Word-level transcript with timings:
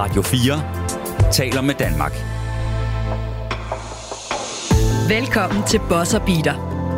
Radio 0.00 0.22
4 0.22 1.32
taler 1.32 1.60
med 1.60 1.74
Danmark. 1.74 2.12
Velkommen 5.08 5.62
til 5.66 5.80
Bosser 5.88 6.18
Beater. 6.18 6.56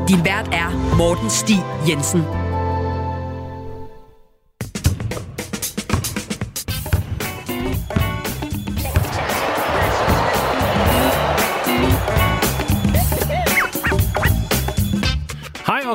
Din 0.09 0.25
vært 0.25 0.49
er 0.53 0.97
Morten 0.97 1.31
Stig 1.31 1.65
Jensen. 1.89 2.42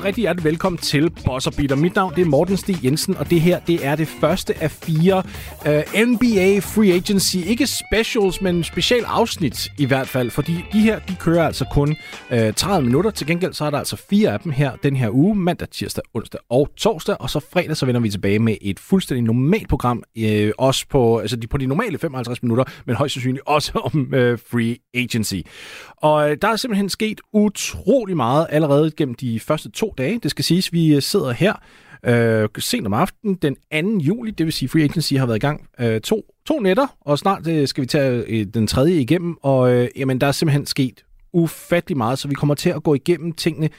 Rigtig 0.08 0.22
hjertelig 0.22 0.44
velkommen 0.44 0.78
til 0.78 1.10
Boss 1.26 1.50
Beater. 1.58 1.76
Mit 1.76 1.96
navn 1.96 2.16
det 2.16 2.22
er 2.22 2.26
Morten 2.26 2.58
Stig 2.58 2.84
Jensen, 2.84 3.18
og 3.18 3.30
det 3.30 3.42
her 3.42 3.60
det 3.60 3.86
er 3.86 3.96
det 3.96 4.08
første 4.08 4.64
af 4.64 4.72
fire 4.72 5.24
øh, 5.68 5.84
uh, 5.94 6.10
NBA 6.10 6.60
Free 6.60 6.94
Agency. 6.94 7.36
Ikke 7.36 7.68
specials, 7.68 8.42
men 8.42 8.64
special 8.64 9.04
afsnit 9.06 9.68
i 9.78 9.86
hvert 9.86 10.08
fald, 10.08 10.30
fordi 10.30 10.66
de 10.74 10.80
her 10.80 11.00
de 11.00 11.16
kører 11.20 11.46
altså 11.46 11.66
kun 11.72 11.96
øh, 12.32 12.48
uh, 12.48 12.54
30 12.54 12.86
minutter. 12.86 13.12
Til 13.12 13.28
gengæld 13.28 13.54
så 13.54 13.66
er 13.66 13.70
der 13.70 13.78
altså 13.78 13.96
fire 14.10 14.34
af 14.34 14.40
dem 14.40 14.52
her 14.52 14.76
den 14.84 14.96
her 14.96 15.10
uge, 15.10 15.36
mandag, 15.36 15.70
tirsdag, 15.70 16.04
onsdag 16.14 16.40
og 16.50 16.70
torsdag, 16.78 17.16
og 17.22 17.30
så 17.30 17.40
fredag 17.40 17.78
så 17.78 17.86
vender 17.86 18.02
vi 18.02 18.10
tilbage 18.10 18.40
med 18.40 18.56
et 18.62 18.80
fuldstændig 18.80 19.24
normalt 19.24 19.70
program, 19.70 20.04
uh, 20.20 20.50
også 20.58 20.86
på, 20.90 21.18
altså 21.18 21.36
de, 21.36 21.48
på 21.48 21.58
de 21.58 21.66
normale 21.66 21.98
55 21.98 22.44
minutter, 22.44 22.64
men 22.86 22.96
højst 22.96 23.14
sandsynligt 23.14 23.44
også 23.48 23.72
om 23.94 24.00
uh, 24.00 24.40
Free 24.52 24.78
Agency. 24.94 25.40
Og 25.98 26.26
uh, 26.26 26.36
der 26.42 26.48
er 26.48 26.56
simpelthen 26.56 26.90
sket 26.90 27.22
utrolig 27.34 28.16
meget 28.18 28.48
allerede 28.50 28.92
gennem 28.92 29.16
de 29.16 29.40
første 29.40 29.72
to 29.72 29.94
dage. 29.98 30.20
Det 30.24 30.32
skal 30.32 30.46
siges, 30.46 30.74
vi 30.74 30.96
øh, 30.96 31.02
sidder 31.02 31.32
her 31.32 31.54
øh, 32.04 32.50
sent 32.58 32.88
om 32.88 32.94
aftenen 32.94 33.36
den 33.36 33.56
2. 34.00 34.04
juli, 34.04 34.32
det 34.32 34.46
vil 34.46 34.54
sige, 34.54 34.70
Free 34.70 34.84
Agency 34.84 35.14
har 35.14 35.26
været 35.26 35.38
i 35.38 35.40
gang 35.40 35.68
øh, 35.80 36.02
to, 36.02 36.26
to 36.46 36.60
nætter, 36.60 36.88
og 37.02 37.20
snart 37.20 37.48
øh, 37.48 37.68
skal 37.68 37.82
vi 37.82 37.88
tage 37.88 38.24
øh, 38.28 38.46
den 38.54 38.68
tredje 38.68 38.94
igennem, 38.94 39.38
og 39.42 39.74
øh, 39.74 39.88
jamen, 39.96 40.22
der 40.22 40.28
er 40.28 40.32
simpelthen 40.32 40.66
sket 40.66 41.04
ufattelig 41.34 41.98
meget, 41.98 42.20
så 42.20 42.28
vi 42.28 42.34
kommer 42.34 42.56
til 42.56 42.70
at 42.70 42.84
gå 42.84 42.94
igennem 42.94 43.32
tingene 43.32 43.70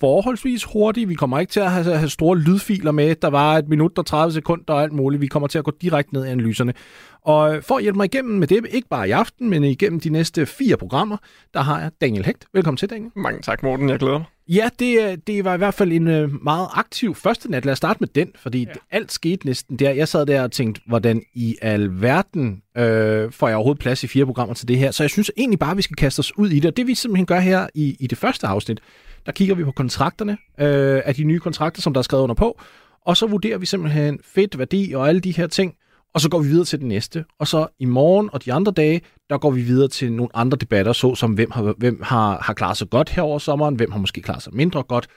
forholdsvis 0.00 0.64
hurtigt. 0.64 1.08
Vi 1.08 1.14
kommer 1.14 1.38
ikke 1.38 1.50
til 1.50 1.60
at 1.60 1.70
have, 1.70 1.96
have 1.96 2.08
store 2.08 2.38
lydfiler 2.38 2.92
med, 2.92 3.14
der 3.14 3.28
var 3.28 3.58
et 3.58 3.68
minut 3.68 3.98
og 3.98 4.06
30 4.06 4.32
sekunder 4.32 4.74
og 4.74 4.82
alt 4.82 4.92
muligt. 4.92 5.20
Vi 5.20 5.26
kommer 5.26 5.46
til 5.46 5.58
at 5.58 5.64
gå 5.64 5.72
direkte 5.82 6.14
ned 6.14 6.24
i 6.26 6.28
analyserne. 6.28 6.74
Og 7.22 7.56
øh, 7.56 7.62
for 7.62 7.76
at 7.76 7.82
hjælpe 7.82 7.96
mig 7.96 8.04
igennem 8.04 8.38
med 8.38 8.46
det, 8.46 8.66
ikke 8.70 8.88
bare 8.88 9.08
i 9.08 9.10
aften, 9.10 9.50
men 9.50 9.64
igennem 9.64 10.00
de 10.00 10.10
næste 10.10 10.46
fire 10.46 10.76
programmer, 10.76 11.16
der 11.54 11.60
har 11.60 11.80
jeg 11.80 11.90
Daniel 12.00 12.24
Hægt. 12.24 12.44
Velkommen 12.54 12.76
til, 12.76 12.90
Daniel. 12.90 13.10
Mange 13.16 13.40
tak, 13.42 13.62
Morten. 13.62 13.88
Jeg 13.88 13.98
glæder 13.98 14.18
mig. 14.18 14.26
Ja, 14.52 14.68
det, 14.78 15.26
det 15.26 15.44
var 15.44 15.54
i 15.54 15.58
hvert 15.58 15.74
fald 15.74 15.92
en 15.92 16.08
øh, 16.08 16.42
meget 16.42 16.68
aktiv 16.72 17.14
første 17.14 17.50
nat. 17.50 17.64
Lad 17.64 17.72
os 17.72 17.78
starte 17.78 18.00
med 18.00 18.08
den, 18.08 18.28
fordi 18.36 18.60
ja. 18.60 18.72
alt 18.90 19.12
skete 19.12 19.46
næsten 19.46 19.76
der. 19.76 19.90
Jeg 19.90 20.08
sad 20.08 20.26
der 20.26 20.42
og 20.42 20.52
tænkte, 20.52 20.80
hvordan 20.86 21.22
i 21.34 21.56
alverden 21.62 22.62
øh, 22.76 23.32
får 23.32 23.48
jeg 23.48 23.56
overhovedet 23.56 23.80
plads 23.80 24.04
i 24.04 24.06
fire 24.06 24.26
programmer 24.26 24.54
til 24.54 24.68
det 24.68 24.78
her. 24.78 24.90
Så 24.90 25.02
jeg 25.02 25.10
synes 25.10 25.30
egentlig 25.36 25.58
bare, 25.58 25.70
at 25.70 25.76
vi 25.76 25.82
skal 25.82 25.96
kaste 25.96 26.20
os 26.20 26.38
ud 26.38 26.50
i 26.50 26.60
det. 26.60 26.70
Og 26.70 26.76
det 26.76 26.86
vi 26.86 26.94
simpelthen 26.94 27.26
gør 27.26 27.38
her 27.38 27.66
i, 27.74 27.96
i 28.00 28.06
det 28.06 28.18
første 28.18 28.46
afsnit, 28.46 28.80
der 29.26 29.32
kigger 29.32 29.54
vi 29.54 29.64
på 29.64 29.72
kontrakterne 29.72 30.32
øh, 30.60 31.02
af 31.04 31.14
de 31.14 31.24
nye 31.24 31.40
kontrakter, 31.40 31.82
som 31.82 31.92
der 31.94 31.98
er 31.98 32.02
skrevet 32.02 32.22
under 32.22 32.34
på. 32.34 32.60
Og 33.06 33.16
så 33.16 33.26
vurderer 33.26 33.58
vi 33.58 33.66
simpelthen 33.66 34.20
fedt, 34.24 34.58
værdi 34.58 34.92
og 34.92 35.08
alle 35.08 35.20
de 35.20 35.30
her 35.30 35.46
ting. 35.46 35.74
Og 36.14 36.20
så 36.20 36.28
går 36.28 36.38
vi 36.38 36.48
videre 36.48 36.64
til 36.64 36.80
den 36.80 36.88
næste. 36.88 37.24
Og 37.38 37.46
så 37.46 37.66
i 37.78 37.84
morgen 37.84 38.30
og 38.32 38.44
de 38.44 38.52
andre 38.52 38.72
dage, 38.72 39.00
der 39.30 39.38
går 39.38 39.50
vi 39.50 39.62
videre 39.62 39.88
til 39.88 40.12
nogle 40.12 40.36
andre 40.36 40.58
debatter, 40.58 40.92
såsom 40.92 41.32
hvem 41.32 41.50
har, 41.50 41.74
hvem 41.78 42.02
har, 42.02 42.38
har 42.42 42.54
klaret 42.54 42.76
sig 42.76 42.90
godt 42.90 43.10
her 43.10 43.22
over 43.22 43.38
sommeren, 43.38 43.74
hvem 43.74 43.92
har 43.92 43.98
måske 43.98 44.22
klaret 44.22 44.42
sig 44.42 44.54
mindre 44.54 44.82
godt, 44.82 45.08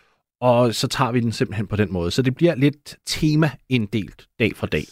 og 0.41 0.75
så 0.75 0.87
tager 0.87 1.11
vi 1.11 1.19
den 1.19 1.31
simpelthen 1.31 1.67
på 1.67 1.75
den 1.75 1.93
måde. 1.93 2.11
Så 2.11 2.21
det 2.21 2.35
bliver 2.35 2.55
lidt 2.55 2.97
tema-inddelt 3.05 4.27
dag 4.39 4.55
for 4.55 4.67
dag. 4.67 4.85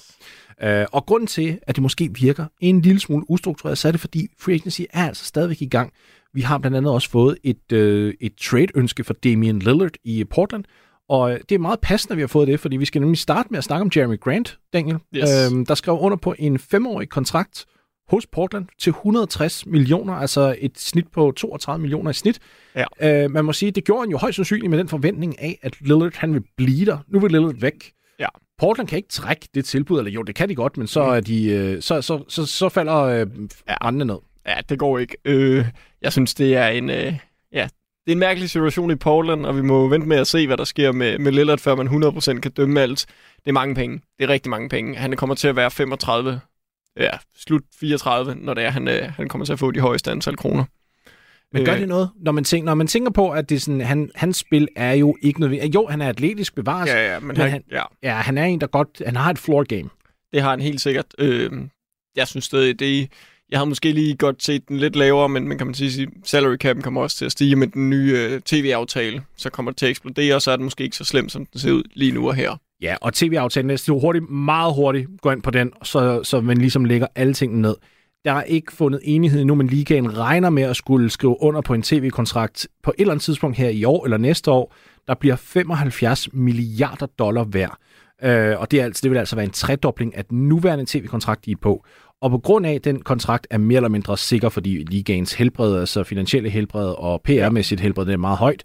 Uh, 0.64 0.86
og 0.92 1.06
grunden 1.06 1.28
til, 1.28 1.60
at 1.62 1.76
det 1.76 1.82
måske 1.82 2.10
virker 2.14 2.46
en 2.62 2.82
lille 2.82 3.00
smule 3.00 3.30
ustruktureret, 3.30 3.78
så 3.78 3.88
er 3.88 3.92
det, 3.92 4.02
fordi 4.02 4.28
Free 4.40 4.56
Agency 4.56 4.82
er 4.94 5.08
altså 5.08 5.26
stadigvæk 5.26 5.62
i 5.62 5.68
gang. 5.68 5.94
Vi 6.34 6.42
har 6.42 6.58
blandt 6.58 6.78
andet 6.78 6.94
også 6.94 7.10
fået 7.10 7.38
et, 7.44 7.72
uh, 7.74 8.14
et 8.22 8.34
trade-ønske 8.42 9.04
for 9.04 9.14
Damian 9.14 9.60
Lillard 9.60 9.92
i 10.04 10.24
Portland, 10.24 10.64
og 11.12 11.40
det 11.50 11.56
er 11.56 11.60
meget 11.60 11.80
passende, 11.80 12.12
at 12.14 12.18
vi 12.18 12.22
har 12.22 12.28
fået 12.28 12.48
det, 12.48 12.60
fordi 12.60 12.78
vi 12.78 12.86
skal 12.86 13.02
nemlig 13.02 13.18
starte 13.20 13.48
med 13.52 13.58
at 13.58 13.64
snakke 13.64 13.82
om 13.82 13.92
Jeremy 13.96 14.20
Grant, 14.20 14.60
Daniel, 14.74 14.98
Yes. 15.16 15.30
øhm, 15.52 15.66
der 15.66 15.76
skrev 15.76 15.98
under 16.00 16.18
på 16.18 16.36
en 16.40 16.60
femårig 16.60 17.10
kontrakt 17.10 17.66
hos 18.10 18.28
Portland 18.28 18.66
til 18.80 18.90
160 18.90 19.66
millioner, 19.66 20.14
altså 20.14 20.56
et 20.60 20.80
snit 20.80 21.08
på 21.08 21.32
32 21.38 21.82
millioner 21.82 22.12
i 22.12 22.14
snit. 22.14 22.40
Ja. 22.76 23.24
Øh, 23.24 23.32
man 23.32 23.46
må 23.46 23.54
sige, 23.54 23.72
det 23.72 23.84
gjorde 23.84 24.02
han 24.02 24.10
jo 24.10 24.18
højst 24.18 24.36
sandsynligt 24.36 24.70
med 24.70 24.78
den 24.80 24.88
forventning 24.88 25.42
af, 25.42 25.60
at 25.62 25.82
Lillard 25.82 26.16
han 26.18 26.34
vil 26.34 26.44
blive 26.58 26.86
der. 26.86 26.98
Nu 27.08 27.20
vil 27.20 27.32
Lillard 27.32 27.56
væk. 27.60 27.92
Ja. 28.20 28.28
Portland 28.60 28.88
kan 28.88 28.98
ikke 28.98 29.10
trække 29.10 29.48
det 29.56 29.66
tilbud, 29.66 29.98
eller 30.00 30.12
jo, 30.12 30.22
det 30.22 30.36
kan 30.36 30.50
de 30.50 30.56
godt, 30.56 30.78
men 30.78 30.88
så, 30.88 31.04
Mm. 31.06 31.10
er 31.12 31.20
de, 31.20 31.46
øh, 31.50 31.82
så, 31.82 32.02
så, 32.02 32.24
så, 32.28 32.46
så 32.46 32.70
falder 32.70 32.98
øh, 32.98 33.28
Ja. 33.70 33.76
rendene 33.86 34.06
ned. 34.06 34.18
Ja, 34.48 34.56
det 34.70 34.80
går 34.80 35.00
ikke. 35.00 35.18
Øh, 35.26 35.66
jeg 36.02 36.12
synes, 36.12 36.34
det 36.34 36.56
er 36.56 36.68
en... 36.68 36.90
Øh, 36.90 37.14
ja, 37.54 37.68
det 38.06 38.12
er 38.12 38.16
en 38.16 38.20
mærkelig 38.20 38.50
situation 38.50 38.92
i 38.92 38.96
Portland, 38.96 39.46
og 39.46 39.56
vi 39.58 39.62
må 39.62 39.88
vente 39.88 40.08
med 40.08 40.18
at 40.18 40.28
se, 40.28 40.48
hvad 40.48 40.58
der 40.58 40.64
sker 40.64 40.92
med, 40.92 41.20
med 41.20 41.32
Lillard, 41.32 41.60
før 41.60 41.76
man 41.76 41.88
100% 41.88 42.40
kan 42.40 42.52
dømme 42.52 42.82
alt. 42.82 43.06
Det 43.36 43.48
er 43.48 43.52
mange 43.54 43.76
penge. 43.76 44.02
Det 44.20 44.24
er 44.26 44.30
rigtig 44.30 44.50
mange 44.50 44.70
penge. 44.70 44.96
Han 44.98 45.16
kommer 45.16 45.36
til 45.36 45.48
at 45.48 45.56
være 45.56 45.72
35, 45.72 46.40
ja, 47.00 47.10
slut 47.38 47.62
34, 47.80 48.36
når 48.36 48.54
det 48.54 48.64
er, 48.64 48.70
han, 48.70 48.88
øh, 48.88 49.04
han 49.16 49.28
kommer 49.30 49.46
til 49.46 49.54
at 49.54 49.60
få 49.60 49.72
de 49.72 49.80
højeste 49.80 50.12
antal 50.12 50.38
kroner. 50.38 50.64
Men 51.54 51.66
gør 51.66 51.74
Øh, 51.74 51.80
det 51.80 51.88
noget, 51.88 52.10
når 52.22 52.32
man 52.32 52.44
tænker, 52.44 52.66
når 52.66 52.76
man 52.76 52.88
tænker 52.88 53.12
på, 53.12 53.30
at 53.30 53.50
det 53.50 53.56
er 53.56 53.60
sådan, 53.60 53.82
han, 53.82 54.12
hans 54.16 54.38
spil 54.38 54.68
er 54.76 54.94
jo 54.94 55.18
ikke 55.22 55.40
nødvendigt. 55.40 55.76
Jo, 55.76 55.88
han 55.88 56.02
er 56.02 56.10
atletisk 56.10 56.56
bevares. 56.56 56.90
Ja. 56.90 57.14
Ja, 57.14 57.20
men, 57.20 57.28
Men 57.28 57.38
han, 57.38 57.50
han- 57.50 57.64
ja, 57.72 57.84
ja, 58.04 58.14
han 58.14 58.38
er 58.38 58.46
en, 58.46 58.62
der 58.62 58.68
godt... 58.68 59.02
Han 59.06 59.16
har 59.16 59.30
et 59.32 59.40
floor 59.40 59.64
game. 59.64 59.90
det 60.34 60.42
har 60.42 60.50
han 60.50 60.60
helt 60.62 60.82
sikkert. 60.82 61.06
Øh, 61.20 61.52
jeg 62.16 62.28
synes 62.28 62.46
stadig, 62.46 62.80
det 62.80 63.12
jeg 63.52 63.60
havde 63.60 63.70
måske 63.70 63.92
lige 63.92 64.16
godt 64.16 64.44
set 64.44 64.68
den 64.68 64.78
lidt 64.78 64.96
lavere, 64.96 65.30
men 65.30 65.48
man 65.48 65.58
kan 65.58 65.68
man 65.68 65.74
sige, 65.74 66.08
salary 66.24 66.58
cap'en 66.66 66.82
kommer 66.82 67.02
også 67.02 67.18
til 67.18 67.26
at 67.26 67.32
stige 67.32 67.56
med 67.56 67.68
den 67.68 67.90
nye 67.90 68.18
øh, 68.18 68.42
tv-aftale. 68.42 69.22
Så 69.38 69.50
kommer 69.50 69.72
det 69.72 69.78
til 69.78 69.86
at 69.86 69.90
eksplodere, 69.90 70.36
og 70.36 70.42
så 70.42 70.52
er 70.52 70.56
det 70.56 70.64
måske 70.64 70.84
ikke 70.84 70.96
så 70.96 71.04
slemt, 71.04 71.32
som 71.32 71.46
den 71.46 71.60
ser 71.60 71.72
ud 71.72 71.84
lige 71.94 72.12
nu 72.12 72.28
og 72.28 72.36
her. 72.36 72.56
Ja, 72.82 72.96
og 73.02 73.14
tv-aftalen 73.14 73.70
er 73.70 73.76
så 73.76 74.00
hurtigt, 74.00 74.30
meget 74.30 74.74
hurtigt 74.74 75.08
gå 75.22 75.32
ind 75.32 75.42
på 75.42 75.52
den, 75.52 75.72
så, 75.84 76.24
så 76.24 76.42
man 76.42 76.58
ligesom 76.58 76.86
lægger 76.86 77.08
alle 77.16 77.34
tingene 77.34 77.62
ned. 77.62 77.76
Der 78.26 78.34
er 78.34 78.44
ikke 78.44 78.74
fundet 78.74 79.00
enighed 79.04 79.42
endnu, 79.42 79.56
men 79.56 79.68
ligaen 79.68 80.18
regner 80.18 80.50
med 80.50 80.64
at 80.64 80.76
skulle 80.76 81.10
skrive 81.10 81.42
under 81.42 81.62
på 81.62 81.74
en 81.74 81.82
tv-kontrakt 81.82 82.68
på 82.84 82.92
et 82.98 83.02
eller 83.02 83.12
andet 83.12 83.24
tidspunkt 83.24 83.58
her 83.58 83.70
i 83.70 83.84
år 83.84 84.06
eller 84.06 84.18
næste 84.18 84.52
år, 84.52 84.76
der 85.08 85.14
bliver 85.14 85.36
75 85.36 86.34
milliarder 86.34 87.06
dollar 87.06 87.44
værd. 87.44 87.78
Øh, 88.24 88.60
og 88.60 88.72
det, 88.72 88.80
er 88.80 88.84
altså, 88.84 89.02
det 89.04 89.12
vil 89.12 89.18
altså 89.18 89.36
være 89.36 89.46
en 89.46 89.52
tredobling 89.52 90.18
af 90.18 90.26
den 90.26 90.50
nuværende 90.50 90.86
tv-kontrakt, 90.88 91.46
de 91.46 91.52
er 91.52 91.56
på. 91.62 91.86
Og 92.22 92.30
på 92.32 92.38
grund 92.38 92.66
af, 92.66 92.74
at 92.74 92.84
den 92.84 93.02
kontrakt 93.02 93.48
er 93.50 93.58
mere 93.58 93.76
eller 93.76 93.90
mindre 93.90 94.18
sikker, 94.18 94.50
fordi 94.50 94.84
ligaens 94.84 95.34
helbred, 95.34 95.80
altså 95.80 96.04
finansielle 96.04 96.50
helbred 96.50 96.88
og 96.98 97.22
PR-mæssigt 97.30 97.82
helbred, 97.82 98.06
det 98.06 98.14
er 98.14 98.18
meget 98.18 98.38
højt, 98.38 98.64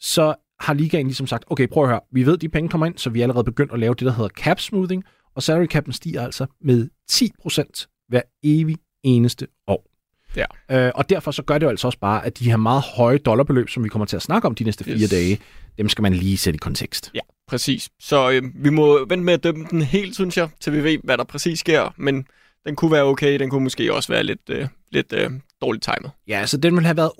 så 0.00 0.34
har 0.60 0.74
ligaen 0.74 1.06
ligesom 1.06 1.26
sagt, 1.26 1.44
okay, 1.46 1.68
prøv 1.68 1.82
at 1.82 1.88
høre, 1.88 2.00
vi 2.12 2.26
ved, 2.26 2.34
at 2.34 2.40
de 2.40 2.48
penge 2.48 2.68
kommer 2.68 2.86
ind, 2.86 2.98
så 2.98 3.10
vi 3.10 3.20
er 3.20 3.24
allerede 3.24 3.44
begyndt 3.44 3.72
at 3.72 3.78
lave 3.78 3.94
det, 3.94 4.06
der 4.06 4.12
hedder 4.12 4.28
cap 4.28 4.60
smoothing, 4.60 5.04
og 5.36 5.42
salary 5.42 5.66
cap'en 5.74 5.92
stiger 5.92 6.22
altså 6.24 6.46
med 6.60 6.88
10% 7.12 8.04
hver 8.08 8.22
evig 8.42 8.76
eneste 9.02 9.46
år. 9.66 9.84
Ja. 10.36 10.86
Øh, 10.86 10.92
og 10.94 11.10
derfor 11.10 11.30
så 11.30 11.42
gør 11.42 11.58
det 11.58 11.64
jo 11.66 11.70
altså 11.70 11.86
også 11.88 11.98
bare, 11.98 12.26
at 12.26 12.38
de 12.38 12.44
her 12.44 12.56
meget 12.56 12.82
høje 12.96 13.18
dollarbeløb, 13.18 13.68
som 13.68 13.84
vi 13.84 13.88
kommer 13.88 14.06
til 14.06 14.16
at 14.16 14.22
snakke 14.22 14.48
om 14.48 14.54
de 14.54 14.64
næste 14.64 14.84
fire 14.84 14.94
Yes. 14.94 15.10
dage, 15.10 15.38
dem 15.78 15.88
skal 15.88 16.02
man 16.02 16.14
lige 16.14 16.36
sætte 16.36 16.56
i 16.56 16.58
kontekst. 16.58 17.10
Ja, 17.14 17.20
præcis. 17.48 17.88
Så 18.00 18.30
øh, 18.30 18.42
vi 18.54 18.70
må 18.70 18.98
vente 19.08 19.24
med 19.24 19.34
at 19.34 19.44
dømme 19.44 19.66
den 19.70 19.82
helt, 19.82 20.14
synes 20.14 20.36
jeg, 20.36 20.48
til 20.60 20.72
vi 20.72 20.84
ved, 20.84 20.98
hvad 21.04 21.18
der 21.18 21.24
præcis 21.24 21.58
sker. 21.58 21.94
Men 21.96 22.26
den 22.66 22.76
kunne 22.76 22.92
være 22.92 23.04
okay, 23.04 23.38
den 23.38 23.50
kunne 23.50 23.62
måske 23.62 23.94
også 23.94 24.12
være 24.12 24.22
lidt, 24.22 24.50
øh, 24.50 24.68
lidt 24.92 25.12
øh, 25.12 25.30
dårligt 25.60 25.84
timet. 25.84 26.10
Ja, 26.28 26.46
så 26.46 26.56
den 26.56 26.74
ville 26.74 26.86
have 26.86 26.96
været 26.96 27.10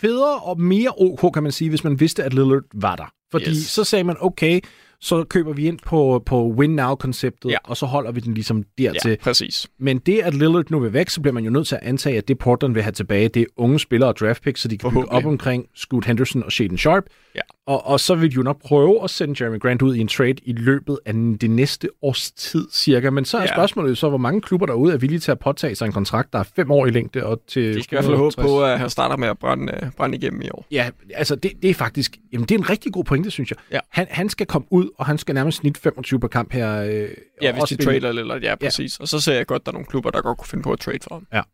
federe 0.00 0.38
og 0.38 0.60
mere 0.60 0.92
ok, 0.98 1.32
kan 1.34 1.42
man 1.42 1.52
sige, 1.52 1.68
hvis 1.68 1.84
man 1.84 2.00
vidste, 2.00 2.24
at 2.24 2.34
Lillard 2.34 2.62
var 2.74 2.96
der. 2.96 3.12
Fordi 3.30 3.50
Yes. 3.50 3.56
så 3.66 3.84
sagde 3.84 4.04
man, 4.04 4.16
okay, 4.20 4.60
så 5.00 5.24
køber 5.24 5.52
vi 5.52 5.66
ind 5.66 5.78
på, 5.86 6.22
på 6.26 6.46
win 6.48 6.76
now-konceptet, 6.76 7.50
Ja. 7.50 7.56
og 7.64 7.76
så 7.76 7.86
holder 7.86 8.12
vi 8.12 8.20
den 8.20 8.34
ligesom 8.34 8.62
dertil. 8.78 9.10
Ja, 9.10 9.16
præcis. 9.22 9.66
Men 9.78 9.98
det, 9.98 10.18
at 10.18 10.34
Lillard 10.34 10.64
nu 10.70 10.78
vil 10.78 10.92
væk, 10.92 11.08
så 11.08 11.20
bliver 11.20 11.34
man 11.34 11.44
jo 11.44 11.50
nødt 11.50 11.68
til 11.68 11.74
at 11.74 11.80
antage, 11.82 12.16
at 12.18 12.28
det 12.28 12.38
Portland 12.38 12.74
vil 12.74 12.82
have 12.82 12.92
tilbage, 12.92 13.28
det 13.28 13.42
er 13.42 13.46
unge 13.56 13.78
spillere 13.78 14.08
og 14.10 14.16
draft 14.16 14.42
picks, 14.42 14.60
så 14.60 14.68
de 14.68 14.78
kan 14.78 14.90
bygge 14.90 15.12
op 15.12 15.24
omkring 15.26 15.66
Scoot 15.74 16.04
Henderson 16.04 16.42
og 16.42 16.52
Shaden 16.52 16.78
Sharp. 16.78 17.04
Ja. 17.34 17.40
Og, 17.66 17.86
og 17.86 18.00
så 18.00 18.14
vil 18.14 18.30
de 18.30 18.34
jo 18.34 18.42
nok 18.42 18.62
prøve 18.62 19.04
at 19.04 19.10
sende 19.10 19.44
Jeremy 19.44 19.60
Grant 19.60 19.82
ud 19.82 19.94
i 19.94 20.00
en 20.00 20.08
trade 20.08 20.34
i 20.42 20.52
løbet 20.52 20.98
af 21.06 21.12
det 21.40 21.50
næste 21.50 21.88
års 22.02 22.30
tid, 22.30 22.66
cirka. 22.72 23.10
Men 23.10 23.24
så 23.24 23.36
er 23.38 23.42
Ja. 23.42 23.46
spørgsmålet 23.54 23.98
så, 23.98 24.08
hvor 24.08 24.18
mange 24.18 24.40
klubber 24.40 24.66
derude 24.66 24.92
er 24.92 24.96
villige 24.98 25.18
til 25.20 25.30
at 25.30 25.38
påtage 25.38 25.74
sig 25.74 25.86
en 25.86 25.92
kontrakt, 25.92 26.32
der 26.32 26.38
er 26.38 26.44
fem 26.56 26.70
år 26.70 26.86
i 26.86 26.90
længde 26.90 27.24
og 27.26 27.40
til... 27.48 27.74
De 27.74 27.82
skal 27.82 27.94
i 27.94 27.96
hvert 27.96 28.04
fald 28.04 28.16
håbe 28.16 28.28
160. 28.28 28.46
på, 28.52 28.64
at 28.64 28.78
han 28.78 28.90
starter 28.90 29.16
med 29.16 29.28
at 29.28 29.38
brænde, 29.38 29.72
øh, 29.82 29.90
brænde 29.96 30.16
igennem 30.18 30.42
i 30.42 30.48
år. 30.50 30.66
Ja, 30.70 30.90
altså 31.14 31.34
det, 31.36 31.52
det 31.62 31.70
er 31.70 31.74
faktisk... 31.74 32.16
Jamen, 32.32 32.46
det 32.46 32.54
er 32.54 32.58
en 32.58 32.70
rigtig 32.70 32.92
god 32.92 33.04
pointe, 33.18 33.30
synes 33.30 33.50
jeg. 33.50 33.58
Ja. 33.72 33.78
Han, 33.90 34.06
han 34.10 34.28
skal 34.28 34.46
komme 34.46 34.66
ud, 34.70 34.88
og 34.98 35.06
han 35.06 35.18
skal 35.18 35.34
nærmest 35.34 35.58
snit 35.58 35.78
25 35.78 36.20
per 36.20 36.28
kamp 36.28 36.52
her. 36.52 36.82
Øh, 36.82 37.08
Ja, 37.42 37.52
hvis 37.52 37.62
de 37.64 37.76
trader 37.84 38.08
eller 38.08 38.38
ja, 38.42 38.54
præcis. 38.54 38.96
Og 39.00 39.08
så 39.08 39.20
ser 39.20 39.34
jeg 39.34 39.46
godt, 39.46 39.60
at 39.62 39.66
der 39.66 39.72
er 39.72 39.74
nogle 39.74 39.86
klubber, 39.86 40.10
der 40.10 40.20
godt 40.22 40.38
kunne 40.38 40.48
finde 40.48 40.62
på 40.62 40.72
at 40.72 40.80
trade 40.80 40.98
for 41.02 41.14
ham. 41.32 41.44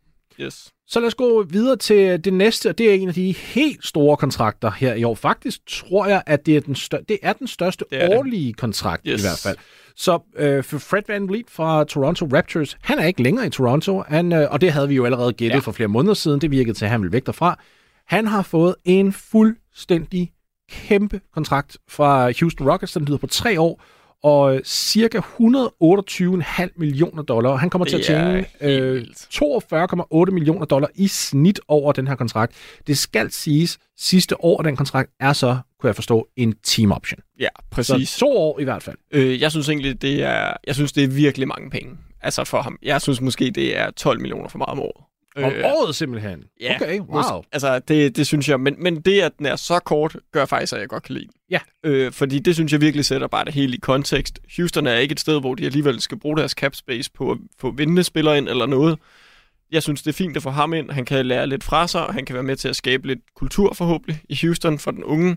Yes. 0.41 0.69
Så 0.87 1.01
lad 1.01 1.07
os 1.07 1.15
gå 1.15 1.43
videre 1.43 1.77
til 1.77 2.25
det 2.25 2.33
næste, 2.33 2.69
og 2.69 2.79
det 2.79 2.91
er 2.91 2.95
en 2.95 3.09
af 3.09 3.15
de 3.15 3.33
helt 3.33 3.87
store 3.87 4.17
kontrakter 4.17 4.71
her 4.71 4.95
i 4.95 5.05
år. 5.05 5.15
Faktisk 5.15 5.59
tror 5.67 6.07
jeg, 6.07 6.23
at 6.27 6.47
det 6.47 6.57
er 6.57 6.61
den, 6.61 6.75
stør- 6.75 7.05
det 7.09 7.19
er 7.23 7.33
den 7.33 7.47
største 7.47 7.85
Det 7.91 8.03
er 8.03 8.09
det. 8.09 8.19
årlige 8.19 8.53
kontrakt 8.53 9.03
yes. 9.07 9.21
I 9.21 9.25
hvert 9.25 9.41
fald. 9.43 9.57
Så 9.97 10.19
øh, 10.37 10.65
for 10.65 10.79
Fred 10.79 11.03
Van 11.09 11.29
Vliet 11.29 11.47
fra 11.51 11.85
Toronto 11.85 12.27
Raptors, 12.33 12.77
han 12.83 12.99
er 12.99 13.05
ikke 13.07 13.23
længere 13.23 13.47
i 13.47 13.51
Toronto, 13.51 14.03
han, 14.09 14.33
øh, 14.33 14.51
og 14.51 14.61
det 14.61 14.73
havde 14.73 14.89
vi 14.89 14.95
jo 14.95 15.05
allerede 15.05 15.33
gættet 15.33 15.51
ja. 15.51 15.55
Ja. 15.55 15.61
for 15.61 15.73
flere 15.73 15.89
måneder 15.89 16.15
siden. 16.15 16.41
Det 16.41 16.51
virkede 16.51 16.79
til, 16.79 16.85
at 16.85 16.91
han 16.91 17.01
ville 17.03 17.13
væk 17.13 17.27
derfra. 17.27 17.59
Han 18.07 18.27
har 18.27 18.43
fået 18.43 18.75
en 18.85 19.13
fuldstændig 19.13 20.33
kæmpe 20.71 21.21
kontrakt 21.35 21.77
fra 21.89 22.33
Houston 22.41 22.71
Rockets, 22.71 22.93
den 22.93 23.05
lyder 23.05 23.19
på 23.19 23.27
tre 23.27 23.61
år, 23.61 23.83
og 24.23 24.55
øh, 24.57 24.63
cirka 24.65 25.19
128,5 25.19 26.69
millioner 26.77 27.23
dollar. 27.23 27.57
Han 27.57 27.71
kommer 27.71 27.87
til 27.87 27.97
at 27.97 28.05
tjene 28.05 28.45
øh, 28.61 28.95
vildt. 28.95 30.29
42,8 30.31 30.35
millioner 30.35 30.65
dollar 30.67 30.89
i 30.95 31.09
snit 31.09 31.61
over 31.69 31.93
den 31.93 32.07
her 32.09 32.15
kontrakt. 32.15 32.53
Det 32.87 32.99
skal 32.99 33.31
siges, 33.31 33.79
sidste 33.99 34.45
år 34.45 34.59
af 34.59 34.65
den 34.65 34.77
kontrakt 34.77 35.11
er 35.21 35.33
så, 35.33 35.59
kunne 35.81 35.89
jeg 35.89 35.95
forstå, 35.95 36.29
en 36.37 36.55
team 36.63 36.93
option. 36.93 37.21
Ja, 37.41 37.49
Så 37.57 37.63
præcis. 37.71 38.17
to 38.17 38.29
år 38.37 38.61
i 38.61 38.65
hvert 38.65 38.83
fald. 38.83 38.97
Øh, 39.11 39.41
jeg 39.41 39.51
synes 39.51 39.69
egentlig, 39.69 40.03
det 40.03 40.23
er, 40.23 40.53
jeg 40.67 40.75
synes, 40.75 40.93
det 40.93 41.05
er 41.05 41.09
virkelig 41.09 41.49
mange 41.49 41.71
penge. 41.71 41.97
Altså 42.23 42.45
for 42.45 42.63
ham. 42.63 42.79
Jeg 42.83 43.03
synes 43.03 43.21
måske, 43.21 43.51
det 43.51 43.79
er 43.79 43.91
12 43.91 44.21
millioner 44.21 44.49
for 44.49 44.59
meget 44.59 44.71
om 44.71 44.81
året. 44.81 45.05
Om 45.37 45.53
året 45.65 45.95
simpelthen. 45.95 46.39
Øh, 46.39 46.45
ja, 46.61 46.77
okay, 46.77 47.01
wow. 47.01 47.21
Mås- 47.23 47.43
Altså, 47.53 47.79
det, 47.79 48.17
det 48.17 48.27
synes 48.27 48.49
jeg. 48.49 48.61
Men, 48.61 48.77
men 48.79 49.01
det, 49.01 49.21
at 49.21 49.33
den 49.39 49.47
er 49.47 49.57
så 49.57 49.79
kort, 49.79 50.17
gør 50.33 50.45
faktisk, 50.45 50.73
at 50.73 50.81
jeg 50.81 50.89
godt 50.89 51.03
kan 51.03 51.15
lide 51.15 51.25
den. 51.27 51.35
Ja. 51.51 51.59
Øh, 51.85 52.13
fordi 52.13 52.39
det 52.39 52.55
synes 52.55 52.73
jeg 52.73 52.81
virkelig 52.81 53.05
sætter 53.05 53.27
bare 53.27 53.45
det 53.45 53.55
hele 53.55 53.75
i 53.77 53.79
kontekst. 53.79 54.39
Houston 54.57 54.87
er 54.87 54.95
ikke 54.95 55.13
et 55.13 55.21
sted, 55.21 55.41
hvor 55.41 55.55
de 55.55 55.67
alligevel 55.67 56.01
skal 56.01 56.19
bruge 56.19 56.37
deres 56.37 56.53
cap 56.53 56.75
space 56.75 57.11
på 57.13 57.31
at 57.31 57.39
få 57.61 57.71
vindende 57.71 58.05
spillere 58.05 58.39
ind 58.39 58.49
eller 58.49 58.67
noget. 58.67 58.99
Jeg 59.73 59.83
synes, 59.83 60.03
det 60.03 60.09
er 60.11 60.15
fint 60.15 60.37
at 60.37 60.43
få 60.43 60.51
ham 60.51 60.75
ind. 60.75 60.91
Han 60.91 61.05
kan 61.05 61.27
lære 61.27 61.47
lidt 61.47 61.65
fra 61.65 61.89
sig, 61.89 62.07
og 62.07 62.15
han 62.15 62.25
kan 62.25 62.35
være 62.35 62.43
med 62.43 62.57
til 62.57 62.69
at 62.69 62.77
skabe 62.77 63.07
lidt 63.07 63.19
kultur 63.37 63.75
forhåbentlig 63.75 64.21
i 64.29 64.39
Houston 64.43 64.79
for 64.79 64.91
den 64.91 65.05
unge 65.05 65.37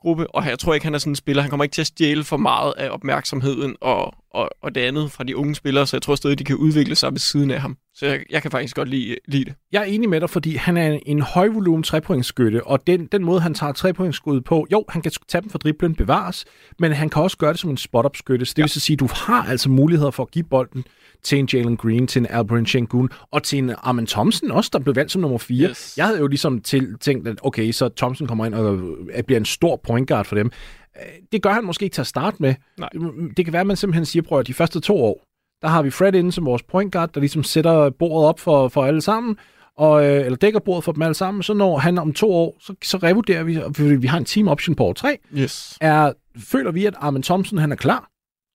gruppe. 0.00 0.26
Og 0.34 0.46
jeg 0.46 0.58
tror 0.58 0.74
ikke, 0.74 0.86
han 0.86 0.94
er 0.94 0.98
sådan 0.98 1.10
en 1.10 1.16
spiller. 1.16 1.42
Han 1.42 1.50
kommer 1.50 1.64
ikke 1.64 1.74
til 1.74 1.80
at 1.80 1.86
stjæle 1.86 2.24
for 2.24 2.36
meget 2.36 2.74
af 2.76 2.90
opmærksomheden 2.90 3.76
og, 3.80 4.14
og, 4.38 4.50
og 4.62 4.74
det 4.74 4.80
andet 4.80 5.12
fra 5.12 5.24
de 5.24 5.36
unge 5.36 5.54
spillere, 5.54 5.86
så 5.86 5.96
jeg 5.96 6.02
tror 6.02 6.14
stadig, 6.14 6.38
de 6.38 6.44
kan 6.44 6.56
udvikle 6.56 6.94
sig 6.94 7.12
ved 7.12 7.18
siden 7.18 7.50
af 7.50 7.60
ham. 7.60 7.76
Så 7.94 8.06
jeg, 8.06 8.20
jeg 8.30 8.42
kan 8.42 8.50
faktisk 8.50 8.76
godt 8.76 8.88
lide, 8.88 9.16
lide 9.28 9.44
det. 9.44 9.54
Jeg 9.72 9.80
er 9.80 9.84
enig 9.84 10.08
med 10.08 10.20
dig, 10.20 10.30
fordi 10.30 10.56
han 10.56 10.76
er 10.76 10.92
en, 10.92 11.00
en 11.06 11.22
højvolumen 11.22 11.82
trepointsskytte, 11.82 12.66
og 12.66 12.86
den, 12.86 13.06
den 13.06 13.24
måde, 13.24 13.40
han 13.40 13.54
tager 13.54 13.72
trepointsskud 13.72 14.40
på, 14.40 14.66
jo, 14.72 14.84
han 14.88 15.02
kan 15.02 15.12
tage 15.28 15.42
dem 15.42 15.50
for 15.50 15.58
driblen, 15.58 15.94
bevares, 15.94 16.44
men 16.78 16.92
han 16.92 17.08
kan 17.08 17.22
også 17.22 17.36
gøre 17.36 17.52
det 17.52 17.60
som 17.60 17.70
en 17.70 17.76
spot-up-skytte. 17.76 18.46
Så 18.46 18.52
det 18.56 18.58
ja. 18.58 18.62
vil 18.62 18.70
sige, 18.70 18.96
du 18.96 19.08
har 19.12 19.42
altså 19.42 19.70
muligheder 19.70 20.10
for 20.10 20.22
at 20.22 20.30
give 20.30 20.44
bolden 20.44 20.84
til 21.22 21.38
en 21.38 21.48
Jalen 21.52 21.76
Green, 21.76 22.06
til 22.06 22.20
en 22.20 22.26
Alperin 22.30 22.66
Sengun, 22.66 23.10
og 23.30 23.42
til 23.42 23.58
en 23.58 23.74
Armin 23.78 24.06
Thompson 24.06 24.50
også, 24.50 24.70
der 24.72 24.78
blev 24.78 24.96
valgt 24.96 25.12
som 25.12 25.22
nummer 25.22 25.38
4. 25.38 25.68
Yes. 25.68 25.94
Jeg 25.96 26.06
havde 26.06 26.18
jo 26.18 26.26
ligesom 26.26 26.60
til, 26.60 26.98
tænkt, 27.00 27.28
at 27.28 27.36
okay, 27.42 27.72
så 27.72 27.88
Thompson 27.88 28.26
kommer 28.26 28.46
ind 28.46 28.54
og 28.54 28.76
øh, 29.14 29.22
bliver 29.22 29.40
en 29.40 29.44
stor 29.44 29.76
point 29.76 30.08
guard 30.08 30.24
for 30.24 30.34
dem. 30.34 30.50
Øh, 31.00 31.06
Det 31.32 31.42
gør 31.42 31.50
han 31.52 31.64
måske 31.64 31.84
ikke 31.84 31.94
til 31.94 32.00
at 32.00 32.06
starte 32.06 32.36
med. 32.40 32.54
Nej. 32.78 32.88
Det 33.36 33.44
kan 33.44 33.52
være, 33.52 33.60
at 33.60 33.66
man 33.66 33.76
simpelthen 33.76 34.04
siger, 34.06 34.22
prøv 34.22 34.38
at 34.40 34.46
de 34.46 34.54
første 34.54 34.80
to 34.80 34.96
år, 35.04 35.24
der 35.62 35.68
har 35.68 35.82
vi 35.82 35.90
Fred 35.90 36.12
inde 36.14 36.32
som 36.32 36.46
vores 36.46 36.62
point 36.62 36.92
guard, 36.92 37.12
der 37.12 37.20
ligesom 37.20 37.42
sætter 37.44 37.90
bordet 37.90 38.28
op 38.28 38.40
for, 38.40 38.68
for 38.68 38.84
alle 38.84 39.00
sammen, 39.00 39.36
og, 39.76 40.04
øh, 40.06 40.24
eller 40.24 40.36
dækker 40.36 40.60
bordet 40.60 40.84
for 40.84 40.92
dem 40.92 41.02
alle 41.02 41.14
sammen. 41.14 41.42
Så 41.42 41.54
når 41.54 41.78
han 41.78 41.98
om 41.98 42.12
to 42.12 42.32
år, 42.32 42.56
så, 42.60 42.74
så 42.84 42.96
revurderer 42.96 43.42
vi, 43.44 43.60
fordi 43.76 43.94
vi 43.94 44.06
har 44.06 44.18
en 44.18 44.24
team 44.24 44.48
option 44.48 44.74
på 44.76 44.84
år 44.84 44.92
tre, 44.92 45.18
Yes. 45.36 45.78
er, 45.80 46.12
føler 46.38 46.70
vi, 46.72 46.86
at 46.86 46.94
Armin 46.96 47.22
Thompson 47.22 47.58
han 47.58 47.72
er 47.72 47.76
klar, 47.76 48.08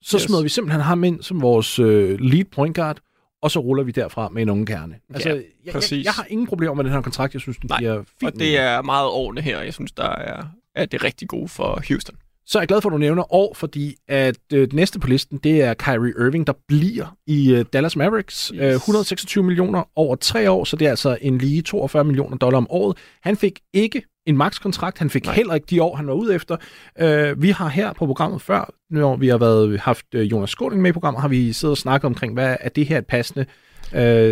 så 0.03 0.17
Yes. 0.17 0.23
smider 0.23 0.43
vi 0.43 0.49
simpelthen 0.49 0.81
ham 0.81 1.03
ind 1.03 1.21
som 1.23 1.41
vores 1.41 1.79
øh, 1.79 2.19
lead 2.19 2.45
point 2.45 2.75
guard, 2.75 2.97
og 3.41 3.51
så 3.51 3.59
ruller 3.59 3.83
vi 3.83 3.91
derfra 3.91 4.29
med 4.29 4.41
en 4.41 4.49
unge 4.49 4.65
kerne. 4.65 4.95
Altså, 5.13 5.29
Ja, 5.29 5.35
jeg, 5.35 5.43
jeg, 5.65 5.73
præcis. 5.73 6.05
jeg 6.05 6.13
har 6.13 6.25
ingen 6.29 6.47
problemer 6.47 6.73
med 6.73 6.83
den 6.83 6.93
her 6.93 7.01
kontrakt. 7.01 7.33
Jeg 7.33 7.41
synes, 7.41 7.57
den 7.57 7.67
Nej, 7.69 7.79
giver 7.79 8.03
fint 8.19 8.33
Og 8.33 8.39
det 8.39 8.57
er 8.57 8.81
meget 8.81 9.07
ordentligt 9.09 9.45
her, 9.45 9.57
og 9.57 9.65
jeg 9.65 9.73
synes, 9.73 9.91
der 9.91 10.09
er, 10.09 10.43
at 10.75 10.91
det 10.91 11.01
er 11.01 11.03
rigtig 11.03 11.27
gode 11.27 11.47
for 11.47 11.81
Houston. 11.87 12.15
Så 12.45 12.57
er 12.57 12.61
jeg 12.61 12.67
glad 12.67 12.81
for, 12.81 12.89
at 12.89 12.93
du 12.93 12.97
nævner 12.97 13.33
år, 13.33 13.53
fordi 13.53 13.95
at 14.07 14.37
øh, 14.53 14.61
det 14.61 14.73
næste 14.73 14.99
på 14.99 15.07
listen, 15.07 15.37
det 15.37 15.61
er 15.61 15.73
Kyrie 15.73 16.13
Irving, 16.27 16.47
der 16.47 16.53
bliver 16.67 17.15
i 17.27 17.53
øh, 17.53 17.65
Dallas 17.73 17.95
Mavericks. 17.95 18.51
Yes. 18.55 18.61
Øh, 18.61 18.71
126 18.71 19.43
millioner 19.43 19.83
over 19.95 20.15
tre 20.15 20.51
år, 20.51 20.63
så 20.63 20.75
det 20.75 20.85
er 20.85 20.89
altså 20.89 21.17
en 21.21 21.37
lige 21.37 21.61
42 21.61 22.03
millioner 22.03 22.37
dollar 22.37 22.57
om 22.57 22.67
året. 22.69 22.97
Han 23.23 23.37
fik 23.37 23.59
ikke 23.73 24.03
en 24.25 24.37
max-kontrakt, 24.37 24.97
han 24.97 25.09
fik 25.09 25.23
Nej. 25.23 25.29
Nej. 25.29 25.35
heller 25.35 25.53
ikke 25.53 25.67
de 25.69 25.83
år, 25.83 25.95
han 25.95 26.07
var 26.07 26.13
ude 26.13 26.35
efter. 26.35 26.57
Øh, 26.99 27.41
vi 27.41 27.49
har 27.49 27.67
her 27.67 27.93
på 27.93 28.05
programmet 28.05 28.41
før, 28.41 28.73
når 28.89 29.15
vi 29.15 29.27
har 29.27 29.37
været, 29.37 29.79
haft 29.79 30.05
øh, 30.15 30.31
Jonas 30.31 30.49
Skåling 30.49 30.81
med 30.81 30.89
i 30.89 30.93
programmet, 30.93 31.21
har 31.21 31.27
vi 31.27 31.53
siddet 31.53 31.71
og 31.71 31.77
snakket 31.77 32.05
omkring, 32.05 32.33
hvad 32.33 32.57
er 32.59 32.69
det 32.69 32.85
her 32.85 32.97
et 32.97 33.07
passende 33.07 33.41
Øh, 33.41 33.47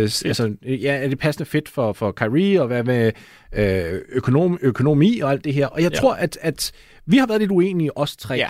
s- 0.08 0.22
altså, 0.24 0.54
ja, 0.62 0.92
er 0.96 1.08
det 1.08 1.18
passende 1.18 1.48
fedt 1.50 1.68
for, 1.68 1.92
for 1.92 2.12
Kyrie, 2.12 2.60
og 2.60 2.66
hvad 2.66 2.84
med 2.84 3.12
øh, 3.52 4.00
økonom, 4.12 4.58
økonomi 4.62 5.18
og 5.20 5.30
alt 5.30 5.44
det 5.44 5.54
her? 5.54 5.66
Og 5.66 5.82
jeg 5.82 5.92
ja. 5.92 5.98
Tror, 5.98 6.14
at, 6.14 6.38
at 6.40 6.72
vi 7.06 7.16
har 7.16 7.26
været 7.26 7.40
lidt 7.40 7.50
uenige, 7.50 7.98
os 7.98 8.16
tre. 8.16 8.34
Ja. 8.34 8.48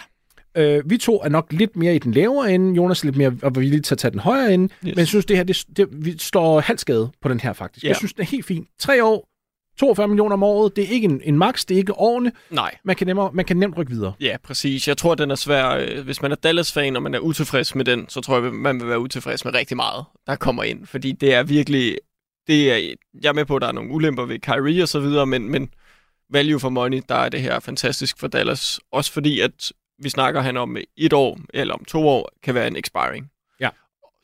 Øh, 0.57 0.91
vi 0.91 0.99
to 0.99 1.21
er 1.25 1.29
nok 1.29 1.47
lidt 1.53 1.77
mere 1.77 1.95
i 1.95 1.99
den 1.99 2.13
lavere 2.13 2.53
ende, 2.53 2.77
Jonas 2.77 3.01
er 3.03 3.07
lidt 3.07 3.17
mere 3.17 3.37
og 3.43 3.57
villig 3.57 3.85
til 3.85 3.95
at 3.95 3.99
tage 3.99 4.11
den 4.13 4.21
højere 4.21 4.55
ende, 4.55 4.65
yes. 4.65 4.81
Men 4.83 4.99
jeg 4.99 5.07
synes, 5.07 5.25
det 5.27 5.37
her, 5.37 5.45
det, 5.45 5.65
det, 5.77 5.89
vi 5.93 6.19
står 6.19 6.61
halvskade 6.61 7.11
på 7.23 7.29
den 7.29 7.41
her 7.41 7.53
faktisk. 7.53 7.85
Ja. 7.85 7.89
Jeg 7.89 7.97
synes, 7.97 8.13
det 8.13 8.21
er 8.23 8.27
helt 8.27 8.47
fint. 8.47 8.69
Tre 8.81 9.05
år, 9.05 9.29
42 9.83 10.09
millioner 10.09 10.33
om 10.35 10.43
året, 10.43 10.77
det 10.77 10.85
er 10.85 10.89
ikke 10.89 11.05
en, 11.05 11.21
en 11.25 11.39
max, 11.39 11.65
det 11.65 11.75
er 11.75 11.79
ikke 11.79 11.95
årene. 11.99 12.33
Nej. 12.51 12.77
Man 12.85 12.97
kan, 12.97 13.07
nemmere, 13.07 13.31
man 13.33 13.45
kan 13.45 13.57
nemt 13.57 13.77
rykke 13.79 13.93
videre. 13.93 14.13
Ja, 14.21 14.37
præcis. 14.45 14.89
Jeg 14.89 14.97
tror, 14.97 15.15
den 15.15 15.31
er 15.31 15.35
svær. 15.35 15.69
øh, 15.71 16.05
Hvis 16.05 16.23
man 16.23 16.33
er 16.33 16.37
Dallas-fan, 16.37 16.97
og 16.97 17.03
man 17.03 17.15
er 17.15 17.19
utilfreds 17.19 17.75
med 17.75 17.85
den, 17.85 18.09
så 18.09 18.21
tror 18.21 18.41
jeg, 18.43 18.53
man 18.53 18.81
vil 18.81 18.89
være 18.89 18.99
utilfreds 19.01 19.45
med 19.45 19.55
rigtig 19.55 19.77
meget, 19.77 20.05
der 20.27 20.37
kommer 20.37 20.63
ind. 20.63 20.87
Fordi 20.87 21.13
det 21.13 21.35
er 21.35 21.43
virkelig... 21.43 21.97
Det 22.47 22.73
er, 22.73 22.95
jeg 23.23 23.29
er 23.29 23.33
med 23.33 23.45
på, 23.45 23.57
at 23.57 23.63
der 23.63 23.69
er 23.69 23.73
nogle 23.73 23.91
ulemper 23.91 24.25
ved 24.25 24.39
Kyrie 24.39 24.83
og 24.83 24.89
så 24.89 25.01
videre, 25.01 25.27
men, 25.27 25.49
men 25.51 25.71
value 26.31 26.61
for 26.61 26.69
money, 26.69 27.03
der 27.09 27.15
er 27.15 27.29
det 27.29 27.41
her 27.41 27.61
fantastisk 27.61 28.19
for 28.19 28.29
Dallas. 28.29 28.81
Også 28.93 29.13
fordi, 29.13 29.41
at 29.41 29.73
vi 30.03 30.09
snakker 30.09 30.41
han 30.41 30.57
om 30.57 30.77
et 30.97 31.13
år, 31.13 31.39
eller 31.55 31.75
om 31.75 31.85
to 31.85 32.09
år, 32.09 32.31
kan 32.43 32.55
være 32.55 32.67
en 32.67 32.77
expiring. 32.77 33.27
Ja. 33.61 33.69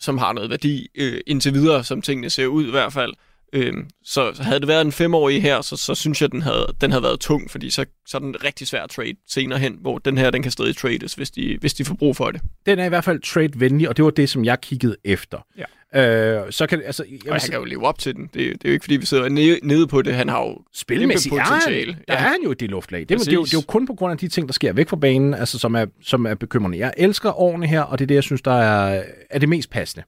Som 0.01 0.19
har 0.19 0.33
noget 0.33 0.51
værdi 0.51 0.89
øh, 0.95 1.21
indtil 1.27 1.55
videre, 1.55 1.85
som 1.85 2.03
tingene 2.03 2.31
ser 2.31 2.47
ud 2.47 2.67
i 2.67 2.71
hvert 2.71 2.93
fald. 2.93 3.15
Øhm, 3.53 3.89
så 4.05 4.31
så 4.35 4.43
havde 4.43 4.61
det 4.61 4.69
været 4.69 4.81
en 4.81 4.93
femårig 4.93 5.43
her, 5.43 5.61
så, 5.63 5.77
så 5.77 5.95
synes 5.95 6.23
jeg, 6.23 6.33
den 6.33 6.43
havde, 6.43 6.67
den 6.81 6.91
havde 6.91 7.03
været 7.03 7.21
tung, 7.21 7.51
fordi 7.51 7.71
så, 7.71 7.85
så 8.07 8.17
er 8.17 8.21
den 8.21 8.45
rigtig 8.45 8.67
svær 8.67 8.83
at 8.83 8.91
trade 8.91 9.15
senere 9.29 9.59
hen, 9.59 9.77
hvor 9.81 9.99
den 9.99 10.19
her, 10.19 10.31
den 10.31 10.43
kan 10.43 10.53
stadig 10.53 10.77
trades, 10.77 11.15
hvis 11.15 11.31
de, 11.31 11.57
hvis 11.61 11.75
de 11.75 11.85
får 11.85 11.95
brug 11.95 12.17
for 12.17 12.31
det. 12.31 12.41
Den 12.67 12.79
er 12.79 12.85
i 12.85 12.89
hvert 12.89 13.05
fald 13.05 13.21
trade-venlig, 13.21 13.89
og 13.89 13.97
det 13.97 14.05
var 14.05 14.11
det, 14.11 14.29
som 14.29 14.45
jeg 14.45 14.61
kiggede 14.61 14.97
efter. 15.05 15.39
Ja. 15.59 15.65
Øh, 15.95 16.53
så 16.53 16.67
kan 16.67 16.83
altså, 16.85 17.05
jeg 17.25 17.33
Og 17.33 17.41
han 17.41 17.51
kan 17.51 17.59
jo 17.59 17.65
leve 17.65 17.87
op 17.87 17.99
til 17.99 18.15
den. 18.17 18.23
Det, 18.23 18.33
det 18.35 18.49
er 18.65 18.69
jo 18.69 18.73
ikke, 18.73 18.85
fordi 18.85 18.97
vi 18.97 19.07
sidder 19.07 19.29
nede, 19.29 19.59
nede 19.63 19.87
på 19.87 20.03
det. 20.03 20.15
Han 20.15 20.29
har 20.29 20.41
jo 20.43 20.59
spilmæssigt 20.75 21.35
potentiale. 21.35 21.93
der 21.93 21.99
Ja. 22.09 22.15
er 22.15 22.19
han 22.29 22.39
jo 22.45 22.51
i 22.51 22.55
det 22.55 22.71
luftlag. 22.71 23.01
Det, 23.01 23.11
er- 23.11 23.19
det, 23.19 23.29
er 23.29 23.33
jo, 23.33 23.45
det 23.45 23.55
er 23.55 23.59
jo 23.59 23.63
kun 23.69 23.87
på 23.87 23.95
grund 23.95 24.13
af 24.13 24.19
de 24.19 24.29
ting, 24.29 24.49
der 24.49 24.53
sker 24.53 24.73
væk 24.73 24.89
fra 24.89 24.97
banen, 24.97 25.35
altså, 25.35 25.59
som, 25.59 25.75
er, 25.75 25.87
som 26.03 26.27
er 26.27 26.35
bekymrende. 26.35 26.79
Jeg 26.79 26.93
elsker 26.97 27.41
årene 27.41 27.67
her, 27.67 27.81
og 27.81 27.99
det 27.99 28.05
er 28.05 28.07
det, 28.07 28.15
jeg 28.15 28.23
synes, 28.23 28.43
der 28.43 28.53
er, 28.53 29.03
er 29.31 29.39
det 29.39 29.49
mest 29.49 29.71
passende. 29.71 30.05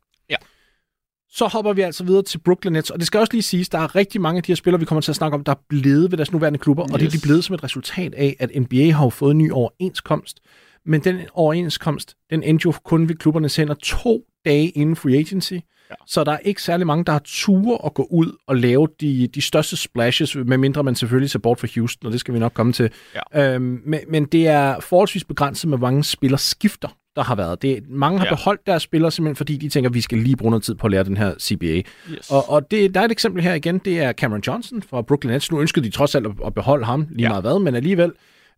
Så 1.33 1.47
hopper 1.47 1.73
vi 1.73 1.81
altså 1.81 2.05
videre 2.05 2.23
til 2.23 2.39
Brooklyn 2.39 2.73
Nets, 2.73 2.91
og 2.91 2.99
det 2.99 3.07
skal 3.07 3.21
også 3.21 3.33
lige 3.33 3.43
siges, 3.43 3.69
der 3.69 3.79
er 3.79 3.97
rigtig 3.97 4.21
mange 4.21 4.37
af 4.37 4.43
de 4.43 4.53
her 4.53 4.57
spillere, 4.57 4.81
vi 4.81 4.87
kommer 4.87 5.01
til 5.01 5.13
at 5.13 5.17
snakke 5.17 5.35
om, 5.35 5.45
der 5.45 5.53
er 5.53 5.61
blevet 5.69 6.11
ved 6.11 6.19
deres 6.19 6.33
nuværende 6.33 6.59
klubber, 6.59 6.85
yes. 6.85 6.93
og 6.93 7.01
det 7.01 7.07
er 7.07 7.11
de 7.11 7.21
blevet 7.23 7.45
som 7.45 7.55
et 7.55 7.65
resultat 7.65 8.15
af, 8.15 8.37
at 8.39 8.51
NBA 8.57 8.91
har 8.91 9.05
jo 9.05 9.11
fået 9.11 9.31
en 9.31 9.39
ny 9.39 9.53
overenskomst. 9.53 10.41
Men 10.87 11.01
den 11.01 11.21
overenskomst, 11.35 12.17
den 12.31 12.43
endte 12.43 12.63
jo 12.67 12.73
kun 12.85 13.09
ved 13.09 13.15
klubbernes 13.15 13.57
hænder 13.57 13.75
to 13.75 14.25
dage 14.45 14.69
inden 14.69 14.97
free 14.97 15.17
agency. 15.19 15.53
Ja. 15.91 15.95
Så 16.07 16.25
der 16.25 16.33
er 16.33 16.39
ikke 16.39 16.63
særlig 16.63 16.87
mange, 16.87 17.05
der 17.05 17.13
har 17.13 17.23
ture 17.25 17.79
at 17.85 17.95
gå 17.95 18.09
ud 18.11 18.37
og 18.47 18.57
lave 18.57 18.89
de, 19.01 19.27
de 19.27 19.41
største 19.41 19.77
splashes, 19.77 20.37
medmindre 20.37 20.85
man 20.85 20.95
selvfølgelig 20.95 21.31
ser 21.31 21.39
bort 21.39 21.61
fra 21.61 21.69
Houston, 21.75 22.07
og 22.07 22.13
det 22.13 22.21
skal 22.21 22.35
vi 22.35 22.39
nok 22.39 22.53
komme 22.53 22.73
til. 22.73 22.91
Ja. 23.35 23.55
Øhm, 23.55 23.83
men, 23.87 24.01
men 24.09 24.25
det 24.25 24.47
er 24.47 24.81
forholdsvis 24.81 25.25
begrænset 25.25 25.71
med, 25.71 25.79
mange 25.79 26.05
spillerskifter, 26.05 26.89
der 27.17 27.23
har 27.23 27.35
været. 27.35 27.63
Det, 27.63 27.83
mange 27.89 28.19
har 28.19 28.27
ja. 28.27 28.35
Beholdt 28.35 28.67
deres 28.67 28.83
spillere, 28.83 29.11
simpelthen 29.11 29.37
fordi 29.37 29.57
de 29.57 29.69
tænker, 29.69 29.91
at 29.91 29.95
vi 29.95 30.01
skal 30.01 30.19
lige 30.19 30.37
bruge 30.37 30.51
noget 30.51 30.63
tid 30.63 30.75
på 30.75 30.87
at 30.87 30.91
lære 30.91 31.05
den 31.05 31.17
her 31.17 31.35
CBA. 31.41 31.67
Yes. 31.67 32.31
Og, 32.31 32.51
og 32.51 32.71
det, 32.71 32.95
der 32.95 33.01
er 33.01 33.05
et 33.05 33.13
eksempel 33.13 33.43
her 33.43 33.55
igen, 33.55 33.79
det 33.79 34.01
er 34.01 34.13
Cameron 34.13 34.43
Johnson 34.47 34.83
fra 34.83 35.03
Brooklyn 35.03 35.31
Nets. 35.31 35.53
Nu 35.53 35.61
ønskede 35.61 35.87
de 35.87 35.91
trods 35.91 36.15
alt 36.15 36.27
at, 36.27 36.33
at 36.47 36.55
beholde 36.55 36.85
ham 36.85 37.07
lige 37.11 37.23
ja. 37.23 37.29
Meget 37.29 37.43
hvad, 37.43 37.59
men 37.59 37.75
alligevel. 37.75 38.13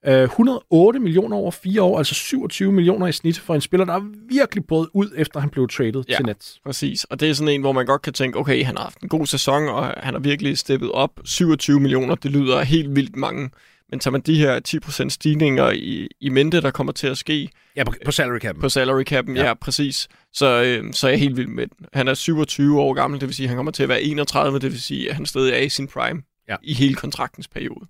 Øh, 0.07 0.23
108 0.23 1.01
millioner 1.01 1.37
over 1.37 1.51
fire 1.51 1.83
år, 1.83 1.99
altså 1.99 2.15
27 2.15 2.73
millioner 2.73 3.07
i 3.07 3.13
snit 3.13 3.39
for 3.39 3.55
en 3.55 3.61
spiller, 3.61 3.85
der 3.85 3.93
er 3.93 4.03
virkelig 4.29 4.65
brød 4.65 4.89
ud, 4.93 5.11
efter 5.17 5.41
han 5.41 5.51
blev 5.51 5.69
traded. 5.69 6.05
Ja. 6.09 6.17
til 6.17 6.27
Nets. 6.27 6.61
Præcis, 6.65 7.05
og 7.05 7.21
det 7.21 7.31
er 7.31 7.35
sådan 7.35 7.55
en, 7.55 7.61
hvor 7.61 7.73
man 7.73 7.87
godt 7.87 8.03
kan 8.03 8.13
tænke, 8.13 8.39
okay, 8.39 8.65
han 8.65 8.77
har 8.77 8.85
haft 8.85 9.01
en 9.01 9.09
god 9.09 9.27
sæson, 9.27 9.69
og 9.69 9.87
han 9.87 10.15
har 10.15 10.21
virkelig 10.21 10.59
steppet 10.59 10.93
op. 10.93 11.11
27 11.25 11.81
millioner, 11.81 12.15
det 12.15 12.31
lyder 12.31 12.63
helt 12.63 12.97
vildt 12.97 13.17
mange. 13.17 13.51
Men 13.93 14.01
tager 14.01 14.13
man 14.13 14.21
de 14.21 14.39
her 14.39 14.61
10% 15.05 15.09
stigninger 15.09 15.71
i, 15.71 16.09
i 16.21 16.29
mente, 16.29 16.61
der 16.61 16.71
kommer 16.71 16.93
til 16.93 17.07
at 17.07 17.19
ske 17.19 17.49
Ja, 17.77 17.85
på, 17.85 17.93
på 18.05 18.11
salary 18.13 18.39
cap. 18.39 18.57
på 18.61 18.69
salary 18.69 19.03
cap'en, 19.13 19.33
Ja. 19.33 19.41
ja, 19.41 19.47
ja 19.47 19.55
præcis, 19.55 20.09
så, 20.33 20.63
øh, 20.63 20.93
så 20.93 21.07
er 21.07 21.11
jeg 21.11 21.21
helt 21.21 21.37
vild 21.37 21.47
med 21.49 21.67
den. 21.67 21.87
Han 21.93 22.09
er 22.09 22.15
27 22.15 22.81
år 22.81 22.95
gammel, 22.95 23.21
det 23.21 23.29
vil 23.29 23.35
sige, 23.37 23.45
at 23.45 23.49
han 23.49 23.57
kommer 23.57 23.73
til 23.73 23.83
at 23.83 23.89
være 23.89 24.03
31, 24.03 24.59
det 24.59 24.73
vil 24.73 24.83
sige, 24.83 25.09
at 25.11 25.15
han 25.17 25.27
stadig 25.27 25.53
er 25.53 25.59
i 25.59 25.69
sin 25.69 25.87
prime 25.89 26.23
Ja. 26.49 26.57
i 26.63 26.75
hele 26.75 26.95
kontraktens 26.95 27.49
periode. 27.49 27.87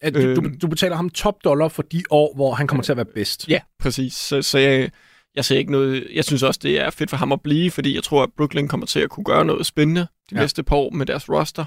At 0.00 0.14
du, 0.14 0.20
du, 0.22 0.26
Øhm. 0.28 0.58
du 0.58 0.66
betaler 0.66 0.96
ham 0.96 1.10
top 1.10 1.34
dollar 1.44 1.68
for 1.68 1.82
de 1.82 2.02
år, 2.10 2.34
hvor 2.34 2.54
han 2.54 2.66
kommer 2.66 2.82
til 2.82 2.92
at 2.92 2.96
være 2.96 3.06
bedst. 3.14 3.48
Ja, 3.48 3.60
præcis. 3.80 4.12
Så, 4.14 4.42
så 4.42 4.58
jeg, 4.58 4.90
jeg 5.36 5.44
ser 5.44 5.58
ikke 5.58 5.72
noget... 5.72 6.06
Jeg 6.14 6.24
synes 6.24 6.42
også, 6.42 6.60
det 6.62 6.80
er 6.80 6.90
fedt 6.90 7.10
for 7.10 7.16
ham 7.16 7.32
at 7.32 7.40
blive, 7.40 7.70
fordi 7.70 7.94
jeg 7.94 8.02
tror, 8.02 8.22
at 8.22 8.28
Brooklyn 8.36 8.68
kommer 8.68 8.86
til 8.86 9.00
at 9.00 9.10
kunne 9.10 9.24
gøre 9.24 9.44
noget 9.44 9.66
spændende 9.66 10.00
de 10.00 10.06
Ja. 10.32 10.36
ja. 10.36 10.40
næste 10.42 10.62
par 10.62 10.76
år 10.76 10.90
med 10.90 11.06
deres 11.06 11.28
roster. 11.30 11.64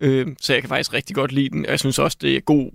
Øh, 0.00 0.26
så 0.40 0.52
jeg 0.52 0.62
kan 0.62 0.68
faktisk 0.68 0.92
rigtig 0.94 1.16
godt 1.16 1.32
lide 1.32 1.48
den. 1.48 1.64
Og 1.66 1.70
jeg 1.70 1.78
synes 1.80 1.98
også, 1.98 2.18
det 2.20 2.36
er 2.36 2.40
god 2.40 2.70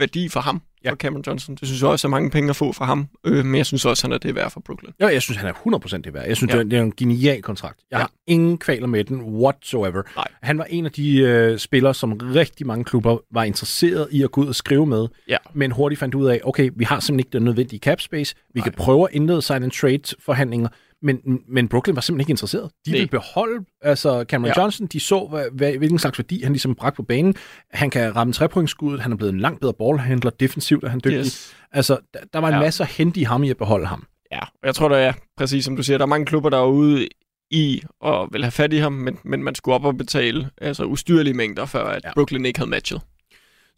værdi 0.00 0.28
for 0.28 0.40
ham, 0.40 0.62
Ja. 0.84 0.90
for 0.90 0.96
Cameron 0.96 1.24
Johnson. 1.26 1.54
Det 1.54 1.68
synes 1.68 1.80
jeg 1.82 1.90
også 1.90 2.06
er 2.06 2.10
mange 2.10 2.30
penge 2.30 2.50
at 2.50 2.56
få 2.56 2.72
for 2.72 2.84
ham. 2.84 3.08
Øh, 3.26 3.44
men 3.44 3.54
jeg 3.54 3.66
synes 3.66 3.84
også, 3.84 4.04
han 4.06 4.12
er 4.12 4.18
det 4.18 4.34
værd 4.34 4.50
for 4.50 4.60
Brooklyn. 4.60 4.90
Ja, 5.00 5.06
jeg 5.06 5.22
synes, 5.22 5.38
han 5.38 5.48
er 5.48 5.52
100% 5.52 5.96
det 6.04 6.14
værd. 6.14 6.26
Jeg 6.26 6.36
synes, 6.36 6.54
ja. 6.54 6.58
Er, 6.58 6.62
det 6.62 6.72
er 6.72 6.82
en 6.82 6.92
genial 6.96 7.42
kontrakt. 7.42 7.78
Jeg 7.90 7.96
Ja. 7.96 8.00
har 8.00 8.10
ingen 8.26 8.58
kvaler 8.58 8.86
med 8.86 9.04
den 9.04 9.22
whatsoever. 9.22 10.02
Nej. 10.16 10.24
Han 10.42 10.58
var 10.58 10.64
en 10.64 10.84
af 10.86 10.92
de 10.92 11.18
øh, 11.18 11.58
spillere, 11.58 11.94
som 11.94 12.12
rigtig 12.12 12.66
mange 12.66 12.84
klubber 12.84 13.18
var 13.32 13.44
interesseret 13.44 14.08
i 14.10 14.22
at 14.22 14.30
gå 14.30 14.40
ud 14.40 14.46
og 14.46 14.54
skrive 14.54 14.86
med, 14.86 15.08
Ja. 15.28 15.36
men 15.54 15.70
hurtigt 15.72 15.98
fandt 15.98 16.14
ud 16.14 16.26
af, 16.26 16.40
okay, 16.44 16.70
vi 16.76 16.84
har 16.84 17.00
simpelthen 17.00 17.20
ikke 17.20 17.30
den 17.32 17.42
nødvendige 17.42 17.80
cap 17.80 18.00
space. 18.00 18.34
Vi 18.54 18.60
Nej. 18.60 18.64
kan 18.64 18.72
prøve 18.72 19.08
at 19.10 19.14
indlede 19.16 19.42
sign 19.42 19.62
and 19.62 19.70
trade 19.70 20.16
forhandlinger, 20.24 20.68
men, 21.02 21.20
men 21.48 21.68
Brooklyn 21.68 21.94
var 21.94 22.00
simpelthen 22.00 22.20
ikke 22.20 22.30
interesseret. 22.30 22.70
De 22.86 22.90
Nej. 22.90 22.98
ville 22.98 23.08
beholde 23.08 23.64
altså 23.82 24.24
Cameron 24.28 24.46
ja. 24.48 24.52
Ja. 24.56 24.62
Johnson. 24.62 24.86
De 24.86 25.00
så, 25.00 25.26
hvad, 25.30 25.44
hvad, 25.52 25.72
hvilken 25.72 25.98
slags 25.98 26.18
værdi 26.18 26.42
han 26.42 26.52
ligesom 26.52 26.74
bragte 26.74 26.96
på 26.96 27.02
banen. 27.02 27.34
Han 27.70 27.90
kan 27.90 28.16
ramme 28.16 28.32
trepointskuddet. 28.32 29.00
Han 29.00 29.12
er 29.12 29.16
blevet 29.16 29.32
en 29.32 29.40
langt 29.40 29.60
bedre 29.60 29.74
ballhandler. 29.74 30.30
Defensivt 30.30 30.84
er 30.84 30.88
han 30.88 31.00
dygtig. 31.04 31.18
Yes. 31.18 31.56
Altså, 31.72 31.98
der, 32.14 32.20
der 32.32 32.38
var 32.38 32.48
en 32.48 32.54
Ja. 32.54 32.60
masse 32.60 32.82
at 32.82 32.88
hente 32.90 33.20
i 33.20 33.22
ham 33.22 33.42
i 33.44 33.50
at 33.50 33.56
beholde 33.56 33.86
ham. 33.86 34.06
Ja, 34.32 34.40
og 34.40 34.66
jeg 34.66 34.74
tror, 34.74 34.88
der 34.88 34.96
er 34.96 35.12
præcis 35.36 35.64
som 35.64 35.76
du 35.76 35.82
siger, 35.82 35.98
der 35.98 36.04
er 36.04 36.08
mange 36.08 36.26
klubber, 36.26 36.50
der 36.50 36.58
er 36.58 36.66
ude 36.66 37.08
i 37.50 37.82
og 38.00 38.28
vil 38.32 38.42
have 38.44 38.50
fat 38.50 38.72
i 38.72 38.76
ham, 38.76 38.92
men, 38.92 39.18
men 39.24 39.42
man 39.42 39.54
skulle 39.54 39.74
op 39.74 39.84
og 39.84 39.96
betale 39.96 40.50
altså 40.60 40.84
ustyrlige 40.84 41.34
mængder, 41.34 41.66
før 41.66 41.84
at 41.84 42.02
Ja. 42.04 42.08
ja. 42.08 42.14
Brooklyn 42.14 42.44
ikke 42.44 42.58
havde 42.58 42.70
matchet. 42.70 43.00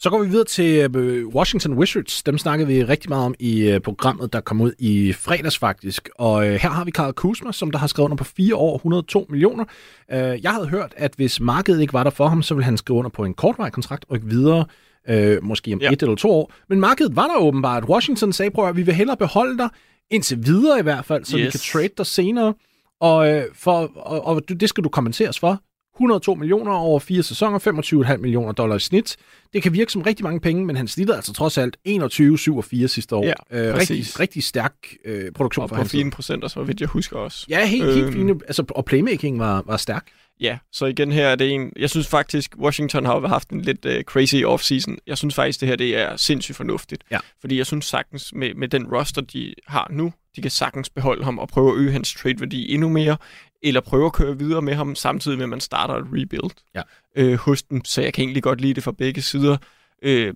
Så 0.02 0.10
går 0.10 0.22
vi 0.22 0.28
videre 0.28 0.44
til 0.44 0.96
øh, 0.96 1.28
Washington 1.28 1.74
Wizards. 1.74 2.22
Dem 2.22 2.38
snakkede 2.38 2.68
vi 2.68 2.84
rigtig 2.84 3.08
meget 3.08 3.24
om 3.24 3.34
i 3.38 3.62
øh, 3.62 3.80
programmet, 3.80 4.32
der 4.32 4.40
kom 4.40 4.60
ud 4.60 4.72
i 4.78 5.12
fredags 5.12 5.58
faktisk. 5.58 6.08
Og 6.14 6.46
øh, 6.46 6.52
her 6.52 6.70
har 6.70 6.84
vi 6.84 6.90
Karl 6.90 7.12
Kuzma, 7.12 7.52
som 7.52 7.70
der 7.70 7.78
har 7.78 7.86
skrevet 7.86 8.04
under 8.04 8.16
på 8.16 8.24
4 8.24 8.56
år, 8.56 8.76
102 8.76 9.26
millioner. 9.30 9.64
Jeg 10.08 10.50
havde 10.50 10.66
hørt, 10.68 10.94
at 10.96 11.12
hvis 11.16 11.40
markedet 11.40 11.80
ikke 11.80 11.92
var 11.92 12.04
der 12.04 12.10
for 12.10 12.26
ham, 12.26 12.42
så 12.42 12.54
ville 12.54 12.64
han 12.64 12.76
skrive 12.76 12.98
under 12.98 13.10
på 13.10 13.24
en 13.24 13.34
kortvarig 13.34 13.72
kontrakt 13.72 14.04
og 14.08 14.16
ikke 14.16 14.28
videre, 14.28 14.64
øh, 15.08 15.44
måske 15.44 15.72
om 15.72 15.80
ja. 15.80 15.90
Et 15.90 16.02
eller 16.02 16.16
to 16.16 16.30
år. 16.30 16.52
Men 16.68 16.80
markedet 16.80 17.16
var 17.16 17.26
der 17.26 17.36
åbenbart. 17.36 17.84
Washington 17.84 18.32
sagde, 18.32 18.50
prøv 18.50 18.68
at 18.68 18.76
vi 18.76 18.82
vil 18.82 18.94
hellere 18.94 19.16
beholde 19.16 19.58
dig, 19.58 19.68
indtil 20.10 20.46
videre 20.46 20.78
i 20.78 20.82
hvert 20.82 21.04
fald, 21.04 21.24
så 21.24 21.38
yes. 21.38 21.44
vi 21.44 21.50
kan 21.50 21.60
trade 21.60 21.94
dig 21.98 22.06
senere. 22.06 22.54
Og, 23.00 23.30
øh, 23.32 23.44
for, 23.54 23.90
og, 23.96 24.26
og 24.26 24.42
det 24.48 24.68
skal 24.68 24.84
du 24.84 24.88
kompenseres 24.88 25.38
for. 25.38 25.60
102 25.96 26.34
millioner 26.34 26.72
over 26.72 26.98
fire 27.00 27.22
sæsoner, 27.22 27.58
25,5 28.12 28.16
millioner 28.16 28.52
dollar 28.52 28.76
i 28.76 28.80
snit. 28.80 29.16
Det 29.52 29.62
kan 29.62 29.72
virke 29.72 29.92
som 29.92 30.02
rigtig 30.02 30.24
mange 30.24 30.40
penge, 30.40 30.64
men 30.66 30.76
han 30.76 30.88
snittede 30.88 31.16
altså 31.16 31.32
trods 31.32 31.58
alt 31.58 31.76
21,7 31.88 32.86
sidste 32.86 33.16
år. 33.16 33.24
Ja, 33.24 33.68
øh, 33.68 33.74
rigtig, 33.76 34.20
rigtig 34.20 34.42
stærk 34.44 34.74
øh, 35.04 35.32
produktion 35.32 35.62
Og 35.62 35.68
for 35.68 35.74
på 35.76 35.80
hans 35.80 35.90
fine 35.92 36.10
procenter, 36.10 36.48
så 36.48 36.62
vidt 36.62 36.80
jeg 36.80 36.88
husker 36.88 37.16
også. 37.16 37.46
Ja, 37.48 37.66
helt, 37.66 37.84
helt 37.84 38.04
Øhm. 38.04 38.12
fine. 38.12 38.30
Altså, 38.46 38.64
og 38.70 38.84
playmaking 38.84 39.38
var, 39.38 39.62
var 39.66 39.76
stærk. 39.76 40.06
Ja, 40.40 40.58
så 40.72 40.86
igen 40.86 41.12
her 41.12 41.26
er 41.28 41.34
det 41.34 41.50
en... 41.52 41.72
Jeg 41.76 41.90
synes 41.90 42.08
faktisk, 42.08 42.54
Washington 42.58 43.04
har 43.06 43.20
jo 43.20 43.26
haft 43.26 43.48
en 43.50 43.60
lidt 43.60 43.84
uh, 43.86 43.92
crazy 44.02 44.34
off-season. 44.34 44.96
Jeg 45.06 45.18
synes 45.18 45.34
faktisk, 45.34 45.60
det 45.60 45.68
her 45.68 45.76
det 45.76 45.96
er 45.98 46.16
sindssygt 46.16 46.56
fornuftigt. 46.56 47.02
Ja. 47.10 47.18
Fordi 47.40 47.58
jeg 47.58 47.66
synes 47.66 47.84
sagtens, 47.84 48.32
med, 48.34 48.54
med 48.54 48.68
den 48.68 48.86
roster, 48.86 49.20
de 49.20 49.54
har 49.66 49.88
nu, 49.90 50.12
de 50.36 50.42
kan 50.42 50.50
sagtens 50.50 50.90
beholde 50.90 51.24
ham 51.24 51.38
og 51.38 51.48
prøve 51.48 51.70
at 51.72 51.76
øge 51.78 51.92
hans 51.92 52.14
trade-værdi 52.14 52.74
endnu 52.74 52.88
mere, 52.88 53.16
eller 53.62 53.80
prøve 53.80 54.06
at 54.06 54.12
køre 54.12 54.38
videre 54.38 54.62
med 54.62 54.74
ham, 54.74 54.94
samtidig 54.94 55.38
med, 55.38 55.44
at 55.44 55.48
man 55.48 55.60
starter 55.60 55.94
et 55.94 56.04
rebuild 56.12 56.50
Ja. 56.74 56.82
øh, 57.16 57.34
hos 57.34 57.62
dem. 57.62 57.84
Så 57.84 58.02
jeg 58.02 58.14
kan 58.14 58.24
egentlig 58.24 58.42
godt 58.42 58.60
lide 58.60 58.74
det 58.74 58.82
fra 58.82 58.92
begge 58.92 59.22
sider. 59.22 59.56
Øh, 60.02 60.34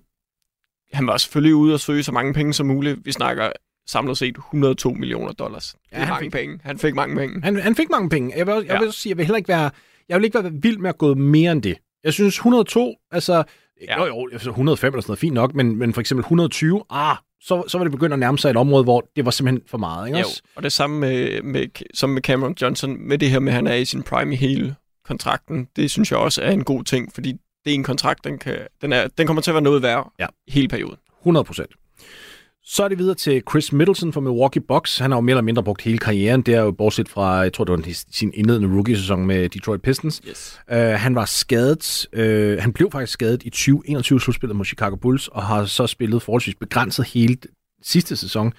han 0.93 1.07
var 1.07 1.17
selvfølgelig 1.17 1.55
ude 1.55 1.73
og 1.73 1.79
søge 1.79 2.03
så 2.03 2.11
mange 2.11 2.33
penge 2.33 2.53
som 2.53 2.65
muligt. 2.67 3.05
Vi 3.05 3.11
snakker 3.11 3.51
samlet 3.87 4.17
set 4.17 4.37
102 4.37 4.93
millioner 4.93 5.31
dollars. 5.33 5.75
Det 5.83 5.91
Ja, 5.91 5.97
er 5.97 5.99
han 6.01 6.09
mange 6.09 6.25
fik- 6.25 6.31
penge. 6.31 6.59
Han 6.63 6.79
fik 6.79 6.95
mange 6.95 7.15
penge. 7.15 7.41
Han, 7.43 7.55
han 7.59 7.75
fik 7.75 7.89
mange 7.89 8.09
penge. 8.09 8.33
Jeg 8.37 8.47
vil, 8.47 8.53
også, 8.55 8.67
jeg 8.67 8.79
vil 8.81 8.91
sige, 8.91 9.11
jeg 9.11 9.17
vil 9.17 9.25
heller 9.25 9.37
ikke 9.37 9.47
være, 9.49 9.69
jeg 10.09 10.17
vil 10.17 10.25
ikke 10.25 10.43
være 10.43 10.51
vild 10.61 10.77
med 10.77 10.89
at 10.89 10.97
gå 10.97 11.13
mere 11.13 11.51
end 11.51 11.61
det. 11.63 11.77
Jeg 12.03 12.13
synes 12.13 12.35
102, 12.35 12.95
altså. 13.11 13.43
Ja. 13.87 13.99
jo 13.99 14.05
jo, 14.05 14.29
altså 14.31 14.49
105 14.49 14.93
eller 14.93 15.01
sådan 15.01 15.09
noget, 15.11 15.19
fint 15.19 15.33
nok, 15.33 15.55
men, 15.55 15.75
men 15.75 15.93
for 15.93 16.01
eksempel 16.01 16.21
120, 16.21 16.83
ah, 16.89 17.15
så, 17.41 17.63
så 17.67 17.77
var 17.77 17.85
det 17.85 17.91
begyndt 17.91 18.13
at 18.13 18.19
nærme 18.19 18.37
sig 18.39 18.49
et 18.49 18.57
område, 18.57 18.83
hvor 18.83 19.09
det 19.15 19.25
var 19.25 19.31
simpelthen 19.31 19.61
for 19.67 19.77
meget, 19.77 20.07
ikke 20.07 20.19
Jo, 20.19 20.25
også? 20.25 20.41
og 20.55 20.63
det 20.63 20.71
samme 20.71 20.99
med, 20.99 21.41
med, 21.41 21.67
som 21.93 22.09
med 22.09 22.21
Cameron 22.21 22.55
Johnson, 22.61 23.07
med 23.07 23.17
det 23.17 23.29
her 23.29 23.39
med, 23.39 23.51
at 23.51 23.55
han 23.55 23.67
er 23.67 23.73
i 23.75 23.85
sin 23.85 24.03
prime 24.03 24.33
i 24.33 24.35
hele 24.37 24.75
kontrakten, 25.05 25.67
det 25.75 25.91
synes 25.91 26.11
jeg 26.11 26.19
også 26.19 26.41
er 26.41 26.51
en 26.51 26.63
god 26.63 26.83
ting, 26.83 27.13
fordi 27.13 27.31
det 27.65 27.71
er 27.71 27.75
en 27.75 27.83
kontrakt, 27.83 28.23
den, 28.23 28.37
kan, 28.39 28.57
den, 28.81 28.93
er, 28.93 29.07
den 29.07 29.27
kommer 29.27 29.41
til 29.41 29.51
at 29.51 29.55
være 29.55 29.61
noget 29.63 29.81
værd 29.81 30.11
Ja. 30.19 30.25
hele 30.47 30.67
perioden. 30.67 30.97
100 31.21 31.43
procent. 31.43 31.71
Så 32.69 32.83
er 32.83 32.87
det 32.87 32.97
videre 32.97 33.15
til 33.15 33.43
Chris 33.49 33.73
Middleton 33.73 34.13
fra 34.13 34.21
Milwaukee 34.21 34.61
Bucks. 34.61 34.97
Han 34.97 35.11
har 35.11 35.17
jo 35.17 35.21
mere 35.21 35.33
eller 35.33 35.41
mindre 35.41 35.63
brugt 35.63 35.81
hele 35.81 35.97
karrieren. 35.97 36.41
Det 36.41 36.53
er 36.53 36.61
jo 36.61 36.71
bortset 36.71 37.09
fra, 37.09 37.33
jeg 37.33 37.53
tror, 37.53 37.63
det 37.63 37.71
var 37.71 37.93
sin 38.11 38.31
indledende 38.33 38.75
rookie-sæson 38.75 39.25
med 39.25 39.49
Detroit 39.49 39.81
Pistons. 39.81 40.21
Yes. 40.29 40.59
Uh, 40.71 40.77
han 40.77 41.15
var 41.15 41.25
skadet. 41.25 42.07
Uh, 42.17 42.61
han 42.63 42.73
blev 42.73 42.91
faktisk 42.91 43.13
skadet 43.13 43.43
i 43.43 43.49
2021 43.49 44.21
slutspillet 44.21 44.55
mod 44.55 44.65
Chicago 44.65 44.95
Bulls, 44.95 45.27
og 45.27 45.43
har 45.43 45.65
så 45.65 45.87
spillet 45.87 46.21
forholdsvis 46.21 46.55
begrænset 46.55 47.05
hele 47.05 47.37
sidste 47.81 48.15
sæson. 48.15 48.53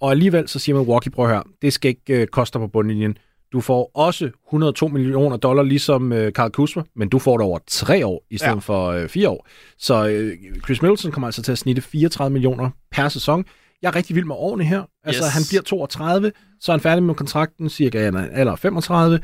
Og 0.00 0.10
alligevel 0.10 0.48
så 0.48 0.58
siger 0.58 0.76
Milwaukee, 0.78 1.10
prøv 1.10 1.24
at 1.24 1.30
høre, 1.30 1.42
det 1.62 1.72
skal 1.72 1.88
ikke 1.88 2.22
uh, 2.22 2.26
koste 2.26 2.58
på 2.58 2.66
bundlinjen. 2.66 3.18
Du 3.54 3.60
får 3.60 3.90
også 3.94 4.30
102 4.48 4.88
millioner 4.88 5.36
dollar, 5.36 5.62
ligesom 5.62 6.12
uh, 6.12 6.18
Karl 6.34 6.50
Kuzma, 6.50 6.82
men 6.96 7.08
du 7.08 7.18
får 7.18 7.36
det 7.38 7.44
over 7.44 7.58
tre 7.66 8.06
år, 8.06 8.24
i 8.30 8.36
stedet 8.38 8.52
ja. 8.54 8.58
For 8.58 9.02
uh, 9.02 9.08
fire 9.08 9.28
år. 9.28 9.46
Så 9.78 9.94
uh, 10.04 10.60
Chris 10.64 10.82
Middleton 10.82 11.12
kommer 11.12 11.28
altså 11.28 11.42
til 11.42 11.52
at 11.52 11.58
snitte 11.58 11.82
34 11.82 12.32
millioner 12.32 12.70
per 12.92 13.08
sæson. 13.08 13.44
Jeg 13.82 13.88
er 13.88 13.94
rigtig 13.96 14.16
vild 14.16 14.24
med 14.24 14.34
årene 14.38 14.64
her. 14.64 14.82
Altså, 15.04 15.24
Yes. 15.24 15.32
han 15.32 15.42
bliver 15.48 15.62
32, 15.62 16.32
så 16.60 16.72
er 16.72 16.76
han 16.76 16.80
færdig 16.80 17.02
med 17.02 17.14
kontrakten, 17.14 17.68
cirka 17.68 18.04
han 18.04 18.14
er 18.14 18.28
alder 18.32 18.56
35. 18.56 19.20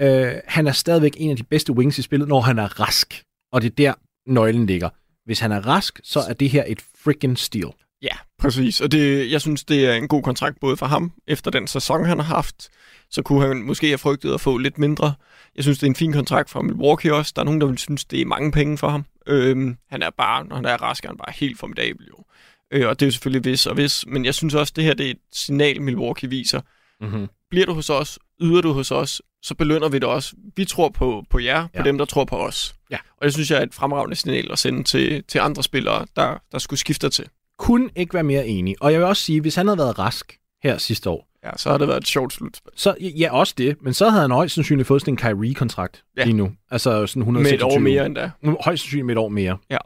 Øh, 0.00 0.32
han 0.46 0.66
er 0.66 0.72
stadigvæk 0.72 1.12
en 1.16 1.30
af 1.30 1.36
de 1.36 1.42
bedste 1.44 1.72
wings 1.72 1.98
i 1.98 2.02
spillet, 2.02 2.28
når 2.28 2.40
han 2.40 2.58
er 2.58 2.80
rask. 2.80 3.22
Og 3.52 3.62
det 3.62 3.70
er 3.70 3.74
der, 3.74 3.92
nøglen 4.26 4.66
ligger. 4.66 4.88
Hvis 5.24 5.40
han 5.40 5.52
er 5.52 5.66
rask, 5.66 6.00
så 6.04 6.20
er 6.28 6.32
det 6.32 6.50
her 6.50 6.64
et 6.66 6.80
freaking 7.04 7.38
steal. 7.38 7.72
Ja, 8.02 8.16
præcis. 8.38 8.80
Og 8.80 8.92
det, 8.92 9.30
jeg 9.30 9.40
synes, 9.40 9.64
det 9.64 9.86
er 9.86 9.94
en 9.94 10.08
god 10.08 10.22
kontrakt 10.22 10.60
både 10.60 10.76
for 10.76 10.86
ham, 10.86 11.12
efter 11.28 11.50
den 11.50 11.66
sæson, 11.66 12.04
han 12.04 12.18
har 12.18 12.34
haft. 12.34 12.68
Så 13.12 13.22
kunne 13.22 13.46
han 13.48 13.62
måske 13.62 13.86
have 13.86 13.98
frygtet 13.98 14.34
at 14.34 14.40
få 14.40 14.58
lidt 14.58 14.78
mindre. 14.78 15.14
Jeg 15.56 15.64
synes, 15.64 15.78
det 15.78 15.86
er 15.86 15.90
en 15.90 15.96
fin 15.96 16.12
kontrakt 16.12 16.50
for 16.50 16.62
Milwaukee 16.62 17.14
også. 17.14 17.32
Der 17.36 17.42
er 17.42 17.44
nogen, 17.44 17.60
der 17.60 17.66
vil 17.66 17.78
synes, 17.78 18.04
det 18.04 18.20
er 18.20 18.26
mange 18.26 18.52
penge 18.52 18.78
for 18.78 18.88
ham. 18.88 19.04
Øhm, 19.26 19.76
han 19.90 20.02
er 20.02 20.10
bare, 20.10 20.44
når 20.44 20.56
han 20.56 20.64
er 20.64 20.82
rask, 20.82 21.04
er 21.04 21.08
han 21.08 21.16
bare 21.16 21.32
helt 21.36 21.58
formidabel 21.58 22.06
jo. 22.06 22.24
Øh, 22.70 22.88
og 22.88 23.00
det 23.00 23.06
er 23.06 23.08
jo 23.08 23.10
selvfølgelig 23.10 23.44
vis 23.44 23.66
og 23.66 23.76
vis. 23.76 24.04
Men 24.06 24.24
jeg 24.24 24.34
synes 24.34 24.54
også, 24.54 24.72
det 24.76 24.84
her 24.84 24.94
det 24.94 25.06
er 25.06 25.10
et 25.10 25.18
signal, 25.32 25.82
Milwaukee 25.82 26.30
viser. 26.30 26.60
Mm-hmm. 27.00 27.26
Bliver 27.50 27.66
du 27.66 27.72
hos 27.74 27.90
os, 27.90 28.18
yder 28.40 28.60
du 28.60 28.72
hos 28.72 28.90
os, 28.90 29.22
så 29.42 29.54
belønner 29.54 29.88
vi 29.88 29.98
det 29.98 30.08
også. 30.08 30.32
Vi 30.56 30.64
tror 30.64 30.88
på, 30.88 31.24
på 31.30 31.38
jer, 31.38 31.62
på 31.66 31.70
Ja. 31.74 31.82
dem, 31.82 31.98
der 31.98 32.04
tror 32.04 32.24
på 32.24 32.36
os. 32.36 32.74
Ja. 32.90 32.96
Og 33.16 33.24
det 33.24 33.32
synes 33.32 33.50
jeg 33.50 33.58
er 33.58 33.62
et 33.62 33.74
fremragende 33.74 34.16
signal 34.16 34.52
at 34.52 34.58
sende 34.58 34.82
til, 34.84 35.24
til 35.28 35.38
andre 35.38 35.62
spillere, 35.62 36.06
der, 36.16 36.38
der 36.52 36.58
skulle 36.58 36.80
skifte 36.80 37.08
til. 37.10 37.28
Kunne 37.58 37.90
ikke 37.96 38.14
være 38.14 38.22
mere 38.22 38.46
enig. 38.46 38.76
Og 38.80 38.92
jeg 38.92 39.00
vil 39.00 39.06
også 39.08 39.22
sige, 39.22 39.40
hvis 39.40 39.54
han 39.54 39.66
havde 39.66 39.78
været 39.78 39.98
rask 39.98 40.38
her 40.62 40.78
sidste 40.78 41.10
år, 41.10 41.28
Ja, 41.44 41.50
så 41.56 41.70
har 41.70 41.78
det 41.78 41.88
været 41.88 42.00
et 42.00 42.06
sjovt 42.06 42.32
slutspil. 42.32 42.72
så 42.76 42.94
ja, 43.00 43.32
også 43.32 43.54
det, 43.58 43.76
men 43.80 43.94
så 43.94 44.08
havde 44.08 44.22
han 44.22 44.30
højst 44.30 44.54
sandsynligt 44.54 44.86
fået 44.86 45.00
sådan 45.00 45.14
en 45.14 45.18
Kyrie-kontrakt 45.18 46.04
ja. 46.16 46.24
Lige 46.24 46.36
nu. 46.36 46.52
Altså 46.70 47.06
sådan 47.06 47.22
126. 47.22 47.42
Med 47.42 47.52
et 47.52 47.62
år 47.62 47.78
mere 47.78 48.06
endda. 48.06 48.30
Nu, 48.42 48.56
højst 48.60 48.82
sandsynligt 48.82 49.06
med 49.06 49.14
et 49.14 49.18
år 49.18 49.28
mere. 49.28 49.58
Ja. 49.70 49.76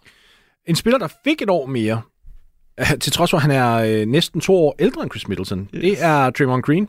En 0.66 0.76
spiller, 0.76 0.98
der 0.98 1.08
fik 1.24 1.42
et 1.42 1.50
år 1.50 1.66
mere, 1.66 2.02
øh, 2.80 2.98
til 3.00 3.12
trods 3.12 3.30
for, 3.30 3.36
at 3.36 3.42
han 3.42 3.50
er 3.50 3.74
øh, 3.74 4.06
næsten 4.06 4.40
to 4.40 4.56
år 4.56 4.74
ældre 4.78 5.02
end 5.02 5.10
Chris 5.10 5.28
Middleton, 5.28 5.68
yes. 5.74 5.80
Det 5.80 6.02
er 6.04 6.30
Draymond 6.30 6.62
Green. 6.62 6.88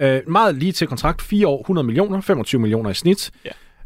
Øh, 0.00 0.20
meget 0.28 0.54
lige 0.54 0.72
til 0.72 0.86
kontrakt. 0.86 1.22
4 1.22 1.48
år, 1.48 1.60
100 1.60 1.86
millioner, 1.86 2.20
25 2.20 2.60
millioner 2.60 2.90
i 2.90 2.94
snit. 2.94 3.30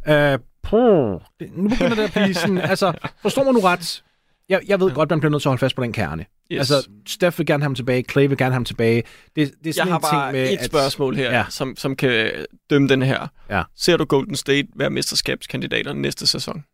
Ja. 0.07 0.33
Øh, 0.33 0.39
puh, 0.63 1.21
nu 1.57 1.69
begynder 1.69 1.95
det 1.95 2.03
at 2.03 2.13
blive 2.13 2.35
sådan, 2.35 2.59
altså, 2.73 2.93
forstår 3.23 3.45
man 3.45 3.55
nu 3.55 3.61
ret? 3.61 4.03
Jeg, 4.49 4.61
jeg 4.69 4.81
ved 4.81 4.91
godt, 4.93 5.11
man 5.11 5.21
bliver 5.21 5.31
nødt 5.31 5.43
til 5.43 5.49
at 5.49 5.51
holde 5.51 5.61
fast 5.61 5.77
på 5.77 5.83
den 5.83 5.93
kerne. 5.93 6.25
Yes. 6.53 6.59
Altså, 6.59 6.89
Steph 7.07 7.39
vil 7.39 7.47
gerne 7.47 7.63
have 7.63 7.69
ham 7.69 7.75
tilbage, 7.75 8.05
Clay 8.11 8.27
vil 8.29 8.39
gerne 8.39 8.51
have 8.53 8.55
ham 8.55 8.65
tilbage. 8.65 9.03
Det, 9.03 9.35
det 9.37 9.47
er 9.47 9.51
jeg 9.65 9.75
sådan 9.75 9.89
har 9.89 9.99
en 9.99 10.03
bare 10.03 10.33
ting 10.33 10.43
med, 10.43 10.53
et 10.53 10.59
at- 10.59 10.65
spørgsmål 10.67 11.17
her, 11.17 11.31
Ja. 11.31 11.37
ja. 11.37 11.45
som, 11.49 11.77
som 11.77 11.97
kan 11.97 12.31
dømme 12.71 12.89
den 12.89 13.03
her. 13.03 13.27
Ja. 13.51 13.63
Ser 13.77 13.97
du 13.97 14.05
Golden 14.05 14.37
State 14.37 14.69
være 14.77 14.91
mesterskabskandidater 14.91 15.93
næste 15.93 16.27
sæson? 16.27 16.65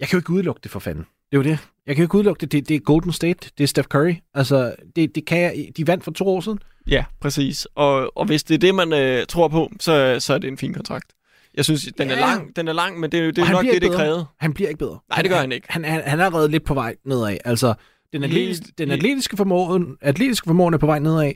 Jeg 0.00 0.08
kan 0.08 0.16
jo 0.16 0.18
ikke 0.18 0.30
udelukke 0.30 0.60
det 0.62 0.70
for 0.70 0.78
fanden. 0.80 1.04
Det 1.30 1.32
er 1.32 1.36
jo 1.36 1.42
det. 1.42 1.58
Jeg 1.86 1.96
kan 1.96 2.02
jo 2.02 2.04
ikke 2.06 2.14
udelukke 2.14 2.40
det. 2.40 2.52
Det, 2.52 2.68
det 2.68 2.74
er 2.76 2.80
Golden 2.80 3.12
State. 3.12 3.50
Det 3.58 3.64
er 3.64 3.68
Steph 3.68 3.88
Curry. 3.88 4.14
Altså, 4.34 4.74
det, 4.96 5.14
det 5.14 5.26
kan 5.26 5.38
jeg. 5.40 5.68
De 5.76 5.86
vandt 5.86 6.04
for 6.04 6.10
to 6.10 6.28
år 6.28 6.40
siden. 6.40 6.58
Ja, 6.90 7.04
præcis. 7.20 7.66
Og, 7.74 8.16
og 8.18 8.24
hvis 8.26 8.44
det 8.44 8.54
er 8.54 8.58
det, 8.58 8.74
man 8.74 8.92
øh, 8.92 9.26
tror 9.26 9.48
på, 9.48 9.70
så, 9.80 10.16
så 10.20 10.34
er 10.34 10.38
det 10.38 10.48
en 10.48 10.58
fin 10.58 10.74
kontrakt. 10.74 11.12
Jeg 11.56 11.64
synes, 11.64 11.88
den, 11.98 12.08
Ja. 12.08 12.14
er, 12.14 12.20
lang, 12.20 12.56
den 12.56 12.68
er 12.68 12.72
lang, 12.72 13.00
men 13.00 13.12
det, 13.12 13.20
er 13.20 13.32
det 13.32 13.38
er 13.38 13.50
nok 13.52 13.64
det, 13.64 13.82
det 13.82 13.92
krævede. 13.92 14.26
Han 14.40 14.52
bliver 14.54 14.68
ikke 14.68 14.78
bedre. 14.78 14.98
Nej, 15.10 15.22
det 15.22 15.30
gør 15.30 15.38
han 15.38 15.52
ikke. 15.52 15.66
Han, 15.70 15.84
han, 15.84 16.02
han 16.06 16.20
er 16.20 16.24
allerede 16.24 16.48
lidt 16.50 16.64
på 16.64 16.74
vej 16.74 16.94
nedad. 17.04 17.36
Altså, 17.44 17.74
den, 18.12 18.24
atletiske, 18.24 18.66
den 18.78 18.90
atletiske, 18.90 19.36
formåen, 19.36 19.96
atletiske 20.00 20.46
formåen 20.46 20.74
er 20.74 20.78
på 20.78 20.86
vej 20.86 20.98
nedad. 20.98 21.32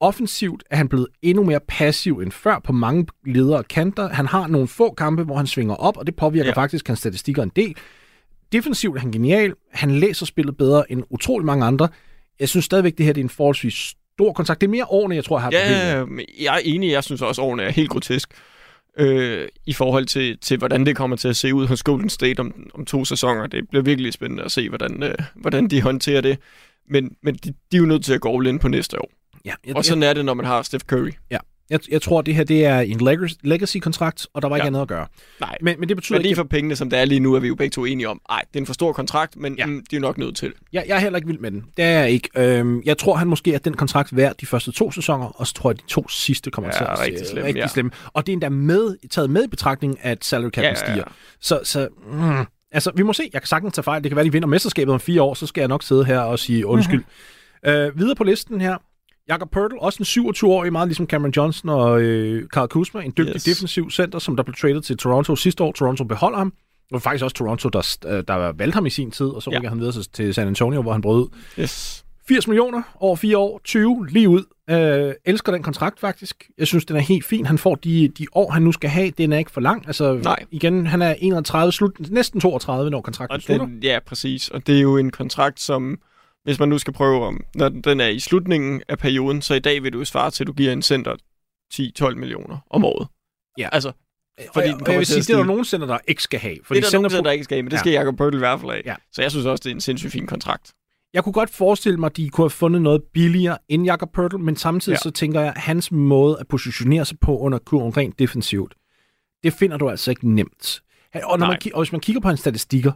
Offensivt 0.00 0.64
er 0.70 0.76
han 0.76 0.88
blevet 0.88 1.06
endnu 1.22 1.44
mere 1.44 1.60
passiv 1.68 2.18
end 2.18 2.32
før 2.32 2.58
på 2.64 2.72
mange 2.72 3.06
ledere 3.26 3.58
og 3.58 3.68
kanter. 3.68 4.08
Han 4.08 4.26
har 4.26 4.46
nogle 4.46 4.68
få 4.68 4.94
kampe, 4.94 5.22
hvor 5.22 5.36
han 5.36 5.46
svinger 5.46 5.74
op, 5.74 5.96
og 5.96 6.06
det 6.06 6.16
påvirker 6.16 6.48
ja. 6.50 6.54
Faktisk 6.54 6.86
hans 6.86 6.98
statistikker 6.98 7.42
en 7.42 7.52
del. 7.56 7.76
Defensivt 8.52 8.96
er 8.96 9.00
han 9.00 9.12
genial. 9.12 9.54
Han 9.72 9.90
læser 9.90 10.26
spillet 10.26 10.56
bedre 10.56 10.92
end 10.92 11.02
utrolig 11.10 11.46
mange 11.46 11.64
andre. 11.64 11.88
Jeg 12.40 12.48
synes 12.48 12.64
stadigvæk, 12.64 12.98
det 12.98 13.06
her 13.06 13.12
det 13.12 13.20
er 13.20 13.24
en 13.24 13.30
forholdsvis 13.30 13.74
stor 14.14 14.32
kontrakt. 14.32 14.60
Det 14.60 14.66
er 14.66 14.70
mere 14.70 14.84
årene, 14.88 15.14
jeg 15.14 15.24
tror, 15.24 15.38
jeg 15.38 15.42
har. 15.42 15.50
Ja, 15.52 16.04
men 16.04 16.24
jeg 16.40 16.54
er 16.54 16.60
enig. 16.64 16.90
Jeg 16.90 17.04
synes 17.04 17.22
også, 17.22 17.42
årene 17.42 17.62
er 17.62 17.70
helt 17.70 17.90
grotesk. 17.90 18.28
Øh, 18.98 19.48
i 19.66 19.72
forhold 19.72 20.06
til, 20.06 20.38
til, 20.38 20.58
hvordan 20.58 20.86
det 20.86 20.96
kommer 20.96 21.16
til 21.16 21.28
at 21.28 21.36
se 21.36 21.54
ud 21.54 21.66
hos 21.66 21.82
Golden 21.82 22.10
State 22.10 22.40
om, 22.40 22.70
om 22.74 22.84
to 22.84 23.04
sæsoner. 23.04 23.46
Det 23.46 23.68
bliver 23.68 23.82
virkelig 23.82 24.12
spændende 24.12 24.42
at 24.42 24.52
se, 24.52 24.68
hvordan, 24.68 25.02
øh, 25.02 25.14
hvordan 25.34 25.68
de 25.68 25.82
håndterer 25.82 26.20
det. 26.20 26.38
Men, 26.88 27.16
men 27.22 27.34
de, 27.34 27.54
de 27.72 27.76
er 27.76 27.78
jo 27.78 27.86
nødt 27.86 28.04
til 28.04 28.14
at 28.14 28.20
gå 28.20 28.38
all 28.38 28.46
in 28.46 28.58
på 28.58 28.68
næste 28.68 29.00
år. 29.02 29.10
Ja, 29.44 29.52
jeg, 29.66 29.76
Og 29.76 29.84
sådan 29.84 30.02
er 30.02 30.12
det, 30.12 30.24
når 30.24 30.34
man 30.34 30.46
har 30.46 30.62
Steph 30.62 30.84
Curry. 30.84 31.10
Jeg, 31.70 31.80
jeg 31.90 32.02
tror, 32.02 32.22
det 32.22 32.34
her 32.34 32.44
det 32.44 32.64
er 32.64 32.80
en 32.80 33.00
leg- 33.08 33.36
legacy-kontrakt, 33.42 34.26
og 34.34 34.42
der 34.42 34.48
var 34.48 34.56
ikke 34.56 34.64
Ja. 34.64 34.66
andet 34.66 34.80
at 34.80 34.88
gøre. 34.88 35.06
Nej, 35.40 35.56
Men, 35.62 35.80
men 35.80 35.88
det 35.88 35.96
betyder 35.96 36.18
men 36.18 36.22
lige 36.22 36.30
ikke, 36.30 36.36
for 36.38 36.44
pengene, 36.44 36.76
som 36.76 36.90
det 36.90 36.98
er 36.98 37.04
lige 37.04 37.20
nu, 37.20 37.34
er 37.34 37.40
vi 37.40 37.48
jo 37.48 37.54
begge 37.54 37.70
to 37.72 37.84
enige 37.84 38.08
om. 38.08 38.20
Nej, 38.30 38.42
det 38.48 38.56
er 38.56 38.60
en 38.60 38.66
for 38.66 38.74
stor 38.74 38.92
kontrakt, 38.92 39.36
men 39.36 39.54
Ja. 39.54 39.62
ja. 39.62 39.66
mm, 39.66 39.84
de 39.90 39.96
er 39.96 40.00
jo 40.00 40.02
nok 40.02 40.18
nødt 40.18 40.36
til 40.36 40.52
jeg, 40.72 40.84
jeg 40.88 40.96
er 40.96 41.00
heller 41.00 41.16
ikke 41.16 41.26
vild 41.28 41.38
med 41.38 41.50
den. 41.50 41.64
Det 41.76 41.84
er 41.84 41.88
jeg 42.00 42.10
ikke. 42.10 42.28
Øhm, 42.36 42.82
jeg 42.84 42.98
tror, 42.98 43.14
han 43.16 43.28
måske 43.28 43.54
er 43.54 43.58
den 43.58 43.74
kontrakt 43.74 44.16
værd 44.16 44.36
de 44.40 44.46
første 44.46 44.72
to 44.72 44.90
sæsoner, 44.92 45.26
og 45.26 45.46
så 45.46 45.54
tror 45.54 45.70
jeg, 45.70 45.76
de 45.78 45.82
to 45.88 46.08
sidste 46.08 46.50
kommer 46.50 46.70
Ja, 46.74 46.76
til 46.78 46.84
at 46.84 47.00
rigtig 47.00 47.26
slemme, 47.26 47.46
rigtig 47.48 47.60
ja. 47.60 47.66
slemme. 47.68 47.90
Og 48.12 48.26
det 48.26 48.32
er 48.32 48.34
endda 48.34 48.48
med, 48.48 49.08
taget 49.10 49.30
med 49.30 49.44
i 49.44 49.48
betragtning, 49.48 49.98
at 50.02 50.24
salary 50.24 50.50
cap 50.50 50.62
Ja, 50.62 50.68
ja, 50.68 50.68
ja. 50.68 50.92
stiger. 50.92 51.04
Så, 51.40 51.60
så 51.64 51.88
mm, 52.12 52.44
altså, 52.72 52.92
vi 52.96 53.02
må 53.02 53.12
se. 53.12 53.30
Jeg 53.32 53.40
kan 53.42 53.48
sagtens 53.48 53.74
tage 53.74 53.82
fejl. 53.82 54.02
Det 54.02 54.10
kan 54.10 54.16
være, 54.16 54.24
de 54.24 54.32
vinder 54.32 54.48
mesterskabet 54.48 54.94
om 54.94 55.00
fire 55.00 55.22
år, 55.22 55.34
så 55.34 55.46
skal 55.46 55.60
jeg 55.60 55.68
nok 55.68 55.82
sidde 55.82 56.04
her 56.04 56.18
og 56.20 56.38
sige 56.38 56.66
undskyld. 56.66 57.04
Mhm. 57.64 57.70
øh, 57.72 57.98
videre 57.98 58.14
på 58.14 58.24
listen 58.24 58.60
her. 58.60 58.76
Jakob 59.28 59.50
Pertl, 59.50 59.74
også 59.78 59.98
en 60.18 60.26
27-årig, 60.28 60.72
meget 60.72 60.88
ligesom 60.88 61.06
Cameron 61.06 61.32
Johnson 61.36 61.68
og 61.70 62.00
øh, 62.02 62.48
Karl 62.52 62.68
Kuzma, 62.68 63.02
en 63.02 63.12
dygtig 63.16 63.34
yes. 63.36 63.44
Defensiv 63.44 63.90
center, 63.90 64.18
som 64.18 64.36
der 64.36 64.42
blev 64.42 64.54
traded 64.54 64.80
til 64.82 64.96
Toronto 64.96 65.36
sidste 65.36 65.64
år. 65.64 65.72
Toronto 65.72 66.04
beholder 66.04 66.38
ham. 66.38 66.50
Det 66.50 66.92
var 66.92 66.98
faktisk 66.98 67.24
også 67.24 67.36
Toronto, 67.36 67.68
der, 67.68 67.96
øh, 68.06 68.24
der 68.28 68.52
valgte 68.52 68.74
ham 68.74 68.86
i 68.86 68.90
sin 68.90 69.10
tid, 69.10 69.26
og 69.26 69.42
så 69.42 69.50
Ja. 69.50 69.56
rykker 69.58 69.68
han 69.68 69.78
videre 69.80 70.02
til- 70.12 70.34
San 70.34 70.48
Antonio, 70.48 70.82
hvor 70.82 70.92
han 70.92 71.00
brød 71.02 71.22
ud. 71.22 71.28
Yes. 71.60 72.04
80 72.28 72.48
millioner 72.48 72.82
over 73.00 73.16
fire 73.16 73.38
år, 73.38 73.60
20 73.64 74.06
lige 74.10 74.28
ud. 74.28 74.44
Øh, 74.70 75.14
elsker 75.24 75.52
den 75.52 75.62
kontrakt 75.62 76.00
faktisk. 76.00 76.44
Jeg 76.58 76.66
synes, 76.66 76.84
den 76.84 76.96
er 76.96 77.00
helt 77.00 77.24
fin. 77.24 77.46
Han 77.46 77.58
får 77.58 77.74
de, 77.74 78.08
de 78.18 78.26
år, 78.32 78.50
han 78.50 78.62
nu 78.62 78.72
skal 78.72 78.90
have. 78.90 79.10
Den 79.10 79.32
er 79.32 79.38
ikke 79.38 79.50
for 79.50 79.60
lang. 79.60 79.86
Altså, 79.86 80.14
Nej. 80.14 80.44
igen, 80.50 80.86
han 80.86 81.02
er 81.02 81.14
31, 81.18 81.72
slut, 81.72 82.10
næsten 82.10 82.40
32, 82.40 82.90
når 82.90 83.00
kontrakten 83.00 83.34
Og 83.36 83.42
slutter. 83.42 83.66
den, 83.66 83.82
ja, 83.82 83.98
præcis. 84.06 84.48
Og 84.48 84.66
det 84.66 84.76
er 84.76 84.80
jo 84.80 84.96
en 84.96 85.10
kontrakt, 85.10 85.60
som, 85.60 85.98
hvis 86.46 86.58
man 86.58 86.68
nu 86.68 86.78
skal 86.78 86.92
prøve 86.92 87.24
om, 87.24 87.44
når 87.54 87.68
den 87.68 88.00
er 88.00 88.08
i 88.08 88.18
slutningen 88.18 88.82
af 88.88 88.98
perioden, 88.98 89.42
så 89.42 89.54
i 89.54 89.58
dag 89.58 89.82
vil 89.82 89.92
du 89.92 90.04
svare 90.04 90.30
til, 90.30 90.44
at 90.44 90.46
du 90.48 90.52
giver 90.52 90.72
en 90.72 90.82
center 90.82 91.16
10-12 91.74 92.14
millioner 92.14 92.58
om 92.70 92.84
året. 92.84 93.08
Ja. 93.58 93.68
Altså, 93.72 93.92
Fordi 94.54 94.68
og, 94.68 94.74
og 94.86 94.90
jeg 94.92 94.98
vil 94.98 95.06
sige, 95.06 95.18
at 95.18 95.26
det 95.26 95.32
er 95.32 95.36
der 95.38 95.44
nogen 95.44 95.64
center, 95.64 95.86
der 95.86 95.98
ikke 96.08 96.22
skal 96.22 96.40
have. 96.40 96.54
det 96.54 96.66
Fordi 96.66 96.78
er 96.78 96.82
der 96.82 96.90
center 96.90 97.08
nogen, 97.10 97.22
på- 97.22 97.26
der 97.26 97.30
ikke 97.32 97.44
skal 97.44 97.56
af, 97.56 97.64
men 97.64 97.70
det 97.70 97.76
Ja. 97.76 97.80
skal 97.80 97.92
Jacob 97.92 98.16
Pørtel 98.16 98.38
i 98.38 98.38
hvert 98.38 98.60
fald 98.60 98.70
af. 98.72 98.82
Ja. 98.84 98.94
Så 99.12 99.22
jeg 99.22 99.30
synes 99.30 99.46
også, 99.46 99.62
det 99.64 99.70
er 99.70 99.74
en 99.74 99.80
sindssygt 99.80 100.12
fin 100.12 100.26
kontrakt. 100.26 100.72
Jeg 101.14 101.24
kunne 101.24 101.32
godt 101.32 101.50
forestille 101.50 101.98
mig, 102.00 102.06
at 102.06 102.16
de 102.16 102.28
kunne 102.28 102.44
have 102.44 102.50
fundet 102.50 102.82
noget 102.82 103.02
billigere 103.14 103.58
end 103.68 103.84
Jakob 103.84 104.12
Pertl, 104.12 104.38
men 104.38 104.56
samtidig 104.56 104.94
ja. 104.94 104.98
Ja. 105.04 105.10
så 105.10 105.10
tænker 105.10 105.40
jeg, 105.40 105.52
at 105.56 105.60
hans 105.60 105.92
måde 105.92 106.36
at 106.40 106.48
positionere 106.48 107.04
sig 107.04 107.18
på 107.20 107.38
under 107.38 107.58
kurven 107.58 107.96
rent 107.96 108.18
defensivt, 108.18 108.74
det 109.42 109.52
finder 109.52 109.76
du 109.76 109.88
altså 109.88 110.10
ikke 110.10 110.28
nemt. 110.34 110.82
Og, 111.24 111.38
når 111.38 111.46
man, 111.46 111.58
Nej. 111.64 111.72
og 111.74 111.80
hvis 111.80 111.92
man 111.92 112.00
kigger 112.00 112.20
på 112.20 112.28
hans 112.28 112.40
statistikker, 112.40 112.92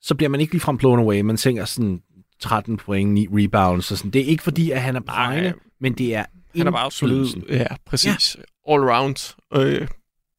så 0.00 0.14
bliver 0.14 0.28
man 0.30 0.40
ikke 0.40 0.52
ligefrem 0.52 0.78
blown 0.78 0.98
away. 0.98 1.20
Man 1.20 1.36
tænker 1.36 1.64
sådan 1.64 2.02
13 2.42 2.76
point, 2.76 3.10
9 3.10 3.26
rebounds 3.30 3.90
og 3.90 3.98
sådan. 3.98 4.10
Det 4.10 4.20
er 4.20 4.26
ikke 4.26 4.42
fordi, 4.42 4.70
at 4.70 4.82
han 4.82 4.96
er 4.96 5.00
brændende, 5.00 5.54
men 5.80 5.92
det 5.92 6.14
er 6.14 6.24
Han 6.56 6.66
er 6.66 6.70
bare 6.70 6.90
solid. 6.90 7.26
Ja, 7.48 7.66
præcis. 7.86 8.36
Ja. 8.38 8.72
All 8.74 8.82
around. 8.82 9.34
Øh, 9.54 9.88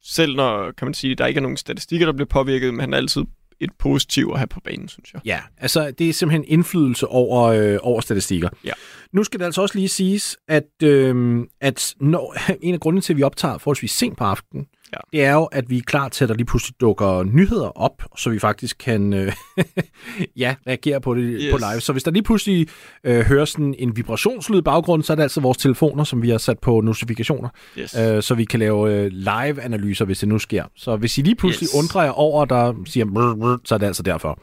selv 0.04 0.36
når, 0.36 0.72
kan 0.72 0.86
man 0.86 0.94
sige, 0.94 1.16
der 1.16 1.26
ikke 1.26 1.38
er 1.38 1.42
nogen 1.42 1.58
statistikker, 1.58 2.06
der 2.06 2.14
bliver 2.14 2.28
påvirket, 2.28 2.74
men 2.74 2.80
han 2.80 2.94
er 2.94 2.98
altid 2.98 3.24
et 3.60 3.70
positiv 3.80 4.30
at 4.34 4.40
have 4.40 4.48
på 4.48 4.60
banen, 4.60 4.88
synes 4.88 5.14
jeg. 5.14 5.22
Ja, 5.26 5.40
altså 5.58 5.92
det 5.92 6.10
er 6.10 6.14
simpelthen 6.14 6.46
indflydelse 6.48 7.08
over, 7.08 7.44
øh, 7.44 7.80
over 7.82 8.02
statistikker. 8.02 8.50
Ja. 8.66 8.72
Nu 9.12 9.24
skal 9.24 9.40
det 9.40 9.46
altså 9.46 9.62
også 9.62 9.78
lige 9.78 9.88
siges, 9.88 10.38
at, 10.48 10.84
øh, 10.84 11.40
at 11.62 11.96
når, 12.00 12.36
en 12.62 12.74
af 12.74 12.80
grundene 12.80 13.02
til, 13.02 13.14
at 13.14 13.18
vi 13.18 13.24
optager 13.24 13.58
forholdsvis 13.58 13.92
sent 13.92 14.18
på 14.18 14.24
aftenen, 14.24 14.68
Ja. 15.14 15.18
det 15.20 15.26
er 15.26 15.34
jo, 15.34 15.44
at 15.44 15.70
vi 15.70 15.78
er 15.78 15.82
klar 15.82 16.10
til, 16.10 16.26
at 16.26 16.30
der 16.30 16.36
lige 16.36 16.46
pludselig 16.46 16.76
dukker 16.82 17.24
nyheder 17.24 17.68
op, 17.78 18.04
så 18.18 18.30
vi 18.30 18.40
faktisk 18.40 18.78
kan 18.80 19.14
øh, 19.14 19.34
ja, 20.44 20.56
reagere 20.68 21.02
på 21.02 21.16
det 21.16 21.36
yes. 21.42 21.52
På 21.52 21.58
live. 21.58 21.82
Så 21.82 21.92
hvis 21.92 22.04
der 22.04 22.12
lige 22.12 22.24
pludselig 22.24 22.68
øh, 23.04 23.20
hører 23.26 23.46
sådan 23.46 23.76
en 23.80 23.96
vibrationslyd 23.98 24.58
i 24.58 24.62
baggrunden, 24.62 25.04
så 25.04 25.14
er 25.14 25.16
det 25.16 25.24
altså 25.24 25.42
vores 25.42 25.58
telefoner, 25.58 26.04
som 26.04 26.22
vi 26.22 26.30
har 26.30 26.38
sat 26.38 26.60
på 26.60 26.82
notifikationer, 26.82 27.50
Yes. 27.78 27.96
øh, 28.00 28.24
så 28.24 28.36
vi 28.36 28.46
kan 28.46 28.60
lave 28.60 28.94
øh, 28.94 29.12
live-analyser, 29.12 30.06
hvis 30.06 30.20
det 30.20 30.30
nu 30.30 30.40
sker. 30.40 30.64
Så 30.76 30.96
hvis 30.96 31.18
I 31.18 31.22
lige 31.22 31.36
pludselig 31.36 31.66
yes. 31.68 31.72
Yes. 31.76 31.80
undrer 31.84 32.04
jer 32.04 32.12
over, 32.12 32.42
at 32.42 32.50
der 32.50 32.74
siger, 32.86 33.06
brr, 33.06 33.36
brr, 33.36 33.58
så 33.66 33.76
er 33.76 33.80
det 33.80 33.86
altså 33.88 34.04
derfor. 34.04 34.40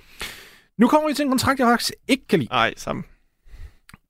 Nu 0.79 0.89
kommer 0.89 1.09
vi 1.09 1.15
til 1.15 1.23
en 1.23 1.29
kontrakt, 1.31 1.59
jeg 1.61 1.67
faktisk 1.67 1.93
ikke 2.09 2.27
kan 2.29 2.39
lide. 2.39 2.51
Nej, 2.53 2.75
sammen. 2.77 3.05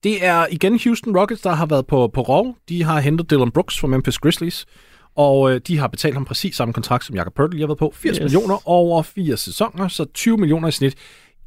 Det 0.04 0.24
er 0.26 0.46
igen 0.50 0.80
Houston 0.84 1.16
Rockets, 1.16 1.40
der 1.42 1.50
har 1.50 1.66
været 1.66 1.86
på, 1.86 2.08
på 2.14 2.20
rov. 2.22 2.56
De 2.68 2.82
har 2.82 3.00
hentet 3.00 3.30
Dylan 3.30 3.50
Brooks 3.50 3.78
fra 3.80 3.86
Memphis 3.88 4.18
Grizzlies, 4.18 4.66
og 5.14 5.52
øh, 5.54 5.60
de 5.66 5.78
har 5.78 5.88
betalt 5.88 6.14
ham 6.14 6.24
præcis 6.24 6.56
samme 6.56 6.74
kontrakt, 6.74 7.04
som 7.04 7.16
Jakob 7.16 7.34
Pertl 7.34 7.50
lige 7.50 7.60
har 7.60 7.66
været 7.66 7.78
på. 7.78 7.92
80 7.96 8.16
yes. 8.16 8.22
Millioner 8.22 8.68
over 8.68 9.02
fire 9.02 9.36
sæsoner, 9.36 9.88
så 9.88 10.04
20 10.04 10.36
millioner 10.36 10.68
i 10.68 10.72
snit. 10.72 10.94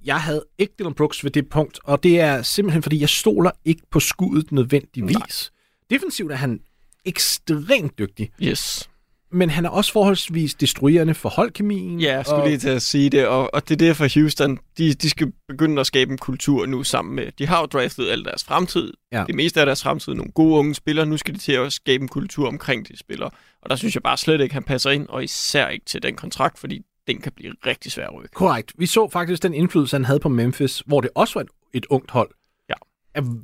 Jeg 0.06 0.22
havde 0.22 0.46
ikke 0.58 0.74
Dylan 0.80 0.94
Brooks 0.94 1.24
ved 1.24 1.32
det 1.32 1.50
punkt, 1.50 1.80
og 1.84 2.04
det 2.04 2.20
er 2.20 2.42
simpelthen, 2.42 2.84
fordi 2.84 3.00
jeg 3.00 3.10
stoler 3.10 3.52
ikke 3.66 3.82
på 3.92 4.00
skuddet 4.00 4.52
nødvendigvis. 4.52 5.16
Nej. 5.16 5.28
Defensivt 5.90 6.32
er 6.32 6.36
han 6.36 6.60
ekstremt 7.06 8.00
dygtig, 8.00 8.32
Yes. 8.42 8.90
Men 9.34 9.50
han 9.50 9.66
er 9.66 9.70
også 9.70 9.92
forholdsvis 9.92 10.54
destruerende 10.54 11.14
for 11.14 11.30
holdkemien. 11.30 12.00
Ja, 12.00 12.16
jeg 12.16 12.26
skulle 12.26 12.42
og, 12.42 12.48
lige 12.48 12.58
til 12.58 12.70
at 12.70 12.82
sige 12.82 13.10
det, 13.10 13.28
og, 13.28 13.54
og 13.54 13.70
det 13.70 13.82
er 13.82 13.88
det 13.88 13.98
for 13.98 14.20
Houston. 14.20 14.60
De, 14.78 14.94
de 14.94 15.10
skal 15.10 15.32
begynde 15.48 15.80
at 15.80 15.88
skabe 15.88 16.12
en 16.12 16.18
kultur 16.18 16.66
nu 16.66 16.84
sammen 16.84 17.16
med... 17.16 17.32
De 17.40 17.48
har 17.48 17.60
jo 17.60 17.66
draftet 17.66 18.10
al 18.10 18.24
deres 18.24 18.44
fremtid. 18.44 18.94
Ja. 19.12 19.24
Det 19.28 19.36
meste 19.36 19.60
af 19.60 19.66
deres 19.66 19.84
fremtid. 19.84 20.14
Nogle 20.14 20.32
gode 20.32 20.60
unge 20.60 20.76
spillere. 20.76 21.06
Nu 21.06 21.18
skal 21.18 21.34
de 21.34 21.40
til 21.40 21.52
at 21.52 21.74
skabe 21.74 22.02
en 22.02 22.08
kultur 22.08 22.48
omkring 22.48 22.88
de 22.88 22.98
spillere. 22.98 23.30
Og 23.62 23.70
der 23.70 23.76
synes 23.76 23.96
jeg 23.96 24.04
bare 24.04 24.18
slet 24.18 24.42
ikke, 24.42 24.54
han 24.54 24.64
passer 24.64 24.90
ind, 24.90 25.08
og 25.10 25.24
især 25.24 25.68
ikke 25.68 25.86
til 25.86 26.04
den 26.04 26.16
kontrakt, 26.16 26.60
fordi 26.60 26.82
den 27.08 27.22
kan 27.22 27.32
blive 27.36 27.54
rigtig 27.66 27.92
svær 27.92 28.08
at 28.08 28.16
rykke. 28.16 28.34
Korrekt. 28.34 28.74
Vi 28.78 28.86
så 28.86 29.10
faktisk 29.10 29.44
den 29.44 29.54
indflydelse, 29.54 29.96
han 29.96 30.06
havde 30.06 30.20
på 30.20 30.30
Memphis, 30.30 30.84
hvor 30.86 31.02
det 31.02 31.10
også 31.16 31.34
var 31.34 31.42
et, 31.42 31.50
et 31.74 31.86
ungt 31.90 32.12
hold. 32.12 32.30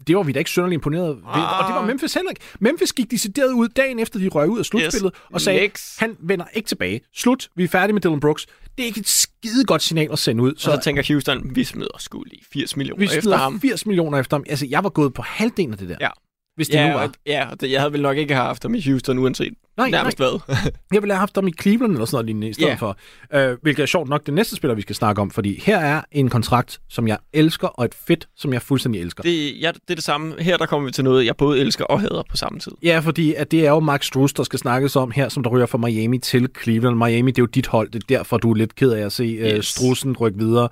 Det 0.07 0.15
var 0.17 0.23
vi 0.23 0.31
da 0.31 0.39
ikke 0.39 0.49
synderligt 0.51 0.77
imponeret 0.77 1.07
ved, 1.15 1.23
Ah. 1.25 1.59
og 1.59 1.67
det 1.67 1.75
var 1.75 1.85
Memphis 1.85 2.13
heller 2.13 2.29
ikke. 2.29 2.41
Memphis 2.59 2.93
gik 2.93 3.11
decideret 3.11 3.51
ud 3.53 3.67
dagen 3.67 3.99
efter, 3.99 4.19
de 4.19 4.27
røg 4.27 4.49
ud 4.49 4.59
af 4.59 4.65
slutspillet, 4.65 5.11
Yes. 5.15 5.21
og 5.33 5.41
sagde, 5.41 5.59
Lex. 5.59 5.97
han 5.97 6.15
vender 6.19 6.45
ikke 6.53 6.67
tilbage. 6.67 7.01
Slut, 7.15 7.49
vi 7.55 7.63
er 7.63 7.67
færdige 7.67 7.93
med 7.93 8.01
Dylan 8.01 8.19
Brooks. 8.19 8.45
Det 8.77 8.83
er 8.83 8.87
ikke 8.87 8.99
et 8.99 9.07
skide 9.07 9.65
godt 9.65 9.81
signal 9.81 10.09
at 10.11 10.19
sende 10.19 10.43
ud. 10.43 10.53
Så, 10.57 10.71
så 10.71 10.79
tænker 10.83 11.03
Houston, 11.13 11.55
vi 11.55 11.63
smider 11.63 11.97
sgu 11.99 12.23
lige 12.23 12.41
80 12.53 12.77
millioner 12.77 12.99
vi 13.11 13.17
efter 13.17 13.37
ham. 13.37 13.61
80 13.61 13.85
millioner 13.85 14.17
efter 14.19 14.37
ham. 14.37 14.43
Altså, 14.49 14.65
jeg 14.69 14.83
var 14.83 14.89
gået 14.89 15.13
på 15.13 15.21
halvdelen 15.21 15.71
af 15.71 15.77
det 15.77 15.89
der. 15.89 15.95
Ja. 16.01 16.09
Hvis 16.55 16.67
det 16.67 16.79
nu 16.79 16.85
Ja, 16.85 16.93
var. 16.93 17.03
og, 17.03 17.09
ja, 17.25 17.47
det, 17.59 17.71
jeg 17.71 17.79
havde 17.81 17.93
vel 17.93 18.01
nok 18.01 18.17
ikke 18.17 18.35
haft 18.35 18.63
ham 18.63 18.75
i 18.75 18.81
Houston, 18.89 19.17
uanset 19.17 19.53
Nej, 19.77 19.89
nærmest 19.89 20.17
hvad. 20.17 20.39
Jeg 20.93 21.01
ville 21.01 21.13
have 21.13 21.19
haft 21.19 21.35
dem 21.35 21.47
i 21.47 21.51
Cleveland 21.61 21.91
eller 21.91 22.05
sådan 22.05 22.15
noget 22.15 22.25
lignende 22.25 22.49
i 22.49 22.53
stedet 22.53 22.69
Ja. 22.69 22.75
for. 22.75 22.97
Øh, 23.33 23.57
hvilket 23.61 23.83
er 23.83 23.87
sjovt 23.87 24.09
nok 24.09 24.25
det 24.25 24.33
næste 24.33 24.55
spiller, 24.55 24.75
vi 24.75 24.81
skal 24.81 24.95
snakke 24.95 25.21
om, 25.21 25.31
fordi 25.31 25.61
her 25.65 25.77
er 25.79 26.01
en 26.11 26.29
kontrakt, 26.29 26.79
som 26.89 27.07
jeg 27.07 27.17
elsker, 27.33 27.67
og 27.67 27.85
et 27.85 27.95
fedt, 28.07 28.27
som 28.37 28.53
jeg 28.53 28.61
fuldstændig 28.61 29.01
elsker. 29.01 29.23
det, 29.23 29.61
ja, 29.61 29.71
det 29.71 29.81
er 29.89 29.95
det 29.95 30.03
samme. 30.03 30.35
Her 30.39 30.57
der 30.57 30.65
kommer 30.65 30.85
vi 30.85 30.91
til 30.91 31.03
noget, 31.03 31.25
jeg 31.25 31.35
både 31.37 31.59
elsker 31.59 31.85
og 31.85 32.01
hader 32.01 32.23
på 32.29 32.37
samme 32.37 32.59
tid. 32.59 32.71
Ja, 32.83 32.99
fordi 32.99 33.33
at 33.33 33.51
det 33.51 33.65
er 33.65 33.69
jo 33.69 33.79
Max 33.79 34.05
Strus, 34.05 34.33
der 34.33 34.43
skal 34.43 34.59
snakkes 34.59 34.95
om 34.95 35.11
her, 35.11 35.29
som 35.29 35.43
der 35.43 35.49
ryger 35.49 35.65
fra 35.65 35.77
Miami 35.77 36.17
til 36.17 36.49
Cleveland. 36.63 36.95
Miami, 36.97 37.31
det 37.31 37.37
er 37.37 37.43
jo 37.43 37.45
dit 37.47 37.67
hold, 37.67 37.89
det 37.91 38.03
er 38.03 38.07
derfor, 38.17 38.37
du 38.37 38.51
er 38.51 38.55
lidt 38.55 38.75
ked 38.75 38.91
af 38.91 39.05
at 39.05 39.11
se 39.11 39.23
yes. 39.23 39.51
uh, 39.51 39.57
Yes. 39.57 39.65
Strussen 39.65 40.17
rykke 40.17 40.37
videre. 40.39 40.69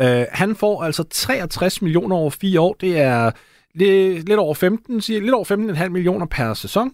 Uh, 0.00 0.24
han 0.32 0.56
får 0.56 0.82
altså 0.82 1.04
63 1.10 1.82
millioner 1.82 2.16
over 2.16 2.30
fire 2.30 2.60
år. 2.60 2.76
Det 2.80 2.98
er 2.98 3.30
lidt, 3.76 4.28
lidt 4.28 4.38
over 4.38 4.54
15, 4.54 5.00
siger, 5.00 5.20
lidt 5.20 5.34
over 5.34 5.44
15,5 5.84 5.88
millioner 5.88 6.26
per 6.26 6.54
sæson. 6.54 6.90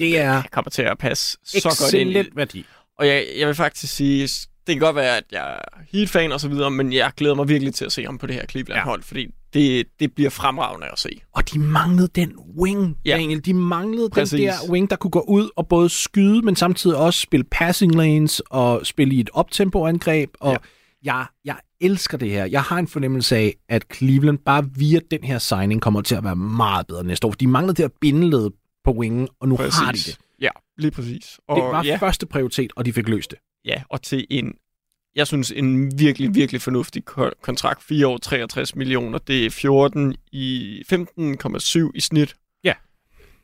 Det 0.00 0.18
er 0.18 0.32
Jeg 0.32 0.44
kommer 0.52 0.70
til 0.70 0.82
at 0.82 0.98
passe 0.98 1.38
så 1.44 1.76
godt 1.80 1.94
ind 1.94 2.10
i 2.10 2.36
værdi. 2.36 2.64
Og 2.98 3.06
jeg, 3.06 3.26
jeg 3.38 3.46
vil 3.46 3.54
faktisk 3.54 3.96
sige, 3.96 4.28
det 4.66 4.74
kan 4.74 4.78
godt 4.78 4.96
være, 4.96 5.16
at 5.16 5.24
jeg 5.32 5.52
er 5.52 5.58
Heat-fan 5.92 6.32
og 6.32 6.40
så 6.40 6.48
videre, 6.48 6.70
men 6.70 6.92
jeg 6.92 7.12
glæder 7.16 7.34
mig 7.34 7.48
virkelig 7.48 7.74
til 7.74 7.84
at 7.84 7.92
se 7.92 8.04
ham 8.04 8.18
på 8.18 8.26
det 8.26 8.34
her 8.34 8.46
Cleveland-hold, 8.46 9.02
fordi 9.02 9.26
det, 9.54 9.86
det 10.00 10.14
bliver 10.14 10.30
fremragende 10.30 10.86
at 10.92 10.98
se. 10.98 11.08
Og 11.32 11.52
de 11.52 11.58
manglede 11.58 12.08
den 12.14 12.32
wing, 12.58 12.96
ja. 13.04 13.10
Ja. 13.10 13.16
Daniel. 13.16 13.44
De 13.44 13.54
manglede 13.54 14.10
Præcis. 14.10 14.30
den 14.30 14.48
der 14.48 14.70
wing, 14.70 14.90
der 14.90 14.96
kunne 14.96 15.10
gå 15.10 15.20
ud 15.20 15.50
og 15.56 15.68
både 15.68 15.88
skyde, 15.88 16.42
men 16.42 16.56
samtidig 16.56 16.96
også 16.96 17.20
spille 17.20 17.44
passing 17.44 17.94
lanes 17.94 18.40
og 18.40 18.86
spille 18.86 19.14
i 19.14 19.20
et 19.20 19.30
optempo-angreb. 19.32 20.30
Og 20.40 20.52
ja. 20.52 20.56
Jeg, 21.04 21.26
jeg 21.44 21.56
elsker 21.80 22.18
det 22.18 22.30
her. 22.30 22.44
Jeg 22.44 22.62
har 22.62 22.78
en 22.78 22.88
fornemmelse 22.88 23.36
af, 23.36 23.54
at 23.68 23.84
Cleveland 23.94 24.38
bare 24.38 24.70
via 24.76 25.00
den 25.10 25.24
her 25.24 25.38
signing 25.38 25.82
kommer 25.82 26.02
til 26.02 26.14
at 26.14 26.24
være 26.24 26.36
meget 26.36 26.86
bedre 26.86 27.04
næste 27.04 27.26
år. 27.26 27.30
For 27.30 27.36
de 27.36 27.46
manglede 27.46 27.74
det 27.76 27.82
her 27.84 27.90
bindeled 28.00 28.50
på 28.84 28.92
wingen, 28.92 29.28
og 29.40 29.48
nu 29.48 29.56
Præcis. 29.56 29.74
har 29.78 29.92
de 29.92 29.98
det. 29.98 30.18
Ja, 30.40 30.50
lige 30.78 30.90
præcis. 30.90 31.40
Og, 31.48 31.56
Det 31.56 31.64
var 31.64 31.84
ja, 31.84 31.96
første 31.96 32.26
prioritet, 32.26 32.72
og 32.76 32.84
de 32.84 32.92
fik 32.92 33.08
løst 33.08 33.30
det. 33.30 33.38
ja, 33.64 33.82
og 33.90 34.02
til 34.02 34.26
en, 34.30 34.52
jeg 35.16 35.26
synes, 35.26 35.50
en 35.56 35.98
virkelig, 35.98 36.34
virkelig 36.34 36.62
fornuftig 36.62 37.04
ko- 37.04 37.30
kontrakt. 37.42 37.82
4 37.82 38.06
år, 38.06 38.16
63 38.18 38.74
millioner. 38.76 39.18
Det 39.18 39.46
er 39.46 39.50
14 39.50 40.14
i 40.32 40.82
15,7 40.92 41.90
i 41.94 42.00
snit. 42.00 42.34
Ja. 42.64 42.72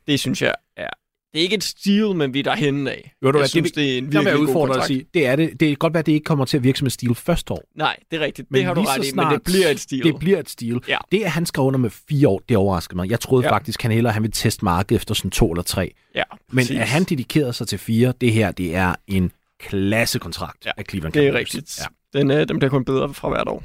Det 0.06 0.20
synes 0.20 0.42
jeg 0.42 0.54
er 0.76 0.88
det 1.32 1.38
er 1.38 1.42
ikke 1.42 1.56
et 1.56 1.64
steal, 1.64 2.14
men 2.14 2.34
vi 2.34 2.38
er 2.38 2.42
derhenne 2.42 2.90
af. 2.90 3.12
Ved 3.22 3.32
du 3.32 3.38
jeg 3.38 3.48
synes, 3.48 3.72
det, 3.72 3.76
det, 3.76 3.94
er 3.94 3.98
en 3.98 4.12
virkelig 4.12 4.54
god 4.54 4.76
at 4.76 4.84
sige, 4.84 5.04
det 5.14 5.26
er 5.26 5.36
det. 5.36 5.50
Det 5.60 5.68
kan 5.68 5.76
godt 5.76 5.92
være, 5.94 5.98
at 5.98 6.06
det 6.06 6.12
ikke 6.12 6.24
kommer 6.24 6.44
til 6.44 6.56
at 6.56 6.62
virke 6.64 6.78
som 6.78 6.86
en 6.86 6.90
stil 6.90 7.14
første 7.14 7.52
år. 7.52 7.62
Nej, 7.76 7.96
det 8.10 8.20
er 8.20 8.24
rigtigt. 8.24 8.50
Men 8.50 8.58
det 8.58 8.66
har 8.66 8.74
du 8.74 8.80
ret 8.82 9.06
i, 9.08 9.14
men 9.14 9.26
det 9.26 9.42
bliver 9.42 9.68
et 9.68 9.80
steal. 9.80 10.02
Det 10.04 10.18
bliver 10.18 10.38
et 10.38 10.48
stil. 10.50 10.80
Ja. 10.88 10.96
Det, 11.12 11.22
at 11.22 11.30
han 11.30 11.46
skrev 11.46 11.64
under 11.64 11.78
med 11.78 11.90
fire 12.08 12.28
år, 12.28 12.42
det 12.48 12.56
overrasker 12.56 12.96
mig. 12.96 13.10
Jeg 13.10 13.20
troede 13.20 13.46
Ja. 13.46 13.52
faktisk, 13.52 13.82
han 13.82 13.90
hellere 13.92 14.12
han 14.12 14.22
ville 14.22 14.32
teste 14.32 14.64
markedet 14.64 14.96
efter 15.00 15.14
sådan 15.14 15.30
to 15.30 15.50
eller 15.52 15.62
tre. 15.62 15.92
Ja, 16.14 16.22
Men 16.52 16.56
præcis. 16.56 16.78
at 16.78 16.88
han 16.88 17.04
dedikerede 17.04 17.52
sig 17.52 17.68
til 17.68 17.78
fire, 17.78 18.12
det 18.20 18.32
her, 18.32 18.50
det 18.52 18.74
er 18.76 18.94
en 19.06 19.32
klassekontrakt 19.60 20.66
Ja, 20.66 20.70
af 20.76 20.84
Cleveland 20.90 21.12
Det 21.12 21.20
er 21.22 21.26
Cavaliers. 21.32 21.54
rigtigt. 21.54 21.80
Ja. 22.14 22.18
Den, 22.18 22.30
øh, 22.30 22.48
den 22.48 22.58
bliver 22.58 22.70
kun 22.70 22.84
bedre 22.84 23.14
fra 23.14 23.28
hvert 23.28 23.48
år. 23.48 23.64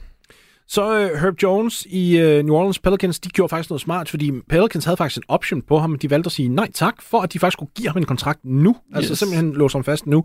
Så 0.67 0.99
øh, 0.99 1.21
Herb 1.21 1.43
Jones 1.43 1.85
i 1.89 2.17
øh, 2.17 2.45
New 2.45 2.55
Orleans 2.55 2.79
Pelicans, 2.79 3.19
de 3.19 3.29
gjorde 3.29 3.49
faktisk 3.49 3.69
noget 3.69 3.81
smart, 3.81 4.09
fordi 4.09 4.31
Pelicans 4.49 4.85
havde 4.85 4.97
faktisk 4.97 5.17
en 5.17 5.23
option 5.27 5.61
på 5.61 5.79
ham, 5.79 5.89
men 5.89 5.99
de 5.99 6.09
valgte 6.09 6.27
at 6.27 6.31
sige 6.31 6.49
nej 6.49 6.71
tak, 6.73 7.01
for 7.01 7.21
at 7.21 7.33
de 7.33 7.39
faktisk 7.39 7.57
kunne 7.59 7.67
give 7.75 7.87
ham 7.87 7.97
en 7.97 8.05
kontrakt 8.05 8.39
nu. 8.43 8.69
Yes. 8.69 8.95
Altså 8.95 9.11
Yes. 9.11 9.19
simpelthen 9.19 9.53
låse 9.53 9.75
ham 9.77 9.83
fast 9.83 10.05
nu. 10.05 10.23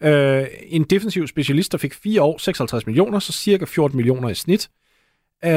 Øh, 0.00 0.46
en 0.66 0.82
defensiv 0.84 1.26
specialist, 1.26 1.72
der 1.72 1.78
fik 1.78 1.94
4 1.94 2.22
år, 2.22 2.38
56 2.38 2.86
millioner, 2.86 3.18
så 3.18 3.32
cirka 3.32 3.64
14 3.64 3.96
millioner 3.96 4.28
i 4.28 4.34
snit. 4.34 4.68
Øh, 5.44 5.50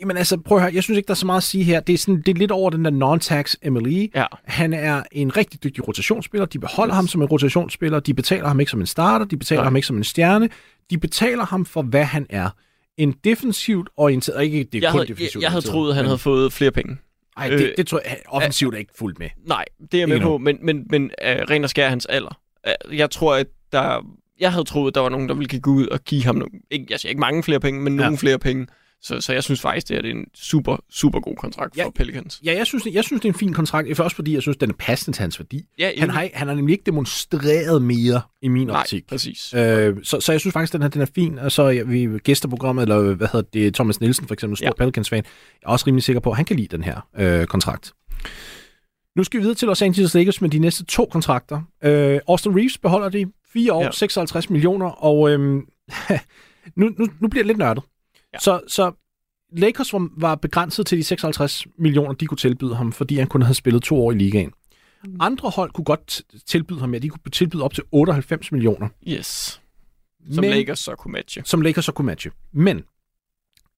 jamen 0.00 0.16
altså, 0.16 0.36
prøv 0.44 0.58
at 0.58 0.62
høre, 0.64 0.74
jeg 0.74 0.82
synes 0.82 0.96
ikke, 0.98 1.06
der 1.06 1.12
er 1.12 1.16
så 1.16 1.26
meget 1.26 1.36
at 1.36 1.42
sige 1.44 1.64
her. 1.64 1.80
Det 1.80 1.92
er, 1.92 1.98
sådan, 1.98 2.22
det 2.26 2.28
er 2.28 2.38
lidt 2.38 2.50
over 2.50 2.70
den 2.70 2.84
der 2.84 2.90
non-tax 2.90 3.70
MLE. 3.70 4.08
Ja. 4.14 4.24
Han 4.44 4.72
er 4.72 5.02
en 5.12 5.36
rigtig 5.36 5.64
dygtig 5.64 5.88
rotationsspiller. 5.88 6.46
De 6.46 6.58
beholder 6.58 6.92
Yes. 6.94 6.96
ham 6.96 7.06
som 7.08 7.22
en 7.22 7.28
rotationsspiller. 7.28 8.00
De 8.00 8.14
betaler 8.14 8.48
ham 8.48 8.60
ikke 8.60 8.70
som 8.70 8.80
en 8.80 8.86
starter. 8.86 9.26
De 9.26 9.36
betaler 9.36 9.60
Nej. 9.60 9.64
ham 9.66 9.76
ikke 9.76 9.86
som 9.86 9.96
en 9.96 10.04
stjerne. 10.04 10.48
De 10.90 10.98
betaler 10.98 11.44
ham 11.44 11.64
for, 11.64 11.82
hvad 11.82 12.04
han 12.04 12.26
er. 12.30 12.50
En 12.96 13.12
defensivt 13.24 13.88
orienteret... 13.96 14.44
Ikke, 14.44 14.58
det 14.58 14.74
er 14.74 14.78
Jeg 14.82 14.90
kun 14.90 14.98
havde, 14.98 15.08
jeg, 15.08 15.08
defensivt 15.16 15.42
jeg 15.42 15.50
havde 15.50 15.58
orienteret, 15.58 15.72
troet, 15.72 15.94
han 15.94 16.02
men- 16.04 16.08
havde 16.08 16.18
fået 16.18 16.52
flere 16.52 16.70
penge. 16.70 16.96
Ej, 17.36 17.48
det, 17.48 17.60
øh, 17.60 17.72
det 17.76 17.86
tror 17.86 18.00
jeg 18.04 18.18
offensivt 18.28 18.74
er 18.74 18.78
ikke 18.78 18.92
fuldt 18.98 19.18
med. 19.18 19.28
Nej, 19.46 19.64
det 19.92 19.94
er 19.94 19.98
jeg 19.98 20.08
med 20.08 20.20
på, 20.20 20.38
men, 20.38 20.58
men, 20.62 20.86
men 20.90 21.02
uh, 21.04 21.10
ren 21.28 21.64
og 21.64 21.70
skær 21.70 21.88
hans 21.88 22.06
alder. 22.06 22.38
Uh, 22.90 22.96
jeg 22.98 23.10
tror, 23.10 23.34
at 23.34 23.46
der... 23.72 24.06
Jeg 24.40 24.52
havde 24.52 24.64
troet, 24.64 24.90
at 24.90 24.94
der 24.94 25.00
var 25.00 25.08
nogen, 25.08 25.28
der 25.28 25.34
ville 25.34 25.60
gå 25.60 25.70
ud 25.70 25.86
og 25.86 26.00
give 26.04 26.22
ham 26.24 26.34
nogle, 26.34 26.50
ikke, 26.70 26.86
jeg 26.90 27.00
siger 27.00 27.10
ikke 27.10 27.20
mange 27.20 27.42
flere 27.42 27.60
penge, 27.60 27.80
men 27.80 27.96
Ja. 27.98 28.02
nogle 28.04 28.18
flere 28.18 28.38
penge. 28.38 28.66
Så, 29.02 29.20
så 29.20 29.32
jeg 29.32 29.42
synes 29.44 29.60
faktisk, 29.60 29.88
det 29.88 29.96
er 30.06 30.10
en 30.10 30.24
super, 30.34 30.76
super 30.90 31.20
god 31.20 31.36
kontrakt 31.36 31.76
Ja. 31.76 31.84
for 31.84 31.90
Pelicans. 31.90 32.40
Ja, 32.44 32.54
jeg 32.56 32.66
synes, 32.66 32.86
jeg 32.92 33.04
synes, 33.04 33.20
det 33.22 33.28
er 33.28 33.32
en 33.32 33.38
fin 33.38 33.52
kontrakt. 33.52 33.96
Først 33.96 34.14
fordi, 34.14 34.34
jeg 34.34 34.42
synes, 34.42 34.56
den 34.56 34.70
er 34.70 34.74
passende 34.78 35.16
til 35.16 35.20
hans 35.22 35.38
værdi. 35.40 35.64
Ja, 35.78 35.90
Han 35.98 36.10
har, 36.10 36.28
han 36.34 36.48
har 36.48 36.54
nemlig 36.54 36.72
ikke 36.72 36.82
demonstreret 36.86 37.82
mere 37.82 38.20
i 38.42 38.48
min 38.48 38.66
Nej, 38.66 38.80
optik. 38.80 39.06
præcis. 39.06 39.54
Øh, 39.54 39.96
så, 40.02 40.20
så 40.20 40.32
jeg 40.32 40.40
synes 40.40 40.52
faktisk, 40.52 40.72
den 40.72 40.82
her 40.82 40.88
den 40.88 41.00
er 41.02 41.06
fin. 41.14 41.38
Og 41.38 41.52
så 41.52 41.62
ja, 41.68 41.82
vi 41.82 42.08
gæster 42.24 42.48
programmet, 42.48 42.82
eller 42.82 43.14
hvad 43.14 43.28
hedder 43.32 43.48
det, 43.52 43.74
Thomas 43.74 44.00
Nielsen 44.00 44.26
for 44.26 44.34
eksempel, 44.34 44.56
stor 44.56 44.66
Ja. 44.66 44.72
Pelicans-fan, 44.72 45.24
jeg 45.62 45.68
er 45.68 45.72
også 45.72 45.86
rimelig 45.86 46.02
sikker 46.04 46.20
på, 46.20 46.30
at 46.30 46.36
han 46.36 46.44
kan 46.44 46.56
lide 46.56 46.76
den 46.76 46.84
her 46.84 47.08
øh, 47.18 47.46
kontrakt. 47.46 47.92
Nu 49.16 49.24
skal 49.24 49.38
vi 49.38 49.42
videre 49.42 49.54
til 49.54 49.66
Los 49.68 49.82
Angeles 49.82 50.14
Lakers 50.14 50.40
med 50.40 50.50
de 50.50 50.58
næste 50.58 50.84
to 50.84 51.04
kontrakter. 51.12 51.60
Øh, 51.84 52.20
Austin 52.28 52.56
Reeves 52.56 52.78
beholder 52.78 53.08
de 53.08 53.26
fire 53.52 53.72
år, 53.72 53.80
Ja. 53.80 53.86
ja. 53.86 53.90
56 53.92 54.50
millioner, 54.50 54.86
og 54.86 55.30
øhm, 55.30 55.60
nu, 56.76 56.90
nu, 56.98 57.06
nu 57.20 57.28
bliver 57.28 57.42
det 57.42 57.46
lidt 57.46 57.58
nørdet. 57.58 57.84
Ja. 58.32 58.36
Ja. 58.36 58.38
Så, 58.38 58.60
så 58.68 58.92
Lakers 59.52 59.92
var, 59.92 60.08
var 60.18 60.34
begrænset 60.34 60.86
til 60.86 60.98
de 60.98 61.04
56 61.04 61.66
millioner, 61.78 62.12
de 62.12 62.26
kunne 62.26 62.38
tilbyde 62.38 62.74
ham, 62.76 62.92
fordi 62.92 63.16
han 63.16 63.26
kun 63.26 63.42
havde 63.42 63.54
spillet 63.54 63.82
to 63.82 63.96
år 64.04 64.12
i 64.12 64.14
ligaen. 64.14 64.52
Mm. 65.04 65.16
Andre 65.20 65.50
hold 65.50 65.70
kunne 65.70 65.84
godt 65.84 66.22
tilbyde 66.46 66.80
ham 66.80 66.88
mere. 66.88 67.00
De 67.00 67.08
kunne 67.08 67.30
tilbyde 67.32 67.62
op 67.62 67.74
til 67.74 67.84
98 67.92 68.52
millioner. 68.52 68.88
Yes. 69.08 69.60
Som 70.32 70.44
Men- 70.44 70.50
Lakers 70.50 70.78
så 70.78 70.94
kunne 70.94 71.12
matche. 71.12 71.42
som 71.44 71.60
Lakers 71.60 71.84
så 71.84 71.92
kunne 71.92 72.06
matche. 72.06 72.30
Men 72.52 72.82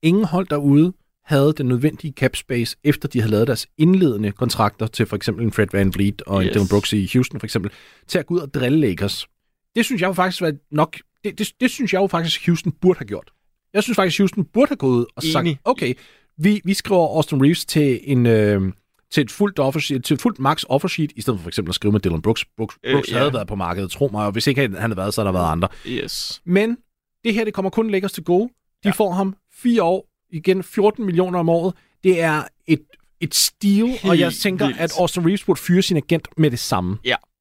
ingen 0.02 0.24
hold 0.24 0.46
derude 0.46 0.92
havde 1.24 1.52
den 1.52 1.66
nødvendige 1.66 2.12
cap 2.12 2.37
space, 2.37 2.76
efter 2.84 3.08
de 3.08 3.20
havde 3.20 3.30
lavet 3.30 3.46
deres 3.46 3.66
indledende 3.78 4.32
kontrakter 4.32 4.87
til 4.87 5.06
for 5.06 5.16
eksempel 5.16 5.44
en 5.44 5.52
Fred 5.52 5.66
Van 5.72 5.94
Vliet 5.94 6.22
og. 6.22 6.42
Yes. 6.42 6.48
en 6.48 6.54
Dylan 6.54 6.68
Brooks 6.70 6.92
i 6.92 7.11
Houston 7.12 7.40
for 7.40 7.46
eksempel, 7.46 7.70
til 8.06 8.18
at 8.18 8.26
gå 8.26 8.34
ud 8.34 8.40
og 8.40 8.54
drille 8.54 8.80
Lakers. 8.80 9.26
Det 9.74 9.84
synes 9.84 10.02
jeg 10.02 10.08
jo 10.08 10.12
faktisk 10.12 10.40
var 10.42 10.52
nok, 10.70 10.96
det, 11.24 11.38
det, 11.38 11.52
det 11.61 11.70
synes 11.70 11.92
jeg 11.92 12.00
jo 12.00 12.06
faktisk 12.06 12.46
Houston 12.46 12.72
burde 12.72 12.98
have 12.98 13.06
gjort. 13.06 13.30
Jeg 13.74 13.83
synes 13.83 13.96
faktisk, 13.96 14.18
Houston 14.18 14.44
burde 14.44 14.68
have 14.68 14.76
gået 14.76 14.98
ud 14.98 15.04
og 15.16 15.22
sagt, 15.22 15.46
Enig. 15.46 15.59
okay, 15.64 15.94
vi, 16.38 16.61
vi 16.64 16.74
skriver 16.74 17.16
Austin 17.16 17.42
Reeves 17.42 17.64
til 17.64 18.00
en... 18.02 18.26
Øh, 18.26 18.72
til 19.11 19.20
et 19.20 19.31
fuldt, 19.31 19.59
offer 19.59 19.81
til 19.81 20.14
et 20.14 20.20
fuldt 20.20 20.38
max 20.38 20.64
offer 20.68 20.88
sheet, 20.88 21.12
i 21.16 21.20
stedet 21.20 21.38
for 21.40 21.42
for 21.42 21.48
eksempel 21.48 21.70
at 21.70 21.74
skrive 21.74 21.92
med 21.92 22.00
Dylan 22.00 22.22
Brooks. 22.22 22.44
Brooks, 22.57 22.78
Øh, 22.85 22.92
Brooks 22.94 23.11
ja. 23.12 23.18
havde 23.18 23.33
været 23.33 23.48
på 23.48 23.54
markedet, 23.54 23.90
tro 23.90 24.09
mig, 24.12 24.26
og 24.26 24.33
hvis 24.33 24.46
ikke 24.46 24.61
han 24.61 24.74
havde 24.74 24.96
været, 24.96 25.14
så 25.14 25.20
havde 25.20 25.26
der 25.35 25.38
været 25.40 25.52
andre. 25.52 25.68
Yes. 25.87 26.42
Men 26.44 26.76
det 27.24 27.35
her, 27.35 27.44
det 27.44 27.54
kommer 27.54 27.70
kun 27.70 27.90
Lakers 27.90 28.12
til 28.12 28.24
gode. 28.24 28.48
De 28.48 28.52
Ja. 28.85 28.88
ja. 28.88 28.92
får 28.92 29.12
ham 29.12 29.37
fire 29.54 29.83
år, 29.83 30.09
igen 30.31 30.62
14 30.62 31.04
millioner 31.07 31.38
om 31.38 31.48
året. 31.48 31.74
Det 32.04 32.20
er 32.20 32.42
et, 32.66 32.81
et 33.20 33.35
steal, 33.35 33.88
og 34.04 34.18
jeg 34.18 34.33
tænker, 34.33 34.66
vildt. 34.66 34.81
at 34.81 34.92
Austin 34.98 35.26
Reeves 35.26 35.44
burde 35.44 35.61
fyre 35.61 35.83
sin 35.83 35.96
agent 35.96 36.28
med 36.37 36.50
det 36.50 36.59
samme. 36.59 36.98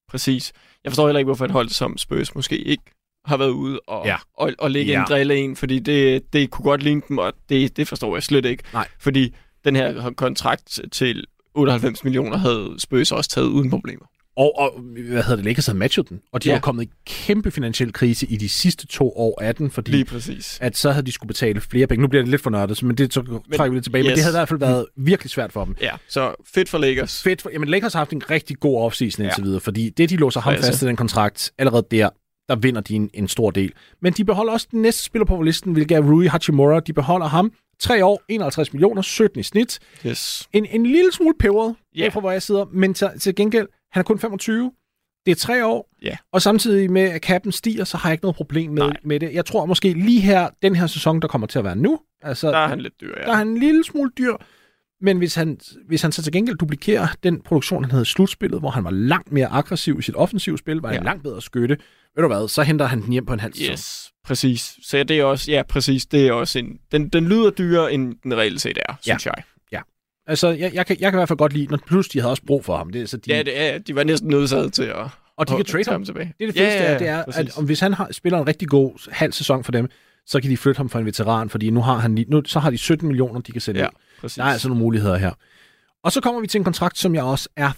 Præcis. 0.09 0.53
Jeg 0.83 0.91
forstår 0.91 1.07
heller 1.07 1.19
ikke, 1.19 1.27
hvorfor 1.27 1.45
et 1.45 1.51
hold 1.51 1.69
som 1.69 1.97
Spurs 1.97 2.35
måske 2.35 2.57
ikke 2.57 2.83
har 3.27 3.37
været 3.37 3.49
ude 3.49 3.79
og, 3.87 4.05
Ja. 4.05 4.15
og, 4.37 4.51
og 4.59 4.71
lægge 4.71 4.91
Ja. 4.91 4.99
en 4.99 5.05
drille 5.09 5.35
en, 5.35 5.55
fordi 5.55 5.79
det, 5.79 6.33
det 6.33 6.49
kunne 6.49 6.63
godt 6.63 6.83
ligne 6.83 7.01
dem, 7.09 7.17
og 7.17 7.33
det, 7.49 7.77
det 7.77 7.87
forstår 7.87 8.15
jeg 8.15 8.23
slet 8.23 8.45
ikke. 8.45 8.63
Nej. 8.73 8.87
Fordi 8.99 9.35
den 9.65 9.75
her 9.75 10.11
kontrakt 10.11 10.79
til 10.91 11.25
98 11.55 12.03
millioner 12.03 12.37
havde 12.37 12.75
Spurs 12.79 13.11
også 13.11 13.29
taget 13.29 13.47
uden 13.47 13.69
problemer. 13.69 14.05
Og, 14.37 14.59
og 14.59 14.79
hvad 15.09 15.23
hedder 15.23 15.35
det, 15.35 15.45
Lakers 15.45 15.65
havde 15.65 15.77
matchet 15.77 16.09
den, 16.09 16.19
og 16.33 16.43
de 16.43 16.49
Ja. 16.49 16.55
var 16.55 16.59
kommet 16.61 16.83
i 16.83 16.89
kæmpe 17.05 17.51
finansiel 17.51 17.93
krise 17.93 18.25
i 18.27 18.35
de 18.37 18.49
sidste 18.49 18.87
to 18.87 19.11
år 19.15 19.41
af 19.41 19.55
den, 19.55 19.71
fordi 19.71 19.91
Lige 19.91 20.05
præcis. 20.05 20.57
at 20.61 20.77
så 20.77 20.91
havde 20.91 21.05
de 21.05 21.11
skulle 21.11 21.27
betale 21.27 21.61
flere 21.61 21.87
penge. 21.87 22.01
Nu 22.01 22.07
bliver 22.07 22.21
det 22.23 22.29
lidt 22.31 22.41
for 22.41 22.49
nørdet, 22.49 22.83
men 22.83 22.95
det 22.97 23.13
så 23.13 23.21
trækker 23.55 23.69
vi 23.69 23.75
lidt 23.75 23.83
tilbage. 23.83 24.03
Men 24.03 24.09
yes. 24.09 24.15
det 24.15 24.23
havde 24.23 24.33
i 24.33 24.37
hvert 24.39 24.49
fald 24.49 24.59
været 24.59 24.85
virkelig 24.97 25.29
svært 25.31 25.51
for 25.53 25.65
dem. 25.65 25.75
Ja, 25.81 25.91
så 26.09 26.35
fedt 26.53 26.69
for 26.69 26.77
Lakers. 26.77 27.23
Fedt. 27.23 27.41
For, 27.41 27.49
jamen, 27.49 27.69
Lakers 27.69 27.93
har 27.93 27.99
haft 27.99 28.11
en 28.13 28.29
rigtig 28.29 28.59
god 28.59 28.81
offseason 28.81 29.23
Ja. 29.23 29.29
indtil 29.29 29.43
videre, 29.43 29.59
fordi 29.59 29.89
det, 29.89 30.09
de 30.09 30.15
låser 30.15 30.39
ham 30.41 30.53
Altså. 30.53 30.71
fast 30.71 30.81
i 30.81 30.85
den 30.85 30.95
kontrakt, 30.95 31.51
allerede 31.57 31.85
der, 31.91 32.09
der 32.49 32.55
vinder 32.55 32.81
de 32.81 32.95
en, 32.95 33.09
en 33.13 33.27
stor 33.27 33.51
del. 33.51 33.73
Men 34.01 34.13
de 34.13 34.25
beholder 34.25 34.53
også 34.53 34.67
den 34.71 34.81
næste 34.81 35.03
spiller 35.03 35.25
på 35.25 35.41
listen, 35.41 35.73
hvilket 35.73 35.95
er 35.97 36.01
Rui 36.01 36.25
Hachimura. 36.27 36.79
De 36.79 36.93
beholder 36.93 37.27
ham. 37.27 37.51
3 37.79 38.05
år, 38.05 38.21
51 38.29 38.73
millioner, 38.73 39.01
17 39.01 39.39
i 39.39 39.43
snit. 39.43 39.79
Yes. 40.05 40.49
En, 40.53 40.65
en 40.65 40.85
lille 40.85 41.11
smule 41.11 41.33
peberet, 41.39 41.75
yeah. 41.97 42.13
fra 42.13 42.19
hvor 42.19 42.31
jeg 42.31 42.41
sidder, 42.41 42.65
men 42.73 42.93
til, 42.93 43.07
til 43.19 43.35
gengæld, 43.35 43.67
han 43.91 43.99
er 43.99 44.03
kun 44.03 44.19
25. 44.19 44.71
Det 45.25 45.31
er 45.31 45.35
tre 45.35 45.65
år, 45.65 45.89
Ja. 46.03 46.15
og 46.33 46.41
samtidig 46.41 46.91
med, 46.91 47.01
at 47.01 47.21
capen 47.21 47.51
stiger, 47.51 47.83
så 47.83 47.97
har 47.97 48.09
jeg 48.09 48.13
ikke 48.13 48.23
noget 48.23 48.35
problem 48.35 48.71
med, 48.71 48.83
Nej. 48.83 48.93
med 49.03 49.19
det. 49.19 49.33
Jeg 49.33 49.45
tror 49.45 49.65
måske 49.65 49.93
lige 49.93 50.21
her, 50.21 50.49
den 50.61 50.75
her 50.75 50.87
sæson, 50.87 51.21
der 51.21 51.27
kommer 51.27 51.47
til 51.47 51.59
at 51.59 51.65
være 51.65 51.75
nu, 51.75 51.99
altså, 52.21 52.47
Der 52.51 52.57
er 52.57 52.67
han 52.67 52.79
lidt 52.81 53.01
dyr, 53.01 53.13
ja. 53.17 53.23
der 53.25 53.31
er 53.31 53.35
han 53.35 53.47
en 53.47 53.57
lille 53.57 53.83
smule 53.83 54.11
dyr, 54.17 54.33
men 55.01 55.17
hvis 55.17 55.35
han, 55.35 55.59
hvis 55.87 56.01
han 56.01 56.11
så 56.11 56.21
til 56.23 56.33
gengæld 56.33 56.57
duplikerer 56.57 57.07
den 57.23 57.41
produktion, 57.41 57.83
han 57.83 57.91
havde 57.91 58.01
i 58.01 58.05
slutspillet, 58.05 58.59
hvor 58.59 58.69
han 58.69 58.83
var 58.83 58.91
langt 58.91 59.31
mere 59.31 59.47
aggressiv 59.47 59.99
i 59.99 60.01
sit 60.01 60.15
offensive 60.15 60.57
spil, 60.57 60.77
var 60.77 60.89
ja. 60.89 60.93
Ja. 60.93 60.99
en 60.99 61.05
langt 61.05 61.23
bedre 61.23 61.41
skytte, 61.41 61.77
ved 62.17 62.21
du 62.23 62.27
hvad, 62.27 62.47
så 62.47 62.63
henter 62.63 62.85
han 62.85 63.01
den 63.01 63.11
hjem 63.11 63.25
på 63.25 63.33
en 63.33 63.39
halv 63.39 63.53
sæson. 63.53 63.73
Yes, 63.73 64.11
præcis. 64.23 64.75
Så 64.83 65.03
det 65.03 65.19
er 65.19 65.23
også, 65.23 65.51
ja, 65.51 65.63
præcis, 65.63 66.05
det 66.05 66.27
er 66.27 66.31
også 66.31 66.59
en, 66.59 66.77
den, 66.91 67.09
den 67.09 67.27
lyder 67.27 67.49
dyrere, 67.49 67.93
end 67.93 68.15
den 68.23 68.37
reelt 68.37 68.61
set 68.61 68.77
er, 68.89 68.93
synes 69.01 69.25
jeg. 69.25 69.33
Altså, 70.29 70.47
jeg, 70.47 70.73
jeg, 70.73 70.85
kan, 70.85 70.97
jeg 70.99 71.11
kan 71.11 71.17
i 71.17 71.19
hvert 71.19 71.27
fald 71.27 71.37
godt 71.37 71.53
lide, 71.53 71.65
når 71.65 71.77
plus 71.87 72.07
de 72.09 72.19
havde 72.19 72.31
også 72.31 72.43
brug 72.47 72.65
for 72.65 72.77
ham. 72.77 72.89
Det, 72.89 73.01
er 73.01 73.05
så 73.05 73.17
de, 73.17 73.35
Ja, 73.35 73.43
det 73.43 73.59
er, 73.61 73.77
de 73.77 73.95
var 73.95 74.03
næsten 74.03 74.29
nødsaget 74.29 74.73
til 74.73 74.83
at 74.83 74.95
og 75.37 75.49
de 75.49 75.55
kan 75.55 75.65
trade 75.65 75.91
ham. 75.91 76.05
tilbage. 76.05 76.33
Det 76.39 76.43
er 76.47 76.51
det 76.51 76.57
fedeste, 76.57 76.83
ja, 76.83 76.91
ja, 76.91 76.99
det 76.99 77.07
er, 77.07 77.23
præcis. 77.25 77.39
at 77.39 77.57
om, 77.57 77.65
hvis 77.65 77.79
han 77.79 77.93
har, 77.93 78.07
spiller 78.11 78.39
en 78.39 78.47
rigtig 78.47 78.67
god 78.67 79.11
halv 79.11 79.33
sæson 79.33 79.63
for 79.63 79.71
dem, 79.71 79.89
så 80.25 80.41
kan 80.41 80.49
de 80.51 80.57
flytte 80.57 80.77
ham 80.77 80.89
for 80.89 80.99
en 80.99 81.05
veteran, 81.05 81.49
fordi 81.49 81.69
nu 81.69 81.81
har 81.81 81.97
han 81.97 82.25
nu, 82.27 82.41
så 82.45 82.59
har 82.59 82.69
de 82.69 82.77
17 82.77 83.07
millioner, 83.07 83.41
de 83.41 83.51
kan 83.51 83.61
sende 83.61 83.79
Ja, 83.79 83.85
ud. 83.85 83.91
præcis. 84.21 84.35
Der 84.35 84.43
er 84.43 84.47
altså 84.47 84.67
nogle 84.67 84.83
muligheder 84.83 85.17
her. 85.17 85.31
Og 86.03 86.11
så 86.11 86.21
kommer 86.21 86.41
vi 86.41 86.47
til 86.47 86.59
en 86.59 86.63
kontrakt, 86.63 86.97
som 86.97 87.15
jeg 87.15 87.23
også 87.23 87.49
er 87.55 87.71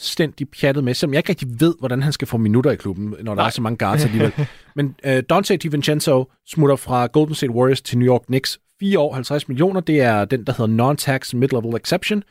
fuldstændig 0.00 0.48
pjattet 0.48 0.84
med, 0.84 0.94
som 0.94 1.12
jeg 1.12 1.18
ikke 1.18 1.28
rigtig 1.28 1.48
ved, 1.60 1.74
hvordan 1.78 2.02
han 2.02 2.12
skal 2.12 2.28
få 2.28 2.36
minutter 2.36 2.70
i 2.70 2.76
klubben, 2.76 3.04
når 3.20 3.34
der 3.34 3.34
Nej. 3.42 3.46
er 3.46 3.50
så 3.50 3.62
mange 3.62 3.76
guards 3.76 4.04
alligevel. 4.04 4.32
Men 4.76 4.94
uh, 5.06 5.12
Dante 5.30 5.56
DiVincenzo 5.56 6.24
smutter 6.48 6.76
fra 6.76 7.06
Golden 7.06 7.34
State 7.34 7.52
Warriors 7.52 7.80
til 7.82 7.98
New 7.98 8.08
York 8.08 8.22
Knicks. 8.26 8.58
4 8.80 8.98
år, 8.98 9.14
50 9.14 9.48
millioner. 9.48 9.80
Det 9.80 10.00
er 10.00 10.24
den, 10.24 10.44
der 10.44 10.52
hedder 10.52 10.92
Non-Tax 10.94 11.34
Mid-Level 11.34 11.76
Exception. 11.76 12.22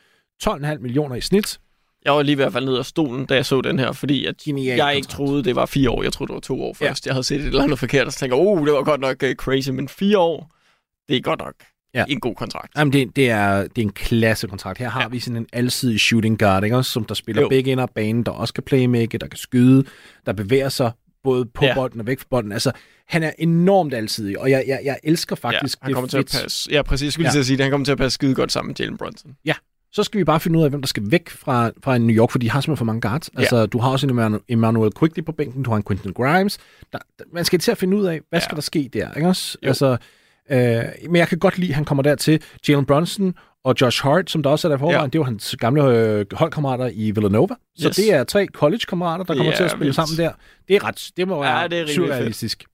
12,5 0.44 0.78
millioner 0.78 1.16
i 1.16 1.20
snit. 1.20 1.58
Jeg 2.04 2.12
var 2.12 2.22
lige 2.22 2.32
i 2.32 2.36
hvert 2.36 2.52
fald 2.52 2.64
nede 2.64 2.78
af 2.78 2.84
stolen, 2.86 3.26
da 3.26 3.34
jeg 3.34 3.46
så 3.46 3.60
den 3.60 3.78
her, 3.78 3.92
fordi 3.92 4.26
at 4.26 4.36
Genial 4.36 4.76
jeg 4.76 4.96
ikke 4.96 5.08
troede, 5.08 5.44
det 5.44 5.56
var 5.56 5.66
fire 5.66 5.90
år. 5.90 6.02
Jeg 6.02 6.12
troede, 6.12 6.28
det 6.28 6.34
var 6.34 6.40
to 6.40 6.62
år 6.62 6.76
Ja. 6.80 6.88
først. 6.88 7.06
Jeg 7.06 7.14
havde 7.14 7.24
set 7.24 7.40
et 7.40 7.46
eller 7.46 7.62
andet 7.62 7.78
forkert, 7.78 8.06
og 8.06 8.12
så 8.12 8.18
tænkte 8.18 8.36
jeg, 8.38 8.46
oh, 8.46 8.66
det 8.66 8.72
var 8.74 8.82
godt 8.82 9.00
nok 9.00 9.22
uh, 9.24 9.30
crazy, 9.34 9.70
men 9.70 9.88
fire 9.88 10.18
år, 10.18 10.50
det 11.08 11.16
er 11.16 11.20
godt 11.20 11.40
nok 11.40 11.54
Ja. 11.94 12.04
en 12.08 12.20
god 12.20 12.34
kontrakt. 12.34 12.72
Jamen, 12.76 12.92
det, 12.92 13.16
det, 13.16 13.30
er, 13.30 13.60
det 13.62 13.78
er 13.78 13.82
en 13.82 13.92
klasse 13.92 14.46
kontrakt. 14.46 14.78
Her 14.78 14.88
har 14.88 15.02
ja. 15.02 15.08
vi 15.08 15.20
sådan 15.20 15.36
en 15.36 15.46
alsidig 15.52 16.00
shooting 16.00 16.38
guard, 16.38 16.64
ikke? 16.64 16.76
Også, 16.76 16.90
som 16.90 17.04
der 17.04 17.14
spiller 17.14 17.42
jo. 17.42 17.48
Begge 17.48 17.72
ender 17.72 17.82
af 17.84 17.90
banen, 17.90 18.22
der 18.22 18.32
også 18.32 18.54
kan 18.54 18.62
playmake, 18.64 19.18
der 19.18 19.26
kan 19.26 19.38
skyde, 19.38 19.84
der 20.26 20.32
bevæger 20.32 20.68
sig 20.68 20.90
både 21.24 21.44
på 21.44 21.64
ja. 21.64 21.68
Ja. 21.68 21.74
bolden 21.74 22.00
og 22.00 22.06
væk 22.06 22.18
fra 22.20 22.26
bolden. 22.30 22.52
Altså, 22.52 22.72
han 23.08 23.22
er 23.22 23.32
enormt 23.38 23.94
alsidig, 23.94 24.38
og 24.38 24.50
jeg, 24.50 24.64
jeg, 24.66 24.80
jeg 24.84 24.96
elsker 25.04 25.36
faktisk 25.36 25.76
ja, 25.76 25.84
han 25.84 25.88
det 25.88 25.94
kommer 25.94 26.08
til 26.08 26.18
fit. 26.18 26.34
at 26.34 26.42
passe. 26.42 26.70
Ja, 26.72 26.82
præcis. 26.82 27.04
Jeg 27.04 27.12
skulle 27.12 27.24
Ja. 27.24 27.28
lige 27.28 27.34
til 27.34 27.38
at 27.40 27.46
sige, 27.46 27.56
det. 27.56 27.64
han 27.64 27.70
kommer 27.70 27.84
til 27.84 27.92
at 27.92 27.98
passe 27.98 28.14
skide 28.14 28.34
godt 28.34 28.52
sammen 28.52 28.68
med 28.68 28.76
Jalen 28.80 28.96
Brunson. 28.96 29.36
Så 29.92 30.02
skal 30.02 30.18
vi 30.18 30.24
bare 30.24 30.40
finde 30.40 30.58
ud 30.58 30.64
af, 30.64 30.70
hvem 30.70 30.80
der 30.82 30.86
skal 30.86 31.02
væk 31.10 31.30
fra, 31.30 31.70
fra 31.84 31.98
New 31.98 32.16
York, 32.16 32.30
for 32.30 32.38
de 32.38 32.50
har 32.50 32.60
simpelthen 32.60 32.76
for 32.78 32.84
mange 32.84 33.00
guards. 33.00 33.30
Ja. 33.34 33.40
Altså, 33.40 33.66
du 33.66 33.78
har 33.78 33.90
også 33.90 34.06
en 34.06 34.40
Emmanuel- 34.48 34.90
Quickly 34.98 35.24
på 35.24 35.32
bænken, 35.32 35.62
du 35.62 35.70
har 35.70 35.76
en 35.76 35.82
Quentin 35.88 36.12
Grimes. 36.12 36.58
Der, 36.92 36.98
der, 37.18 37.24
man 37.32 37.44
skal 37.44 37.58
til 37.58 37.70
at 37.70 37.78
finde 37.78 37.96
ud 37.96 38.04
af, 38.04 38.10
hvad 38.10 38.20
ja. 38.32 38.36
Ja. 38.36 38.40
skal 38.40 38.54
der 38.56 38.62
ske 38.62 38.90
der, 38.92 39.14
ikke 39.14 39.28
også? 39.28 39.58
Jo. 39.62 39.68
Altså, 39.68 39.96
øh, 40.50 40.84
men 41.10 41.16
jeg 41.16 41.28
kan 41.28 41.38
godt 41.38 41.58
lide, 41.58 41.70
at 41.70 41.74
han 41.76 41.84
kommer 41.84 42.02
dertil. 42.02 42.42
Jalen 42.68 42.86
Brunson 42.86 43.34
Og 43.64 43.74
Josh 43.80 44.02
Hart, 44.02 44.30
som 44.30 44.42
der 44.42 44.50
også 44.50 44.68
er 44.68 44.70
der 44.70 44.78
forvejen, 44.78 45.00
Ja. 45.00 45.06
det 45.06 45.18
var 45.18 45.24
hans 45.24 45.56
gamle 45.58 45.84
øh, 45.84 46.26
holdkammerater 46.32 46.90
i 46.94 47.10
Villanova. 47.10 47.54
Så 47.78 47.88
Yes. 47.88 47.96
det 47.96 48.12
er 48.12 48.24
tre 48.24 48.46
college-kammerater, 48.46 49.24
der 49.24 49.34
kommer 49.34 49.50
Ja, 49.52 49.56
til 49.56 49.64
at 49.64 49.70
spille 49.70 49.84
vildt. 49.84 49.94
sammen 49.96 50.16
der. 50.16 50.32
Det 50.68 50.76
er 50.76 50.84
ret, 50.84 51.10
det 51.16 51.28
må 51.28 51.40
være 51.42 51.58
Ja, 51.60 51.66
det 51.68 51.80
er 51.80 51.86
surrealistisk. 51.86 52.64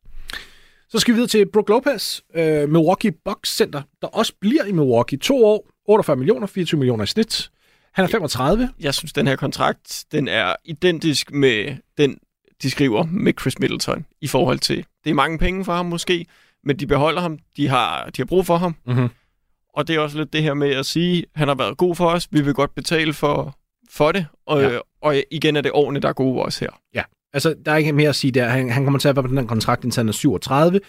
Så 0.88 0.98
skal 0.98 1.14
vi 1.14 1.16
videre 1.16 1.28
til 1.28 1.46
Brook 1.52 1.68
Lopez, 1.68 2.20
øh, 2.36 2.68
Milwaukee 2.68 3.12
Bucks 3.24 3.56
Center, 3.56 3.82
der 4.02 4.08
også 4.08 4.32
bliver 4.40 4.64
i 4.64 4.72
Milwaukee. 4.72 5.18
To 5.18 5.44
år, 5.44 5.66
48 5.88 6.16
millioner, 6.16 6.46
24 6.46 6.78
millioner 6.78 7.04
i 7.04 7.06
snit. 7.06 7.50
Han 7.94 8.04
er 8.04 8.08
35. 8.08 8.68
Jeg 8.80 8.94
synes, 8.94 9.12
den 9.12 9.26
her 9.26 9.36
kontrakt, 9.36 10.04
den 10.12 10.28
er 10.28 10.54
identisk 10.64 11.32
med 11.32 11.76
den, 11.98 12.18
de 12.62 12.70
skriver 12.70 13.04
med 13.10 13.32
Chris 13.40 13.58
Middleton 13.58 14.06
i 14.20 14.26
forhold 14.26 14.58
til, 14.58 14.84
det 15.04 15.10
er 15.10 15.14
mange 15.14 15.38
penge 15.38 15.64
for 15.64 15.72
ham 15.72 15.86
måske, 15.86 16.26
men 16.66 16.76
de 16.76 16.86
beholder 16.86 17.20
ham, 17.20 17.38
de 17.56 17.68
har, 17.68 18.04
de 18.04 18.12
har 18.22 18.24
brug 18.26 18.46
for 18.46 18.56
ham, 18.56 18.74
Mhm. 18.86 19.08
og 19.74 19.88
det 19.88 19.96
er 19.96 20.00
også 20.00 20.18
lidt 20.18 20.32
det 20.32 20.42
her 20.42 20.54
med 20.54 20.70
at 20.70 20.86
sige, 20.86 21.24
han 21.34 21.48
har 21.48 21.54
været 21.54 21.76
god 21.76 21.94
for 21.96 22.06
os, 22.10 22.28
vi 22.30 22.40
vil 22.40 22.54
godt 22.54 22.74
betale 22.74 23.12
for, 23.12 23.58
for 23.90 24.12
det, 24.12 24.26
og, 24.46 24.60
Ja. 24.62 24.68
ja. 24.72 24.78
og 25.02 25.22
igen 25.30 25.56
er 25.56 25.60
det 25.60 25.70
årene, 25.74 26.00
der 26.00 26.08
er 26.08 26.12
gode 26.12 26.42
også 26.42 26.64
her. 26.64 27.04
Altså, 27.32 27.54
der 27.66 27.72
er 27.72 27.76
ikke 27.76 27.92
mere 27.92 28.08
at 28.08 28.14
sige 28.16 28.30
der. 28.30 28.48
Han, 28.48 28.70
han 28.70 28.84
kommer 28.84 28.98
til 28.98 29.08
at 29.08 29.16
være 29.16 29.22
på 29.22 29.28
den 29.28 29.38
her 29.38 29.44
kontrakt, 29.46 29.84
indtil 29.84 30.00
han 30.00 30.08
er 30.08 30.12
37. 30.12 30.80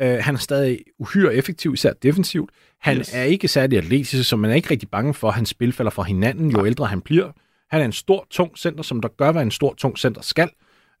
Uh, 0.00 0.06
han 0.06 0.34
er 0.34 0.38
stadig 0.38 0.78
uhyre 0.98 1.34
effektiv, 1.34 1.74
især 1.74 1.92
defensivt. 1.92 2.50
Han. 2.80 2.96
Yes. 2.98 3.14
er 3.14 3.22
ikke 3.22 3.48
særlig 3.48 3.78
atletisk, 3.78 4.28
så 4.28 4.36
man 4.36 4.50
er 4.50 4.54
ikke 4.54 4.70
rigtig 4.70 4.88
bange 4.90 5.14
for, 5.14 5.28
at 5.28 5.34
hans 5.34 5.48
spil 5.48 5.72
falder 5.72 5.90
fra 5.90 6.02
hinanden, 6.02 6.50
jo 6.50 6.56
Nej. 6.56 6.66
ældre 6.66 6.86
han 6.86 7.00
bliver. 7.00 7.30
Han 7.70 7.80
er 7.80 7.84
en 7.84 7.92
stor, 7.92 8.26
tung 8.30 8.58
center, 8.58 8.82
som 8.82 9.00
der 9.00 9.08
gør, 9.08 9.32
hvad 9.32 9.42
en 9.42 9.50
stor, 9.50 9.74
tung 9.74 9.98
center 9.98 10.22
skal. 10.22 10.50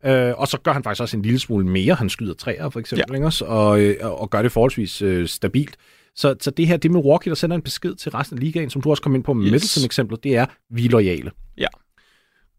Uh, 0.08 0.40
og 0.40 0.48
så 0.48 0.58
gør 0.58 0.72
han 0.72 0.82
faktisk 0.82 1.02
også 1.02 1.16
en 1.16 1.22
lille 1.22 1.38
smule 1.38 1.66
mere. 1.66 1.94
Han 1.94 2.08
skyder 2.08 2.34
træer, 2.34 2.70
for 2.70 2.80
eksempel, 2.80 3.18
ja. 3.18 3.26
også? 3.26 3.44
Og, 3.44 3.80
øh, 3.80 3.96
og, 4.00 4.20
og 4.20 4.30
gør 4.30 4.42
det 4.42 4.52
forholdsvis 4.52 5.02
øh, 5.02 5.28
stabilt. 5.28 5.76
Så, 6.16 6.34
så 6.40 6.50
det 6.50 6.66
her, 6.66 6.76
det 6.76 6.90
med 6.90 7.00
Milwaukee, 7.00 7.30
der 7.30 7.34
sender 7.34 7.56
en 7.56 7.62
besked 7.62 7.94
til 7.94 8.10
resten 8.10 8.38
af 8.38 8.40
ligaen, 8.40 8.70
som 8.70 8.82
du 8.82 8.90
også 8.90 9.02
kom 9.02 9.14
ind 9.14 9.24
på 9.24 9.32
med. 9.32 9.44
Yes. 9.44 9.52
Middleton-eksemplet, 9.52 10.24
det 10.24 10.36
er, 10.36 10.46
vi 10.70 10.84
er 10.84 10.88
lojale. 10.88 11.30
Ja. 11.58 11.66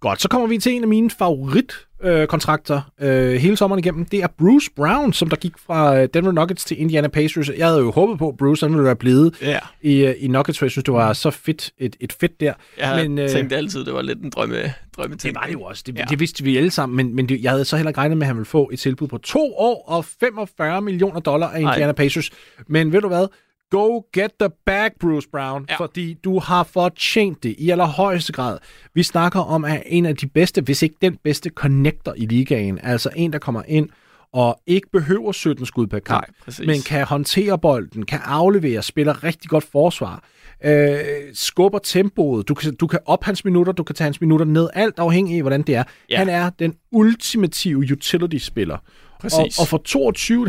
Godt, 0.06 0.22
så 0.22 0.28
kommer 0.30 0.48
vi 0.48 0.58
til 0.58 0.72
en 0.72 0.82
af 0.82 0.88
mine 0.88 1.10
favoritkontrakter 1.10 2.82
øh, 3.02 3.34
hele 3.34 3.58
sommeren 3.58 3.80
igennem. 3.80 4.06
Det 4.06 4.24
er 4.24 4.28
Bruce 4.28 4.72
Brown, 4.76 5.14
som 5.14 5.30
der 5.30 5.36
gik 5.36 5.52
fra 5.66 5.98
øh, 5.98 6.10
Denver 6.14 6.32
Nuggets 6.32 6.66
til 6.66 6.82
Indiana 6.82 7.08
Pacers. 7.08 7.50
Jeg 7.58 7.68
havde 7.68 7.80
jo 7.80 7.92
håbet 7.92 8.20
på, 8.20 8.30
at 8.30 8.38
Bruce 8.38 8.66
han 8.66 8.74
ville 8.74 8.86
være 8.86 8.96
blevet 8.96 9.36
Ja, 9.42 9.60
i, 9.82 10.06
øh, 10.06 10.16
i 10.18 10.28
Nuggets, 10.28 10.60
for 10.60 10.66
jeg 10.66 10.72
synes, 10.72 10.84
det 10.84 10.94
var 10.94 11.14
så 11.14 11.32
fedt, 11.32 11.72
et, 11.78 11.96
et 12.00 12.14
fedt 12.14 12.40
der. 12.40 12.54
jeg 12.78 13.10
Men, 13.10 13.20
øh, 13.20 13.30
tænkte 13.30 13.56
altid, 13.56 13.86
det 13.86 13.94
var 13.94 14.02
lidt 14.02 14.20
en 14.20 14.30
drømme, 14.30 14.74
drømme 14.98 15.16
Det 15.16 15.36
var 15.36 15.44
det 15.46 15.54
jo 15.54 15.62
også. 15.62 15.84
Det. 15.86 15.98
Ja. 15.98 16.06
det 16.10 16.20
vidste 16.20 16.44
vi 16.44 16.58
alle 16.58 16.72
sammen, 16.72 16.98
men, 16.98 17.16
men 17.16 17.30
det, 17.30 17.44
jeg 17.44 17.52
havde 17.52 17.66
så 17.66 17.76
heller 17.76 17.90
ikke 17.90 18.00
regnet 18.00 18.18
med, 18.18 18.24
at 18.24 18.28
han 18.28 18.36
ville 18.36 18.46
få 18.46 18.70
et 18.74 18.80
tilbud 18.80 19.08
på 19.08 19.18
to 19.18 19.54
år 19.58 19.86
og 19.88 20.06
45 20.20 20.82
millioner 20.82 21.20
dollar 21.20 21.48
af 21.48 21.60
Indiana 21.60 21.86
Ej. 21.86 21.92
Pacers. 21.92 22.32
Men 22.68 22.92
ved 22.92 23.02
du 23.02 23.08
hvad? 23.08 23.28
Go 23.72 24.02
get 24.14 24.30
the 24.40 24.50
bag, 24.66 24.92
Bruce 25.00 25.28
Brown, 25.32 25.66
ja. 25.70 25.76
Fordi 25.76 26.14
du 26.14 26.40
har 26.40 26.64
fortjent 26.64 27.44
det 27.44 27.56
i 27.58 27.70
allerhøjeste 27.70 28.34
grad. 28.34 28.58
Vi 28.94 29.04
snakker 29.04 29.40
om 29.40 29.66
at 29.66 29.84
en 29.86 30.06
af 30.06 30.16
de 30.16 30.28
bedste, 30.28 30.62
hvis 30.62 30.82
ikke 30.82 30.96
den 31.02 31.18
bedste 31.24 31.50
connector 31.50 32.14
i 32.18 32.26
ligaen. 32.26 32.80
Altså 32.84 33.10
en, 33.16 33.34
der 33.34 33.40
kommer 33.40 33.64
ind 33.68 33.90
og 34.34 34.62
ikke 34.68 34.88
behøver 34.94 35.32
17 35.32 35.66
skud 35.66 35.88
per 35.88 36.00
kamp, 36.00 36.22
Nej, 36.22 36.36
præcis. 36.46 36.68
men 36.68 36.82
kan 36.82 37.06
håndtere 37.06 37.60
bolden, 37.60 38.06
kan 38.06 38.20
aflevere, 38.24 38.84
spiller 38.84 39.24
rigtig 39.24 39.50
godt 39.50 39.64
forsvar, 39.64 40.24
øh, 40.64 40.98
skubber 41.34 41.80
tempoet, 41.80 42.48
du 42.48 42.54
kan, 42.54 42.76
du 42.76 42.88
kan 42.88 43.00
op 43.06 43.24
hans 43.24 43.46
minutter, 43.46 43.74
du 43.74 43.84
kan 43.84 43.96
tage 43.96 44.06
hans 44.06 44.22
minutter 44.22 44.46
ned, 44.46 44.70
alt 44.74 45.00
afhængig 45.00 45.36
af, 45.36 45.42
hvordan 45.44 45.62
det 45.62 45.76
er. 45.76 45.84
Ja. 46.10 46.18
Han 46.18 46.30
er 46.30 46.50
den 46.50 46.74
ultimative 46.92 47.78
utility-spiller. 47.78 48.78
Og, 49.24 49.30
og 49.60 49.68
for 49.68 49.82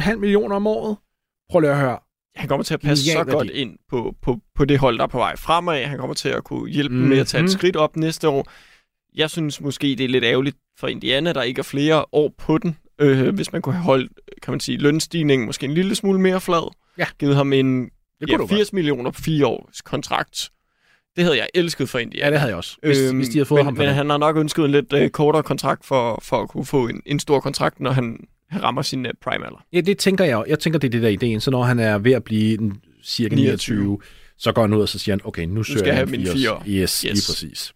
22,5 0.01 0.17
millioner 0.17 0.57
om 0.57 0.67
året, 0.67 0.97
prøv 1.51 1.61
lige 1.61 1.71
at 1.71 1.79
høre, 1.79 1.99
han 2.37 2.49
kommer 2.49 2.65
til 2.65 2.75
at 2.75 2.81
passe 2.81 3.05
Genial 3.11 3.25
så 3.25 3.25
værdi. 3.25 3.37
godt 3.37 3.51
ind 3.51 3.77
på, 3.91 4.15
på, 4.23 4.39
på 4.55 4.65
det 4.65 4.79
hold, 4.79 4.97
der 4.99 5.03
er 5.05 5.09
på 5.09 5.19
vej 5.19 5.37
fremad. 5.37 5.85
Han 5.85 5.99
kommer 5.99 6.15
til 6.15 6.29
at 6.29 6.45
kunne 6.45 6.71
hjælpe 6.71 6.95
mm-hmm. 6.95 7.09
med 7.11 7.19
at 7.19 7.27
tage 7.27 7.43
Mhm. 7.43 7.47
et 7.47 7.53
skridt 7.53 7.77
op 7.77 7.97
næste 7.97 8.29
år. 8.29 8.47
Jeg 9.17 9.31
synes 9.31 9.61
måske, 9.61 9.87
det 9.87 10.01
er 10.01 10.09
lidt 10.09 10.25
ærgerligt 10.25 10.57
for 10.79 10.87
Indiana, 10.89 11.33
der 11.33 11.43
ikke 11.43 11.59
er 11.59 11.63
flere 11.63 12.05
år 12.13 12.35
på 12.39 12.59
den. 12.59 12.77
Øh, 13.01 13.35
hvis 13.35 13.53
man 13.53 13.63
kunne 13.63 13.75
have 13.75 13.85
holdt, 13.85 14.13
kan 14.43 14.53
man 14.53 14.61
sige, 14.61 14.79
lønstigningen 14.79 15.47
måske 15.47 15.67
en 15.67 15.75
lille 15.75 15.95
smule 15.95 16.21
mere 16.21 16.41
flad. 16.41 16.75
Ja. 16.99 17.07
Givet 17.19 17.37
ham 17.37 17.53
en 17.53 17.85
det 17.85 17.91
ja, 18.21 18.27
kunne 18.37 18.49
du 18.49 18.55
80 18.55 18.73
millioner 18.73 19.11
på 19.11 19.21
fire 19.23 19.47
års 19.47 19.83
kontrakt. 19.83 20.51
Det 21.17 21.25
havde 21.25 21.37
jeg 21.39 21.49
elsket 21.55 21.89
for 21.89 21.99
Indiana. 21.99 22.27
Ja, 22.27 22.31
det 22.31 22.39
havde 22.41 22.51
jeg 22.51 22.57
også, 22.57 22.77
hvis, 22.83 22.99
øhm, 22.99 23.17
hvis 23.17 23.29
de 23.29 23.39
havde 23.39 23.47
fået 23.47 23.59
men, 23.59 23.65
ham 23.65 23.75
Men 23.75 23.87
det. 23.87 23.95
han 23.95 24.11
har 24.11 24.17
nok 24.17 24.37
ønsket 24.37 24.65
en 24.65 24.71
lidt 24.71 24.93
øh, 24.93 25.11
kortere 25.11 25.43
kontrakt 25.43 25.87
for, 25.87 26.19
for 26.23 26.43
at 26.43 26.49
kunne 26.49 26.65
få 26.65 26.89
en, 26.89 27.03
en 27.07 27.19
stor 27.19 27.41
kontrakt, 27.41 27.81
når 27.81 27.91
han, 27.91 28.19
han 28.51 28.63
rammer 28.63 28.83
sin 28.83 29.07
øh, 29.07 29.13
prime 29.23 29.47
alder. 29.47 29.65
Ja, 29.73 29.81
det 29.81 29.99
tænker 29.99 30.25
jeg. 30.25 30.45
Jeg 30.49 30.59
tænker, 30.59 30.79
det 30.79 30.87
er 30.89 30.91
det 30.91 31.03
der 31.03 31.09
ideen. 31.09 31.41
Så 31.41 31.51
når 31.51 31.63
han 31.63 31.79
er 31.79 31.99
ved 31.99 32.13
at 32.13 32.25
blive 32.25 32.57
den, 32.57 32.73
cirka 33.05 33.35
29, 33.35 33.77
29, 33.77 33.99
så 34.39 34.53
går 34.53 34.63
han 34.63 34.73
ud 34.75 34.81
og 34.81 34.89
så 34.89 34.99
siger 34.99 35.13
han, 35.13 35.21
okay, 35.25 35.45
nu 35.45 35.63
søger 35.63 35.79
skal 35.79 35.95
jeg 35.95 36.03
fireårs- 36.09 36.33
fire 36.33 36.53
år. 36.53 36.63
Yes, 36.67 37.01
yes, 37.01 37.03
lige 37.03 37.13
præcis. 37.13 37.73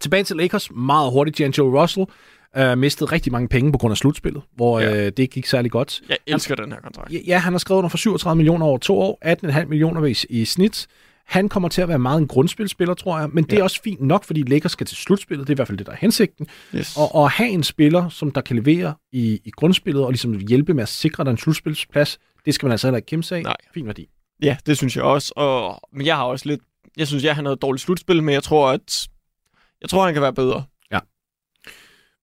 Tilbage 0.00 0.24
til 0.24 0.36
Lakers. 0.36 0.70
Meget 0.70 1.12
hurtigt. 1.12 1.40
D'Angelo 1.40 1.62
Russell 1.62 2.06
uh, 2.58 2.78
mistede 2.78 3.12
rigtig 3.12 3.32
mange 3.32 3.48
penge 3.48 3.72
på 3.72 3.78
grund 3.78 3.92
af 3.92 3.96
slutspillet, 3.98 4.42
hvor 4.56 4.80
Ja. 4.80 4.90
uh, 4.90 4.96
det 4.96 5.18
ikke 5.18 5.32
gik 5.34 5.46
særlig 5.46 5.70
godt. 5.70 6.00
Jeg 6.08 6.16
elsker 6.26 6.54
den 6.54 6.72
her 6.72 6.80
kontrakt. 6.80 7.12
Ja, 7.12 7.18
Ja, 7.26 7.38
han 7.38 7.52
har 7.52 7.58
skrevet 7.58 7.78
under 7.78 7.88
for 7.88 7.96
37 7.98 8.36
millioner 8.36 8.66
over 8.66 8.78
to 8.78 8.98
år, 8.98 9.18
18,5 9.60 9.64
millioner 9.64 10.04
i, 10.04 10.16
i 10.40 10.44
snit. 10.44 10.86
Han 11.24 11.48
kommer 11.48 11.68
til 11.68 11.82
at 11.82 11.88
være 11.88 11.98
meget 11.98 12.18
en 12.20 12.28
grundspilspiller, 12.28 12.94
tror 12.94 13.18
jeg, 13.18 13.28
men 13.32 13.44
det 13.44 13.52
er 13.52 13.56
Ja. 13.56 13.62
også 13.62 13.80
fint 13.82 14.00
nok, 14.00 14.24
fordi 14.24 14.42
Lakers 14.42 14.72
skal 14.72 14.86
til 14.86 14.96
slutspillet, 14.96 15.46
det 15.46 15.52
er 15.52 15.54
i 15.54 15.58
hvert 15.58 15.68
fald 15.68 15.78
det, 15.78 15.86
der 15.86 15.92
er 15.92 15.96
hensigten. 15.96 16.46
Yes. 16.74 16.96
Og, 16.96 17.14
og 17.14 17.30
have 17.30 17.48
en 17.50 17.62
spiller, 17.62 18.08
som 18.08 18.30
der 18.30 18.40
kan 18.40 18.56
levere 18.56 18.94
i, 19.12 19.40
i 19.44 19.50
grundspillet, 19.50 20.04
og 20.04 20.10
ligesom 20.10 20.38
hjælpe 20.38 20.74
med 20.74 20.82
at 20.82 20.88
sikre 20.88 21.24
dig 21.24 21.30
en 21.30 21.36
slutspilsplads, 21.38 22.18
det 22.44 22.54
skal 22.54 22.66
man 22.66 22.70
altså 22.72 22.86
heller 22.86 22.96
ikke 22.96 23.06
kæmpe 23.06 23.22
sig 23.26 23.38
af. 23.38 23.42
Nej. 23.42 23.56
Fin 23.74 23.86
værdi. 23.86 24.08
Ja, 24.42 24.56
det 24.66 24.76
synes 24.76 24.96
jeg 24.96 25.04
også. 25.04 25.32
Og, 25.36 25.80
men 25.92 26.06
jeg 26.06 26.16
har 26.16 26.24
også 26.24 26.48
lidt... 26.48 26.60
Jeg 26.96 27.06
synes, 27.06 27.24
jeg 27.24 27.34
han 27.34 27.44
havde 27.44 27.54
et 27.54 27.62
dårligt 27.62 27.82
slutspil, 27.82 28.22
men 28.22 28.34
jeg 28.34 28.42
tror, 28.42 28.68
at... 28.70 29.08
Jeg 29.80 29.90
tror, 29.90 30.04
han 30.04 30.12
kan 30.14 30.22
være 30.22 30.32
bedre. 30.34 30.64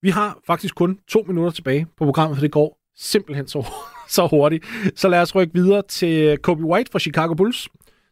Vi 0.03 0.09
har 0.09 0.37
faktisk 0.47 0.75
kun 0.75 0.99
to 1.07 1.23
minutter 1.27 1.51
tilbage 1.51 1.87
på 1.97 2.05
programmet, 2.05 2.37
for 2.37 2.41
det 2.41 2.51
går 2.51 2.79
simpelthen 2.97 3.47
så, 3.47 3.67
så 4.09 4.27
hurtigt. 4.27 4.65
Så 4.95 5.07
lad 5.07 5.21
os 5.21 5.35
rykke 5.35 5.53
videre 5.53 5.81
til 5.89 6.37
Kobe 6.37 6.63
White 6.65 6.91
fra 6.91 6.99
Chicago 6.99 7.33
Bulls. 7.33 7.67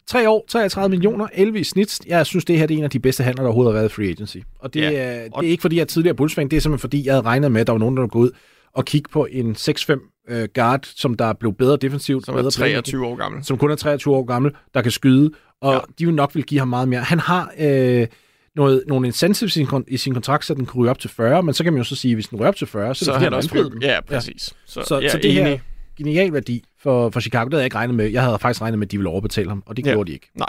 3 0.10 0.30
år, 0.30 0.46
33 0.50 0.90
millioner, 0.90 1.28
11 1.34 1.60
i 1.60 1.64
snit. 1.64 2.00
Jeg 2.08 2.26
synes, 2.26 2.46
det 2.46 2.58
her 2.60 2.66
det 2.68 2.74
er 2.74 2.78
en 2.78 2.84
af 2.84 2.90
de 2.90 3.00
bedste 3.00 3.24
handler, 3.24 3.44
der 3.44 3.48
overhovedet 3.48 3.74
har 3.74 3.80
været 3.82 3.92
i 3.92 3.94
free 3.96 4.10
agency. 4.10 4.38
Og 4.60 4.74
det, 4.74 4.82
Ja, 4.82 4.92
er, 4.92 5.24
det 5.24 5.32
er 5.48 5.52
ikke, 5.52 5.62
fordi 5.62 5.76
jeg 5.76 5.82
er 5.82 5.86
tidligere 5.86 6.16
Bulls-fan. 6.16 6.48
Det 6.50 6.58
er 6.58 6.62
simpelthen, 6.62 6.80
fordi 6.82 7.06
jeg 7.06 7.14
havde 7.14 7.26
regnet 7.26 7.52
med, 7.52 7.62
at 7.62 7.68
der 7.68 7.74
var 7.74 7.80
nogen, 7.80 7.98
der 7.98 8.02
ville 8.04 8.10
gå 8.10 8.20
ud 8.20 8.32
og 8.74 8.86
kigge 8.86 9.10
på 9.12 9.28
en 9.32 9.52
6-5 9.52 10.26
øh, 10.30 10.48
guard, 10.54 10.80
som 10.96 11.14
der 11.14 11.34
blev 11.34 11.54
bedre 11.54 11.78
defensivt. 11.78 12.26
Som 12.26 12.36
er 12.36 12.38
playmaking, 12.58 12.86
23 12.86 13.06
år 13.08 13.16
gammel. 13.16 13.46
som 13.46 13.58
kun 13.58 13.72
er 13.72 13.76
23 13.76 14.16
år 14.16 14.24
gammel, 14.24 14.52
der 14.74 14.82
kan 14.82 14.92
skyde, 14.92 15.32
og 15.62 15.72
ja. 15.74 15.78
Ja. 15.78 15.80
de 16.00 16.06
vil 16.06 16.16
nok 16.16 16.36
vil 16.36 16.44
give 16.44 16.60
ham 16.60 16.68
meget 16.68 16.88
mere. 16.88 17.00
Han 17.02 17.20
har 17.20 17.52
øh, 17.60 18.08
noget, 18.56 18.84
nogle 18.88 19.08
incentives 19.08 19.56
i 19.58 19.66
sin, 19.66 19.68
i 19.88 19.98
sin 19.98 20.14
kontrakt, 20.14 20.46
så 20.46 20.54
den 20.54 20.66
kan 20.66 20.76
ryge 20.76 20.90
op 20.90 21.00
til 21.00 21.10
40, 21.10 21.44
men 21.44 21.54
så 21.54 21.64
kan 21.64 21.74
man 21.74 21.78
jo 21.78 21.84
så 21.84 21.96
sige, 21.96 22.12
at 22.12 22.16
hvis 22.16 22.28
den 22.28 22.40
ryger 22.40 22.48
op 22.48 22.56
til 22.56 22.68
40, 22.68 22.96
så, 22.96 23.06
Så 23.06 23.12
er 23.12 23.16
det 23.16 23.24
han 23.24 23.32
fordi, 23.32 23.38
også 23.38 23.50
han 23.50 23.58
indfriet 23.58 23.74
den. 23.74 23.90
Ja, 23.90 24.02
præcis. 24.02 24.54
Så, 24.66 24.82
Så, 24.88 25.00
jeg 25.00 25.12
så 25.12 25.18
det 25.18 25.34
her. 25.34 25.58
Genial 26.04 26.34
værdi 26.34 26.64
for, 26.82 27.10
for 27.10 27.20
Chicago, 27.20 27.46
det 27.46 27.54
havde 27.54 27.62
jeg 27.62 27.66
ikke 27.66 27.76
regnet 27.78 27.96
med. 27.96 28.06
Jeg 28.12 28.24
havde 28.24 28.40
faktisk 28.40 28.62
regnet 28.62 28.80
med, 28.80 28.88
at 28.88 28.92
de 28.92 28.98
ville 28.98 29.10
overbetale 29.10 29.50
ham, 29.50 29.64
og 29.66 29.78
det 29.78 29.86
Ja. 29.86 29.92
gjorde 29.92 30.08
de 30.08 30.14
ikke. 30.14 30.30
Nej. 30.36 30.48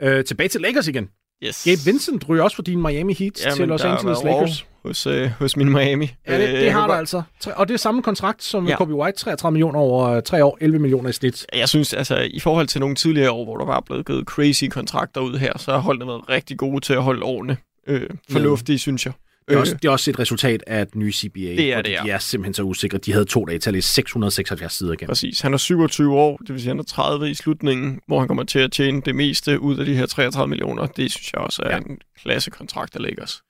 Øh, 0.00 0.24
tilbage 0.24 0.48
til 0.48 0.60
Lakers 0.60 0.88
igen. 0.88 1.08
Yes. 1.44 1.64
Gabe 1.64 1.78
Vincent 1.84 2.28
ryger 2.28 2.42
også 2.42 2.54
for 2.54 2.62
din 2.62 2.82
Miami 2.82 3.14
Heat 3.14 3.44
Ja, 3.44 3.50
til 3.50 3.68
Los 3.68 3.84
Angeles 3.84 4.18
Lakers. 4.24 4.66
Hos, 4.84 5.06
øh, 5.06 5.30
hos 5.38 5.56
min 5.56 5.68
Miami. 5.68 6.10
Ja, 6.28 6.40
det, 6.40 6.48
Øh, 6.48 6.54
det 6.54 6.64
jeg 6.64 6.72
har 6.72 6.86
der 6.86 6.94
altså. 6.94 7.22
Og 7.56 7.68
det 7.68 7.74
er 7.74 7.78
samme 7.78 8.02
kontrakt 8.02 8.42
som 8.42 8.64
ja. 8.64 8.70
Ja. 8.70 8.76
Kobe 8.76 8.94
White, 8.94 9.18
33 9.18 9.52
millioner 9.52 9.78
over 9.78 10.08
øh, 10.10 10.22
tre 10.22 10.44
år, 10.44 10.58
11 10.60 10.78
millioner 10.78 11.08
i 11.10 11.12
snit. 11.12 11.46
Jeg 11.54 11.68
synes, 11.68 11.94
altså, 11.94 12.28
i 12.30 12.40
forhold 12.40 12.66
til 12.66 12.80
nogle 12.80 12.94
tidligere 12.96 13.30
år, 13.30 13.44
hvor 13.44 13.56
der 13.56 13.64
var 13.64 13.80
blevet 13.80 14.06
givet 14.06 14.24
crazy 14.26 14.64
kontrakter 14.70 15.20
ud 15.20 15.38
her, 15.38 15.58
så 15.58 15.70
har 15.72 15.78
holdene 15.78 16.06
været 16.06 16.28
rigtig 16.28 16.58
gode 16.58 16.80
til 16.80 16.92
at 16.92 17.02
holde 17.02 17.22
årene 17.22 17.56
øh, 17.86 18.10
fornuftige, 18.30 18.78
synes 18.78 19.06
jeg. 19.06 19.12
Det 19.48 19.54
er, 19.54 19.58
Øh, 19.58 19.60
også, 19.60 19.74
det 19.74 19.84
er 19.88 19.92
også 19.92 20.10
et 20.10 20.18
resultat 20.18 20.64
af 20.66 20.86
den 20.86 21.00
nye 21.00 21.12
CBA. 21.12 21.40
Det 21.40 21.72
er 21.72 21.82
det, 21.82 21.90
ja. 21.90 22.02
De 22.04 22.10
er 22.10 22.18
simpelthen 22.18 22.54
så 22.54 22.62
usikre. 22.62 22.98
De 22.98 23.12
havde 23.12 23.24
to 23.24 23.44
dage 23.44 23.58
til 23.58 23.70
at 23.70 23.74
læse 23.74 23.92
676 23.92 24.72
sider 24.72 24.92
igen. 24.92 25.08
Præcis. 25.08 25.40
Han 25.40 25.52
er 25.54 25.58
27 25.58 26.14
år, 26.14 26.36
det 26.36 26.48
vil 26.52 26.60
sige, 26.60 26.68
han 26.70 26.78
er 26.78 26.82
30 26.82 27.30
i 27.30 27.34
slutningen, 27.34 28.00
hvor 28.06 28.18
han 28.18 28.28
kommer 28.28 28.44
til 28.44 28.58
at 28.58 28.72
tjene 28.72 29.00
det 29.04 29.14
meste 29.14 29.60
ud 29.60 29.78
af 29.78 29.86
de 29.86 29.94
her 29.94 30.06
33 30.06 30.48
millioner. 30.48 30.86
Det 30.86 31.12
synes 31.12 31.32
jeg 31.32 31.40
også 31.40 31.62
er 31.66 31.70
Ja. 31.70 31.76
en 31.76 31.98
klassekontrakt, 32.22 32.94
der 32.94 33.00
ligger 33.00 33.22
os. 33.22 33.42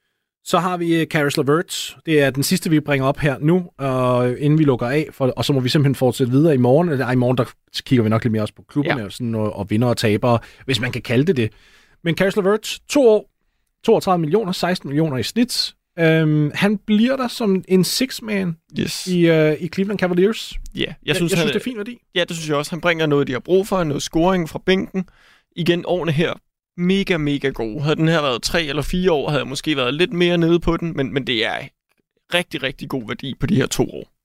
Så 0.45 0.59
har 0.59 0.77
vi 0.77 1.01
uh, 1.01 1.07
Caris 1.07 1.37
LeVert. 1.37 1.97
Det 2.07 2.21
er 2.23 2.31
den 2.31 2.43
sidste, 2.43 2.71
vi 2.71 2.81
bringer 2.81 3.07
op 3.07 3.19
her 3.19 3.37
nu, 3.41 3.67
og 3.79 4.39
inden 4.39 4.59
vi 4.59 4.65
lukker 4.65 4.87
af. 4.87 5.09
For, 5.13 5.27
og 5.27 5.45
så 5.45 5.53
må 5.53 5.61
vi 5.61 5.69
simpelthen 5.69 5.95
fortsætte 5.95 6.33
videre 6.33 6.55
i 6.55 6.59
morgen. 6.59 7.01
Ej, 7.01 7.13
i 7.13 7.17
morgen 7.17 7.37
der 7.39 7.45
kigger 7.87 8.03
vi 8.03 8.09
nok 8.09 8.25
lidt 8.25 8.33
mere 8.33 8.43
også 8.43 8.55
på 8.55 8.63
klubberne, 8.69 9.01
ja. 9.01 9.05
og, 9.07 9.13
sådan, 9.13 9.35
og, 9.35 9.57
og 9.57 9.71
vinder 9.71 9.89
og 9.89 9.97
tabere, 9.97 10.39
hvis 10.65 10.81
man 10.81 10.93
kan 10.93 11.03
kalde 11.03 11.25
det 11.27 11.37
det. 11.37 11.51
Men 12.05 12.15
Caris 12.17 12.37
LeVert, 12.37 12.79
to 12.89 13.09
år, 13.09 13.31
32 13.85 14.21
millioner, 14.21 14.53
16 14.53 14.89
millioner 14.89 15.17
i 15.17 15.23
snit. 15.23 15.75
Øhm, 16.01 16.51
han 16.55 16.79
bliver 16.79 17.17
der 17.17 17.29
som 17.29 17.65
en 17.69 17.85
six-man 17.85 18.57
Yes. 18.79 19.07
i, 19.07 19.31
uh, 19.31 19.53
i 19.63 19.69
Cleveland 19.75 19.99
Cavaliers. 19.99 20.55
Ja, 20.75 20.81
jeg, 20.81 20.95
Jeg, 21.07 21.17
synes, 21.17 21.33
jeg 21.33 21.39
han, 21.39 21.43
synes, 21.49 21.53
det 21.53 21.61
er 21.61 21.65
fint 21.65 21.79
værdi. 21.79 21.99
Ja, 22.15 22.25
det 22.25 22.37
synes 22.37 22.49
jeg 22.49 22.57
også. 22.57 22.71
Han 22.71 22.81
bringer 22.81 23.07
noget, 23.07 23.27
de 23.27 23.33
har 23.33 23.41
brug 23.41 23.69
for, 23.69 23.85
noget 23.85 24.03
scoring 24.03 24.49
fra 24.49 24.61
bænken. 24.67 25.09
Igen, 25.57 25.85
årene 25.87 26.13
her, 26.13 26.33
mega, 26.77 27.17
mega 27.17 27.49
gode. 27.49 27.83
Havde 27.83 27.97
den 27.97 28.09
her 28.09 28.23
været 28.23 28.43
tre 28.43 28.65
eller 28.65 28.83
fire 28.83 29.13
år, 29.13 29.29
havde 29.29 29.41
jeg 29.41 29.49
måske 29.49 29.77
været 29.77 29.95
lidt 29.95 30.13
mere 30.13 30.39
nede 30.39 30.61
på 30.61 30.77
den, 30.77 30.97
men, 30.97 31.15
men 31.15 31.27
det 31.27 31.47
er 31.47 31.59
rigtig, 32.35 32.63
rigtig 32.63 32.89
god 32.89 33.07
værdi 33.09 33.35
på 33.41 33.47
de 33.47 33.57
her 33.57 33.67
to 33.67 33.91
år. 33.91 34.18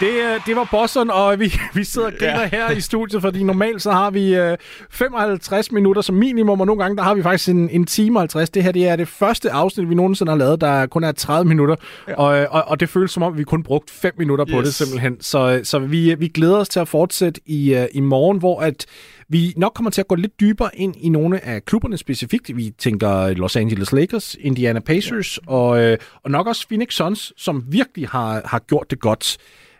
Det, 0.00 0.06
øh, 0.06 0.40
det 0.46 0.56
var 0.56 0.68
Boston, 0.70 1.10
og 1.10 1.40
vi, 1.40 1.54
vi 1.74 1.84
sidder 1.84 2.08
og 2.08 2.14
griner 2.18 2.40
ja. 2.40 2.48
her 2.48 2.70
i 2.70 2.80
studiet, 2.80 3.22
fordi 3.22 3.42
normalt 3.42 3.82
så 3.82 3.92
har 3.92 4.10
vi 4.10 4.34
øh, 4.34 4.56
55 4.90 5.72
minutter 5.72 6.02
som 6.02 6.14
minimum, 6.14 6.60
og 6.60 6.66
nogle 6.66 6.82
gange 6.82 6.96
der 6.96 7.02
har 7.02 7.14
vi 7.14 7.22
faktisk 7.22 7.48
en, 7.48 7.70
en 7.70 7.86
time 7.86 8.18
50. 8.18 8.50
Det 8.50 8.62
her 8.62 8.72
det 8.72 8.88
er 8.88 8.96
det 8.96 9.08
første 9.08 9.50
afsnit, 9.50 9.88
vi 9.88 9.94
nogensinde 9.94 10.30
har 10.32 10.36
lavet, 10.36 10.60
der 10.60 10.86
kun 10.86 11.04
er 11.04 11.12
30 11.12 11.48
minutter, 11.48 11.76
ja. 12.08 12.14
og, 12.14 12.40
øh, 12.40 12.46
og, 12.50 12.64
og 12.66 12.80
det 12.80 12.88
føles 12.88 13.10
som 13.10 13.22
om, 13.22 13.38
vi 13.38 13.44
kun 13.44 13.62
brugt 13.62 13.90
5 13.90 14.12
minutter 14.18 14.44
på 14.44 14.60
yes. 14.60 14.64
det 14.64 14.74
simpelthen. 14.74 15.16
Så, 15.20 15.60
så 15.62 15.78
vi, 15.78 16.14
vi 16.14 16.28
glæder 16.28 16.56
os 16.56 16.68
til 16.68 16.80
at 16.80 16.88
fortsætte 16.88 17.40
i, 17.46 17.86
i 17.92 18.00
morgen, 18.00 18.38
hvor 18.38 18.60
at 18.60 18.86
vi 19.28 19.52
nok 19.56 19.72
kommer 19.74 19.90
til 19.90 20.00
at 20.00 20.08
gå 20.08 20.14
lidt 20.14 20.40
dybere 20.40 20.70
ind 20.74 20.96
i 20.96 21.08
nogle 21.08 21.44
af 21.44 21.64
klubberne 21.64 21.96
specifikt. 21.96 22.56
Vi 22.56 22.70
tænker 22.78 23.34
Los 23.34 23.56
Angeles 23.56 23.92
Lakers, 23.92 24.36
Indiana 24.40 24.80
Pacers 24.80 25.38
ja. 25.38 25.52
og, 25.52 25.82
øh, 25.82 25.98
og 26.22 26.30
nok 26.30 26.46
også 26.46 26.68
Phoenix 26.68 26.94
Suns, 26.94 27.32
som 27.36 27.64
virkelig 27.68 28.08
har, 28.08 28.42
har 28.44 28.58
gjort 28.58 28.90
det 28.90 29.00
godt 29.00 29.36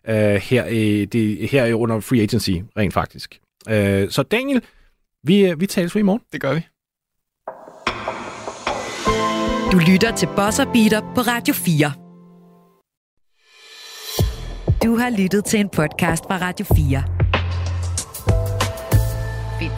øh, 0.08 0.16
her, 0.16 0.66
i, 0.66 1.04
det, 1.04 1.48
her 1.48 1.74
under 1.74 2.00
free 2.00 2.20
agency, 2.20 2.50
rent 2.76 2.94
faktisk. 2.94 3.40
Øh, 3.68 4.10
så 4.10 4.22
Daniel, 4.22 4.62
vi, 5.22 5.46
øh, 5.46 5.60
vi 5.60 5.66
tales 5.66 5.92
for 5.92 5.98
i 5.98 6.02
morgen. 6.02 6.22
Det 6.32 6.40
gør 6.40 6.54
vi. 6.54 6.60
Du 9.72 9.78
lytter 9.92 10.16
til 10.16 10.28
Bosser 10.36 10.64
Beater 10.72 11.00
på 11.00 11.20
Radio 11.20 11.54
4. 11.54 11.92
Du 14.84 14.96
har 14.96 15.10
lyttet 15.10 15.44
til 15.44 15.60
en 15.60 15.68
podcast 15.68 16.24
fra 16.24 16.38
Radio 16.38 16.66
4. 16.76 17.23